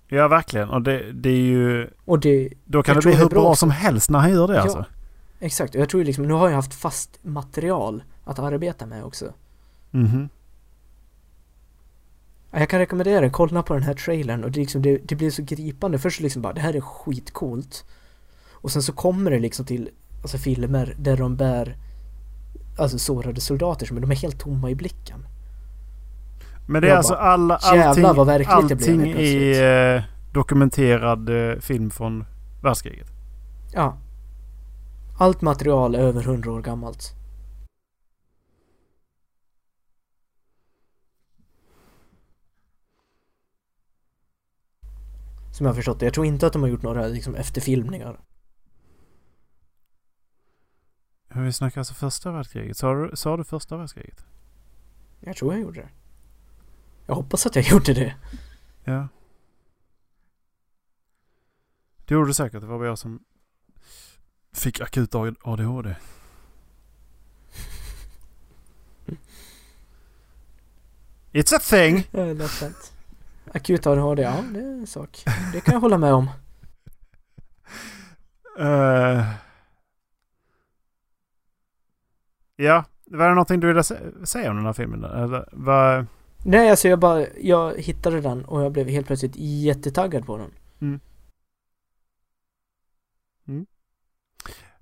Ja, 0.09 0.29
verkligen. 0.29 0.69
Och 0.71 0.83
det, 0.83 1.13
det 1.13 1.29
är 1.31 1.41
ju... 1.43 1.91
Och 2.05 2.21
det, 2.21 2.49
Då 2.65 2.83
kan 2.83 2.95
det 2.97 3.03
bli 3.03 3.15
hur 3.15 3.29
bra 3.29 3.43
bra 3.43 3.55
som 3.57 3.71
helst 3.71 4.11
när 4.11 4.19
han 4.19 4.31
gör 4.31 4.49
det 4.49 4.55
Ja. 4.55 4.61
alltså. 4.61 4.85
exakt, 5.41 5.75
och 5.75 5.81
jag 5.81 5.89
tror 5.89 6.05
liksom, 6.05 6.29
nu 6.29 6.35
har 6.35 6.49
jag 6.49 6.57
haft 6.57 6.75
fast 6.75 7.19
material 7.23 8.03
att 8.25 8.39
arbeta 8.39 8.87
med 8.87 9.05
också. 9.05 9.33
Mhm. 9.91 10.29
Ja, 12.51 12.59
Jag 12.59 12.69
kan 12.69 12.79
rekommendera 12.79 13.31
kolla 13.31 13.63
på 13.63 13.75
den 13.75 13.83
här 13.83 13.95
trailern 13.95 14.45
och 14.45 14.51
det, 14.51 14.61
liksom, 14.61 14.83
det, 14.83 14.97
det 15.05 15.15
blir 15.15 15.31
så 15.31 15.43
gripande. 15.43 15.99
Först 15.99 16.21
liksom 16.21 16.43
bara, 16.43 16.53
det 16.53 16.61
här 16.61 16.77
är 16.77 16.81
skitcoolt. 16.81 17.85
Och 18.53 18.71
sen 18.71 18.83
så 18.83 18.93
kommer 18.93 19.31
det 19.31 19.39
liksom 19.39 19.67
till 19.67 19.91
alltså, 20.23 20.39
filmer 20.39 20.95
där 20.99 21.17
de 21.17 21.37
bär 21.37 21.77
alltså 22.79 22.99
sårade 22.99 23.41
soldater 23.41 23.87
som 23.87 24.01
de 24.01 24.11
är 24.11 24.15
helt 24.17 24.41
tomma 24.41 24.71
i 24.71 24.75
blicken. 24.75 25.27
Men 26.69 26.83
det 26.83 26.89
är 26.89 26.91
Jag 26.91 26.97
alltså 26.97 27.15
alla, 27.15 27.57
allting, 27.57 28.03
blev 28.03 28.49
allting 28.49 28.79
plötsligt. 28.79 29.57
eh, 29.57 30.05
dokumenterad 30.33 31.29
eh, 31.29 31.59
film 31.61 31.91
från 31.91 32.25
världskriget. 32.63 33.09
Ja. 33.73 33.99
Allt 35.19 35.41
material 35.41 35.95
är 35.95 35.99
över 35.99 36.21
100 36.23 36.53
år 36.53 36.63
gammalt. 36.63 37.13
Som 45.53 45.67
jag 45.67 45.71
har 45.73 45.77
förstått 45.77 46.01
det. 46.01 46.07
Jag 46.07 46.15
tror 46.15 46.27
inte 46.27 46.47
att 46.47 46.53
de 46.53 46.63
har 46.63 46.69
gjort 46.69 46.83
några 46.83 47.07
liksom, 47.07 47.35
efterfilmningar. 47.35 48.21
Men 51.29 51.45
vi 51.45 51.53
snackar 51.53 51.81
alltså 51.81 51.95
första 51.95 52.33
världskriget. 52.33 52.77
Sa 52.77 52.95
du, 52.95 53.17
sa 53.17 53.37
du 53.37 53.45
första 53.45 53.77
världskriget? 53.77 54.27
Jag 55.21 55.37
tror 55.37 55.53
jag 55.53 55.63
gjorde 55.63 55.81
det. 55.81 55.89
Jag 57.07 57.15
hoppas 57.15 57.47
att 57.47 57.57
jag 57.57 57.65
gjorde 57.65 57.95
det. 57.95 58.15
Ja. 58.85 59.09
Det 62.05 62.15
gjorde 62.15 62.29
du 62.31 62.35
säkert. 62.35 62.61
Det 62.61 62.67
var 62.67 62.79
bara 62.79 62.89
jag 62.89 62.99
som 62.99 63.21
fick 64.53 64.81
akut 64.81 65.15
ADHD. 65.43 65.97
It's 71.33 71.57
a 71.57 71.59
thing! 71.59 72.09
Ja, 72.11 72.25
lätt 72.25 72.61
hänt. 72.61 72.93
Akut 73.55 73.87
ADHD, 73.87 74.23
ja 74.23 74.45
det 74.53 74.61
är 74.61 74.65
en 74.65 74.87
sak. 74.87 75.23
Det 75.53 75.61
kan 75.61 75.73
jag 75.75 75.81
hålla 75.81 75.99
med 75.99 76.13
om. 76.15 76.31
Uh, 78.61 79.25
ja, 82.57 82.85
var 83.07 83.29
det 83.29 83.35
någonting 83.35 83.61
du 83.61 83.67
ville 83.67 83.83
sä- 83.83 84.25
säga 84.25 84.51
om 84.51 84.57
den 84.57 84.67
här 84.67 84.73
filmen? 84.73 85.05
Eller 85.05 85.49
vad? 85.53 86.07
Nej, 86.47 86.71
alltså 86.71 86.89
jag 86.89 86.99
bara, 86.99 87.27
jag 87.41 87.81
hittade 87.81 88.21
den 88.21 88.45
och 88.45 88.63
jag 88.63 88.73
blev 88.73 88.89
helt 88.89 89.07
plötsligt 89.07 89.37
jättetaggad 89.37 90.27
på 90.27 90.37
den. 90.37 91.01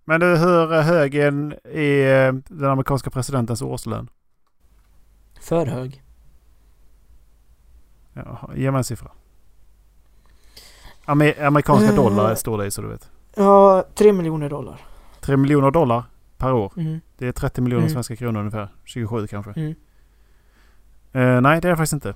Men 0.05 0.21
du, 0.21 0.27
hur 0.37 0.83
hög 0.83 1.15
är 1.15 1.29
en- 1.29 1.55
är 1.65 2.33
den 2.49 2.71
amerikanska 2.71 3.11
presidentens 3.11 3.63
årslön? 3.63 4.11
För 5.41 5.67
hög. 5.67 6.03
Ja, 8.13 8.51
ge 8.57 8.71
mig 8.71 8.79
en 8.79 8.85
siffra. 8.85 9.11
Amer- 11.05 11.43
amerikanska 11.47 11.89
Eh. 11.91 11.97
dollar 11.97 12.35
står 12.35 12.59
det 12.59 12.67
i 12.67 12.71
så 12.71 12.83
du 12.83 12.89
vet. 12.89 13.11
Ja, 13.37 13.85
tre 13.95 14.13
miljoner 14.13 14.51
dollar. 14.51 14.81
3 15.21 15.37
miljoner 15.37 15.71
dollar 15.71 16.03
per 16.37 16.53
år. 16.53 16.73
Mm. 16.77 17.01
Det 17.19 17.27
är 17.27 17.33
30 17.33 17.61
miljoner 17.61 17.83
Mm. 17.83 17.93
svenska 17.93 18.17
kronor 18.17 18.41
ungefär. 18.41 18.69
27 18.85 19.27
kanske. 19.27 19.75
Eh, 21.15 21.41
nej, 21.41 21.61
det 21.61 21.69
är 21.69 21.71
det 21.71 21.77
faktiskt 21.77 21.93
inte. 21.93 22.15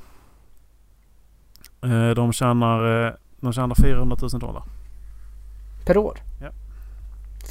Eh, 1.83 2.11
de, 2.11 2.33
tjänar, 2.33 3.07
eh, 3.07 3.13
de 3.41 3.53
tjänar 3.53 3.75
400 3.75 4.17
000 4.21 4.31
dollar. 4.31 4.63
Per 5.87 5.97
år? 5.97 6.19
Ja. 6.41 6.51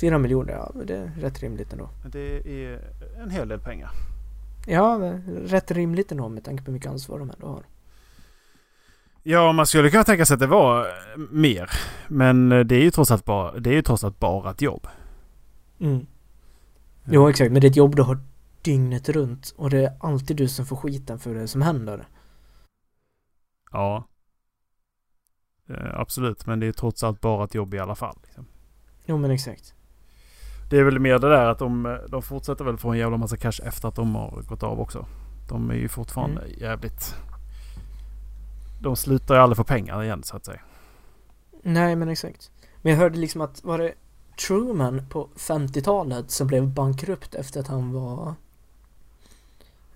Fyra 0.01 0.17
miljoner, 0.17 0.53
ja 0.53 0.71
det 0.85 0.95
är 0.95 1.11
rätt 1.21 1.39
rimligt 1.39 1.73
ändå. 1.73 1.89
Det 2.05 2.37
är 2.37 2.79
en 3.23 3.29
hel 3.29 3.47
del 3.47 3.59
pengar. 3.59 3.89
Ja, 4.67 5.13
rätt 5.45 5.71
rimligt 5.71 6.11
ändå 6.11 6.29
med 6.29 6.43
tanke 6.43 6.63
på 6.63 6.71
hur 6.71 6.73
mycket 6.73 6.91
ansvar 6.91 7.19
de 7.19 7.29
ändå 7.29 7.47
har. 7.47 7.63
Ja, 9.23 9.51
man 9.51 9.67
skulle 9.67 9.89
kunna 9.89 10.03
tänka 10.03 10.25
sig 10.25 10.33
att 10.33 10.39
det 10.39 10.47
var 10.47 10.79
eh, 10.81 10.87
mer. 11.31 11.69
Men 12.07 12.51
eh, 12.51 12.59
det 12.59 12.75
är 12.75 12.81
ju 12.81 12.91
trots 12.91 13.11
allt 13.11 13.25
bara, 13.25 13.59
det 13.59 13.69
är 13.69 13.73
ju 13.73 13.81
trots 13.81 14.03
allt 14.03 14.19
bara 14.19 14.51
ett 14.51 14.61
jobb. 14.61 14.87
Mm. 15.79 16.05
Jo, 17.05 17.29
exakt. 17.29 17.51
Men 17.51 17.61
det 17.61 17.67
är 17.67 17.69
ett 17.69 17.75
jobb 17.75 17.95
du 17.95 18.01
har 18.01 18.19
dygnet 18.61 19.09
runt 19.09 19.53
och 19.57 19.69
det 19.69 19.85
är 19.85 19.97
alltid 19.99 20.37
du 20.37 20.47
som 20.47 20.65
får 20.65 20.75
skiten 20.75 21.19
för 21.19 21.33
det 21.33 21.47
som 21.47 21.61
händer. 21.61 22.07
Ja. 23.71 24.07
Eh, 25.69 25.99
absolut, 25.99 26.45
men 26.45 26.59
det 26.59 26.67
är 26.67 26.71
trots 26.71 27.03
allt 27.03 27.21
bara 27.21 27.43
ett 27.43 27.55
jobb 27.55 27.73
i 27.73 27.79
alla 27.79 27.95
fall. 27.95 28.17
Liksom. 28.23 28.45
Jo, 29.05 29.17
men 29.17 29.31
exakt. 29.31 29.73
Det 30.69 30.77
är 30.77 30.83
väl 30.83 30.99
mer 30.99 31.19
det 31.19 31.29
där 31.29 31.45
att 31.45 31.59
de, 31.59 31.99
de 32.09 32.21
fortsätter 32.21 32.65
väl 32.65 32.77
få 32.77 32.89
en 32.89 32.97
jävla 32.97 33.17
massa 33.17 33.37
cash 33.37 33.61
efter 33.63 33.87
att 33.87 33.95
de 33.95 34.15
har 34.15 34.41
gått 34.41 34.63
av 34.63 34.79
också. 34.79 35.05
De 35.49 35.69
är 35.69 35.75
ju 35.75 35.87
fortfarande 35.87 36.47
jävligt... 36.47 37.15
De 38.81 38.95
slutar 38.95 39.35
ju 39.35 39.41
aldrig 39.41 39.57
få 39.57 39.63
pengar 39.63 40.03
igen 40.03 40.23
så 40.23 40.37
att 40.37 40.45
säga. 40.45 40.61
Nej, 41.63 41.95
men 41.95 42.09
exakt. 42.09 42.51
Men 42.81 42.91
jag 42.91 42.99
hörde 42.99 43.17
liksom 43.17 43.41
att, 43.41 43.63
var 43.63 43.77
det 43.77 43.93
Truman 44.47 45.07
på 45.09 45.29
50-talet 45.35 46.31
som 46.31 46.47
blev 46.47 46.67
bankrupt 46.67 47.35
efter 47.35 47.59
att 47.59 47.67
han 47.67 47.93
var 47.93 48.35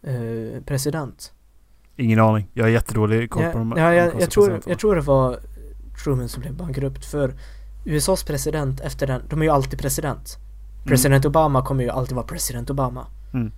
eh, 0.04 0.64
president? 0.66 1.34
Ingen 1.96 2.20
aning. 2.20 2.48
Jag 2.54 2.68
är 2.68 2.72
jättedålig 2.72 3.30
koll 3.30 3.44
Ja, 3.44 3.52
på 3.52 3.58
de 3.58 3.74
ja, 3.78 3.94
jag, 3.94 4.22
jag, 4.22 4.32
tror, 4.32 4.62
jag 4.66 4.80
tror 4.80 4.96
det 4.96 5.02
var 5.02 5.40
Truman 6.04 6.30
som 6.30 6.42
blev 6.42 6.56
bankrupt 6.56 7.06
för 7.06 7.34
USAs 7.86 8.24
president 8.24 8.80
efter 8.80 9.08
den, 9.08 9.22
de 9.30 9.40
är 9.40 9.46
ju 9.46 9.52
alltid 9.52 9.80
president. 9.80 10.38
President 10.84 11.26
Obama 11.26 11.66
kommer 11.66 11.84
ju 11.84 11.90
alltid 11.90 12.16
vara 12.16 12.26
president 12.26 12.70
Obama. 12.70 13.08
Mm. 13.34 13.52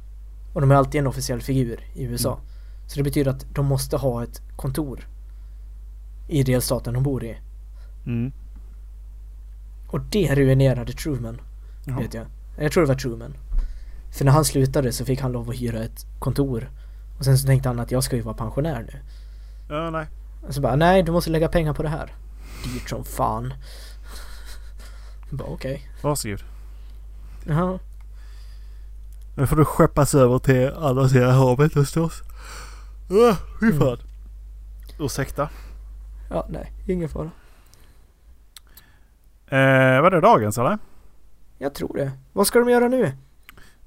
Och 0.54 0.62
de 0.62 0.72
är 0.72 0.76
alltid 0.76 1.00
en 1.00 1.08
officiell 1.08 1.41
figur 1.41 1.80
i 1.94 2.04
USA. 2.04 2.39
Så 2.88 2.98
det 2.98 3.04
betyder 3.04 3.32
att 3.32 3.56
de 3.56 3.66
måste 3.66 3.98
ha 3.98 4.24
ett 4.24 4.41
kontor 4.56 5.08
i 6.28 6.44
delstaten 6.44 6.94
de 6.94 7.04
bor 7.04 7.24
i. 7.24 7.38
Mm. 8.06 8.32
Och 9.88 10.00
det 10.02 10.36
ruinerade 10.36 10.94
Truman, 10.94 11.41
Jaha. 11.86 12.00
vet 12.00 12.14
jag. 12.14 12.26
Jag 12.58 12.72
tror 12.72 12.84
det 12.84 12.88
var 12.88 12.96
Truman. 12.96 13.34
För 14.14 14.26
när 14.26 14.32
han 14.32 14.45
slutade 14.45 14.91
så 14.91 15.05
fick 15.05 15.22
han 15.22 15.32
lov 15.32 15.49
att 15.49 15.55
hyra 15.55 15.84
ett 15.84 16.05
kontor. 16.20 16.70
Och 17.20 17.26
sen 17.26 17.38
så 17.38 17.47
tänkte 17.47 17.70
han 17.70 17.80
att 17.80 17.91
jag 17.91 18.03
ska 18.03 18.16
ju 18.16 18.22
vara 18.22 18.36
pensionär 18.36 18.82
nu. 18.93 18.99
Ja, 19.76 19.89
nej. 19.89 20.07
Och 20.47 20.53
så 20.53 20.61
bara, 20.61 20.76
nej 20.76 21.03
du 21.03 21.11
måste 21.11 21.30
lägga 21.30 21.47
pengar 21.49 21.74
på 21.74 21.84
det 21.84 21.89
här. 21.89 22.14
Dyrt 22.64 22.89
som 22.89 23.05
fan. 23.05 23.53
Jag 25.30 25.38
bara 25.39 25.47
okej. 25.47 25.89
Varsågod. 26.01 26.43
Jaha. 27.47 27.80
Nu 29.36 29.47
får 29.47 29.55
du 29.55 29.66
skeppas 29.66 30.16
över 30.16 30.39
till 30.39 30.74
andra 30.74 31.09
sidan 31.09 31.32
havet 31.36 31.74
förstås. 31.74 32.22
Uh, 33.11 33.36
fy 33.59 33.66
Mm. 33.66 33.80
fan. 33.80 33.97
Ursäkta. 34.99 35.49
Ja, 36.30 36.45
nej, 36.49 36.72
ingen 36.88 37.09
fara. 37.09 37.32
Eh, 39.47 40.01
var 40.01 40.11
det 40.11 40.22
dagens 40.22 40.57
eller? 40.57 40.78
Jag 41.57 41.74
tror 41.74 41.97
det. 41.97 42.11
Vad 42.34 42.47
ska 42.47 42.59
de 42.59 42.70
göra 42.70 42.88
nu? 42.88 43.11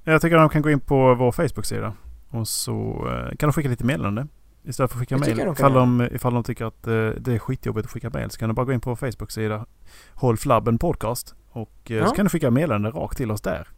Jag 0.09 0.21
tycker 0.23 0.37
att 0.37 0.43
de 0.43 0.49
kan 0.49 0.63
gå 0.63 0.71
in 0.71 0.81
på 0.81 1.15
vår 1.15 1.33
Facebook-sida. 1.33 1.93
Och 2.31 2.49
så 2.49 3.09
eh, 3.09 3.37
kan 3.37 3.49
de 3.49 3.53
skicka 3.53 3.69
lite 3.69 3.85
meddelande. 3.85 4.27
Istället 4.65 4.91
för 4.93 4.97
att 4.99 5.01
skicka 5.01 5.19
mejl. 5.19 5.41
Ifall 5.53 5.73
de, 5.73 6.09
ifall 6.13 6.35
de 6.35 6.45
tycker 6.45 6.65
att 6.65 6.87
eh, 6.87 6.93
det 6.93 7.33
är 7.35 7.39
skitjobbigt 7.39 7.87
att 7.87 7.93
skicka 7.93 8.11
mejl 8.11 8.31
så 8.31 8.39
kan 8.39 8.49
de 8.49 8.55
bara 8.55 8.67
gå 8.67 8.73
in 8.73 8.81
på 8.81 8.91
vår 8.91 8.97
Facebook-sida. 8.97 9.67
Håll 10.15 10.37
flabben 10.37 10.79
podcast. 10.79 11.35
Och 11.51 11.91
eh, 11.91 11.97
Ja. 11.97 12.07
så 12.07 12.15
kan 12.15 12.25
du 12.25 12.31
skicka 12.31 12.51
meddelande 12.51 12.91
rakt 12.91 13.17
till 13.17 13.31
oss 13.31 13.41
där. 13.41 13.69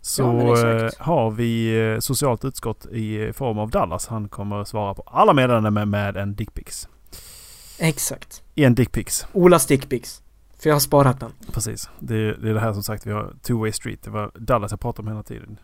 Så 0.00 0.22
Ja, 0.22 0.90
har 0.98 1.30
vi 1.30 1.96
socialt 2.00 2.44
utskott 2.44 2.86
i 2.86 3.32
form 3.32 3.58
av 3.58 3.70
Dallas. 3.70 4.06
Han 4.06 4.28
kommer 4.28 4.64
svara 4.64 4.94
på 4.94 5.02
alla 5.06 5.32
meddelanden 5.32 5.74
med, 5.74 5.88
med 5.88 6.16
en 6.16 6.34
dickpics. 6.34 6.88
Exakt. 7.78 8.42
En 8.54 8.74
dickpics. 8.74 9.26
Olas 9.32 9.66
dickpics. 9.66 10.22
För 10.58 10.68
jag 10.70 10.74
har 10.74 10.80
sparat 10.80 11.20
den. 11.20 11.32
Precis. 11.52 11.88
Det, 11.98 12.14
är- 12.14 12.36
det 12.42 12.50
är 12.50 12.54
det 12.54 12.60
här 12.60 12.72
som 12.72 12.82
sagt 12.82 13.06
vi 13.06 13.12
har 13.12 13.32
two 13.42 13.52
way 13.58 13.72
street. 13.72 14.02
Det 14.02 14.10
var 14.10 14.30
Dallas 14.34 14.70
jag 14.70 14.80
pratade 14.80 15.06
om 15.08 15.12
hela 15.12 15.22
tiden. 15.22 15.58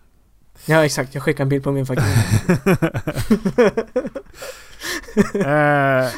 Ja, 0.67 0.85
exakt. 0.85 1.15
Jag 1.15 1.23
skickar 1.23 1.43
en 1.45 1.49
bild 1.49 1.65
på 1.65 1.73
min 1.73 1.87
faktura. 1.87 2.07
eh, 5.35 6.09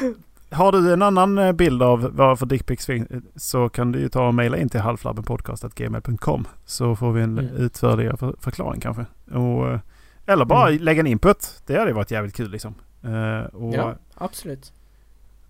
har 0.51 0.71
du 0.71 0.93
en 0.93 1.01
annan 1.01 1.37
eh, 1.37 1.51
bild 1.51 1.83
av 1.83 2.09
vad 2.13 2.39
för 2.39 2.45
dickpics 2.45 2.85
finns 2.85 3.07
så 3.35 3.69
kan 3.69 3.91
du 3.91 3.99
ju 3.99 4.09
ta 4.09 4.27
och 4.27 4.33
mejla 4.33 4.57
in 4.57 4.69
till 4.69 4.79
halvflabbenpodcast.gmail.com 4.79 6.47
så 6.65 6.95
får 6.95 7.11
vi 7.11 7.21
en 7.21 7.39
Mm. 7.39 7.55
utförligare 7.55 8.17
för, 8.17 8.35
förklaring 8.39 8.81
kanske. 8.81 9.05
Och, 9.31 9.69
eh, 9.71 9.79
eller 10.25 10.45
bara 10.45 10.69
Mm. 10.69 10.81
lägga 10.83 10.99
en 10.99 11.07
input. 11.07 11.61
Det 11.65 11.77
hade 11.79 11.93
varit 11.93 12.11
jävligt 12.11 12.35
kul 12.35 12.51
liksom. 12.51 12.75
Eh, 13.03 13.45
och, 13.55 13.73
ja, 13.73 13.95
absolut. 14.15 14.73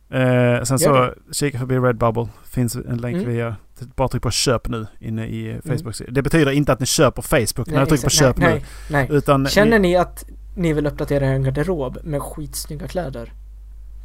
Eh, 0.09 0.63
sen 0.63 0.79
så 0.79 1.13
kika 1.31 1.59
förbi 1.59 1.75
Redbubble. 1.75 2.27
Finns 2.45 2.75
en 2.75 2.97
länk 2.97 3.15
Mm. 3.15 3.29
via... 3.29 3.55
Bara 3.95 4.07
tryck 4.07 4.23
på 4.23 4.31
köp 4.31 4.67
nu 4.67 4.87
inne 4.99 5.27
i 5.27 5.49
eh, 5.51 5.57
Facebook. 5.77 5.95
Det 6.09 6.21
betyder 6.21 6.51
inte 6.51 6.73
att 6.73 6.79
ni 6.79 6.85
köper 6.85 7.21
Facebook 7.21 7.67
när 7.67 7.79
du 7.79 7.85
trycker 7.85 8.03
på 8.03 8.09
köp 8.09 8.37
nej, 8.37 8.53
nu. 8.53 8.53
Nej, 8.55 8.65
nej. 8.89 9.17
Utan 9.17 9.47
Känner 9.47 9.79
ni 9.79 9.95
att 9.95 10.25
ni 10.55 10.73
vill 10.73 10.87
uppdatera 10.87 11.25
er 11.27 11.39
garderob 11.39 11.97
med 12.03 12.21
skitsnygga 12.21 12.87
kläder? 12.87 13.33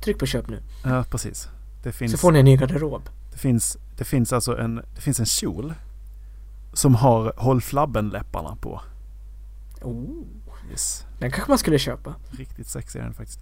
Tryck 0.05 0.19
på 0.19 0.27
köp 0.27 0.49
nu. 0.49 0.63
Ja, 0.85 1.05
precis. 1.11 1.49
Det 1.83 1.93
finns... 1.93 2.13
Så 2.13 2.19
får 2.19 2.33
ni 2.33 2.39
en 2.39 2.45
ny 2.45 2.57
garderob. 2.57 3.03
Det 3.33 3.39
finns, 3.39 3.79
det 3.99 4.05
finns 4.05 4.33
alltså 4.33 4.59
en, 4.59 4.75
det 4.95 5.01
finns 5.01 5.21
en 5.21 5.27
kjol 5.27 5.75
som 6.73 6.95
har 6.95 7.33
Håll 7.37 7.61
flabben-läpparna 7.61 8.57
på. 8.61 8.81
Oh, 9.83 10.25
Yes. 10.71 11.07
den 11.19 11.31
kanske 11.31 11.51
man 11.51 11.59
skulle 11.59 11.79
köpa. 11.79 12.15
Riktigt 12.31 12.67
sexig 12.67 13.01
är 13.01 13.05
den 13.05 13.15
faktiskt. 13.15 13.41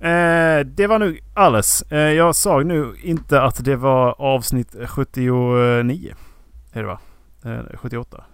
Eh, 0.00 0.66
det 0.66 0.86
var 0.86 0.98
nu 0.98 1.18
alles. 1.34 1.82
Eh, 1.82 1.98
jag 1.98 2.36
sa 2.36 2.58
nu 2.60 2.94
inte 3.02 3.42
att 3.42 3.64
det 3.64 3.76
var 3.76 4.20
avsnitt 4.20 4.74
79. 4.86 6.14
Är 6.72 6.80
det 6.82 6.86
va? 6.88 7.00
Eh, 7.44 7.76
78. 7.78 8.24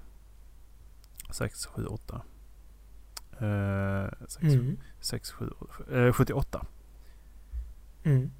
6, 1.31 1.67
7, 1.67 1.85
8. 1.87 2.23
Eh, 3.41 4.11
6, 4.29 4.43
Mm. 4.43 4.77
6 5.01 5.31
7, 5.33 5.51
eh, 5.93 6.13
78. 6.13 6.67
Mm. 8.05 8.31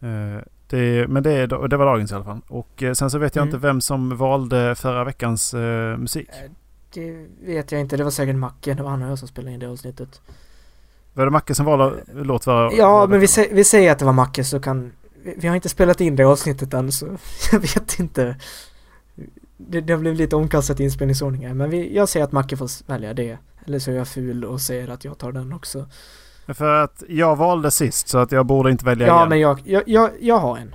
Eh, 0.00 0.42
det, 0.66 1.08
men 1.08 1.22
det, 1.22 1.46
det 1.46 1.76
var 1.76 1.86
dagens 1.86 2.12
i 2.12 2.14
alla 2.14 2.24
fall. 2.24 2.40
Och 2.48 2.82
eh, 2.82 2.92
sen 2.92 3.10
så 3.10 3.18
vet 3.18 3.36
jag 3.36 3.42
Mm. 3.42 3.48
inte 3.54 3.66
vem 3.66 3.80
som 3.80 4.16
valde 4.16 4.74
förra 4.74 5.04
veckans 5.04 5.54
musik. 5.98 6.28
Det 6.94 7.26
vet 7.40 7.72
jag 7.72 7.80
inte. 7.80 7.96
Det 7.96 8.04
var 8.04 8.10
säkert 8.10 8.36
Macke. 8.36 8.74
Det 8.74 8.82
var 8.82 8.90
han 8.90 9.02
och 9.02 9.10
jag 9.10 9.18
som 9.18 9.28
spelade 9.28 9.54
in 9.54 9.60
det 9.60 9.68
avsnittet. 9.68 10.22
Var 11.20 11.26
det 11.26 11.30
Macke 11.32 11.54
som 11.54 11.66
valde 11.66 12.04
låt 12.14 12.44
förra 12.44 12.72
Ja, 12.72 12.76
förra 13.00 13.06
men 13.06 13.20
vi, 13.20 13.26
sä- 13.26 13.48
vi 13.54 13.64
säger 13.64 13.92
att 13.92 13.98
det 13.98 14.04
var 14.04 14.12
Macke 14.12 14.44
så 14.44 14.60
kan... 14.60 14.92
Vi, 15.24 15.34
vi 15.36 15.48
har 15.48 15.54
inte 15.54 15.68
spelat 15.68 16.00
in 16.00 16.16
det 16.16 16.24
avsnittet 16.24 16.74
än 16.74 16.92
så 16.92 17.06
jag 17.52 17.60
vet 17.60 17.98
inte 17.98 18.36
det, 19.56 19.80
det 19.80 19.96
blev 19.96 20.14
lite 20.14 20.36
omkastat 20.36 20.80
i 20.80 20.84
inspelningsordningen. 20.84 21.56
Men 21.56 21.70
vi, 21.70 21.96
jag 21.96 22.08
säger 22.08 22.24
att 22.24 22.32
Macke 22.32 22.56
får 22.56 22.88
välja 22.88 23.14
det. 23.14 23.38
Eller 23.66 23.78
så 23.78 23.90
är 23.90 23.94
jag 23.94 24.08
ful 24.08 24.44
och 24.44 24.60
säger 24.60 24.88
att 24.88 25.04
jag 25.04 25.18
tar 25.18 25.32
den 25.32 25.52
också. 25.52 25.86
För 26.48 26.82
att 26.82 27.02
jag 27.08 27.36
valde 27.36 27.70
sist 27.70 28.08
så 28.08 28.18
att 28.18 28.32
jag 28.32 28.46
borde 28.46 28.70
inte 28.70 28.84
välja 28.84 29.06
Ja, 29.06 29.16
igen. 29.16 29.28
men 29.28 29.40
jag, 29.40 29.60
jag, 29.64 29.82
jag, 29.86 30.10
jag 30.20 30.38
har 30.38 30.56
en. 30.58 30.74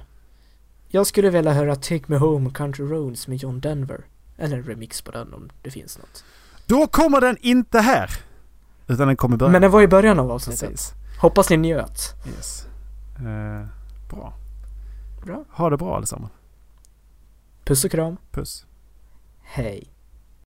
Jag 0.88 1.08
skulle 1.08 1.30
vilja 1.30 1.54
höra 1.54 1.76
Take 1.76 2.04
Me 2.08 2.18
Home 2.18 2.50
Country 2.54 2.86
Roads 2.86 3.28
med 3.28 3.38
John 3.38 3.60
Denver. 3.60 4.02
Eller 4.38 4.58
en 4.58 4.64
remix 4.64 5.02
på 5.02 5.12
den 5.12 5.34
om 5.34 5.50
det 5.62 5.72
finns 5.72 5.98
något. 5.98 6.24
Då 6.66 6.88
kommer 6.88 7.22
den 7.22 7.38
inte 7.41 7.80
här! 7.80 8.10
Utan 8.88 9.08
den 9.08 9.18
kommer 9.18 9.36
i 9.36 9.38
början. 9.38 9.52
Men 9.52 9.62
den 9.62 9.72
var 9.72 9.82
i 9.82 9.88
början 9.88 10.20
av 10.20 10.32
avsnittet. 10.32 10.70
Precis. 10.70 10.94
Hoppas 11.20 11.50
ni 11.50 11.58
njöt. 11.58 12.16
Yes. 12.28 12.68
Eh, 13.18 13.66
bra. 14.10 14.34
Bra. 15.26 15.44
Ha 15.52 15.70
det 15.70 15.78
bra 15.78 15.96
allesammans. 15.96 16.32
Puss 17.66 17.86
och 17.86 17.92
kram. 17.92 18.18
Puss. 18.32 18.66
Hej. 19.42 19.95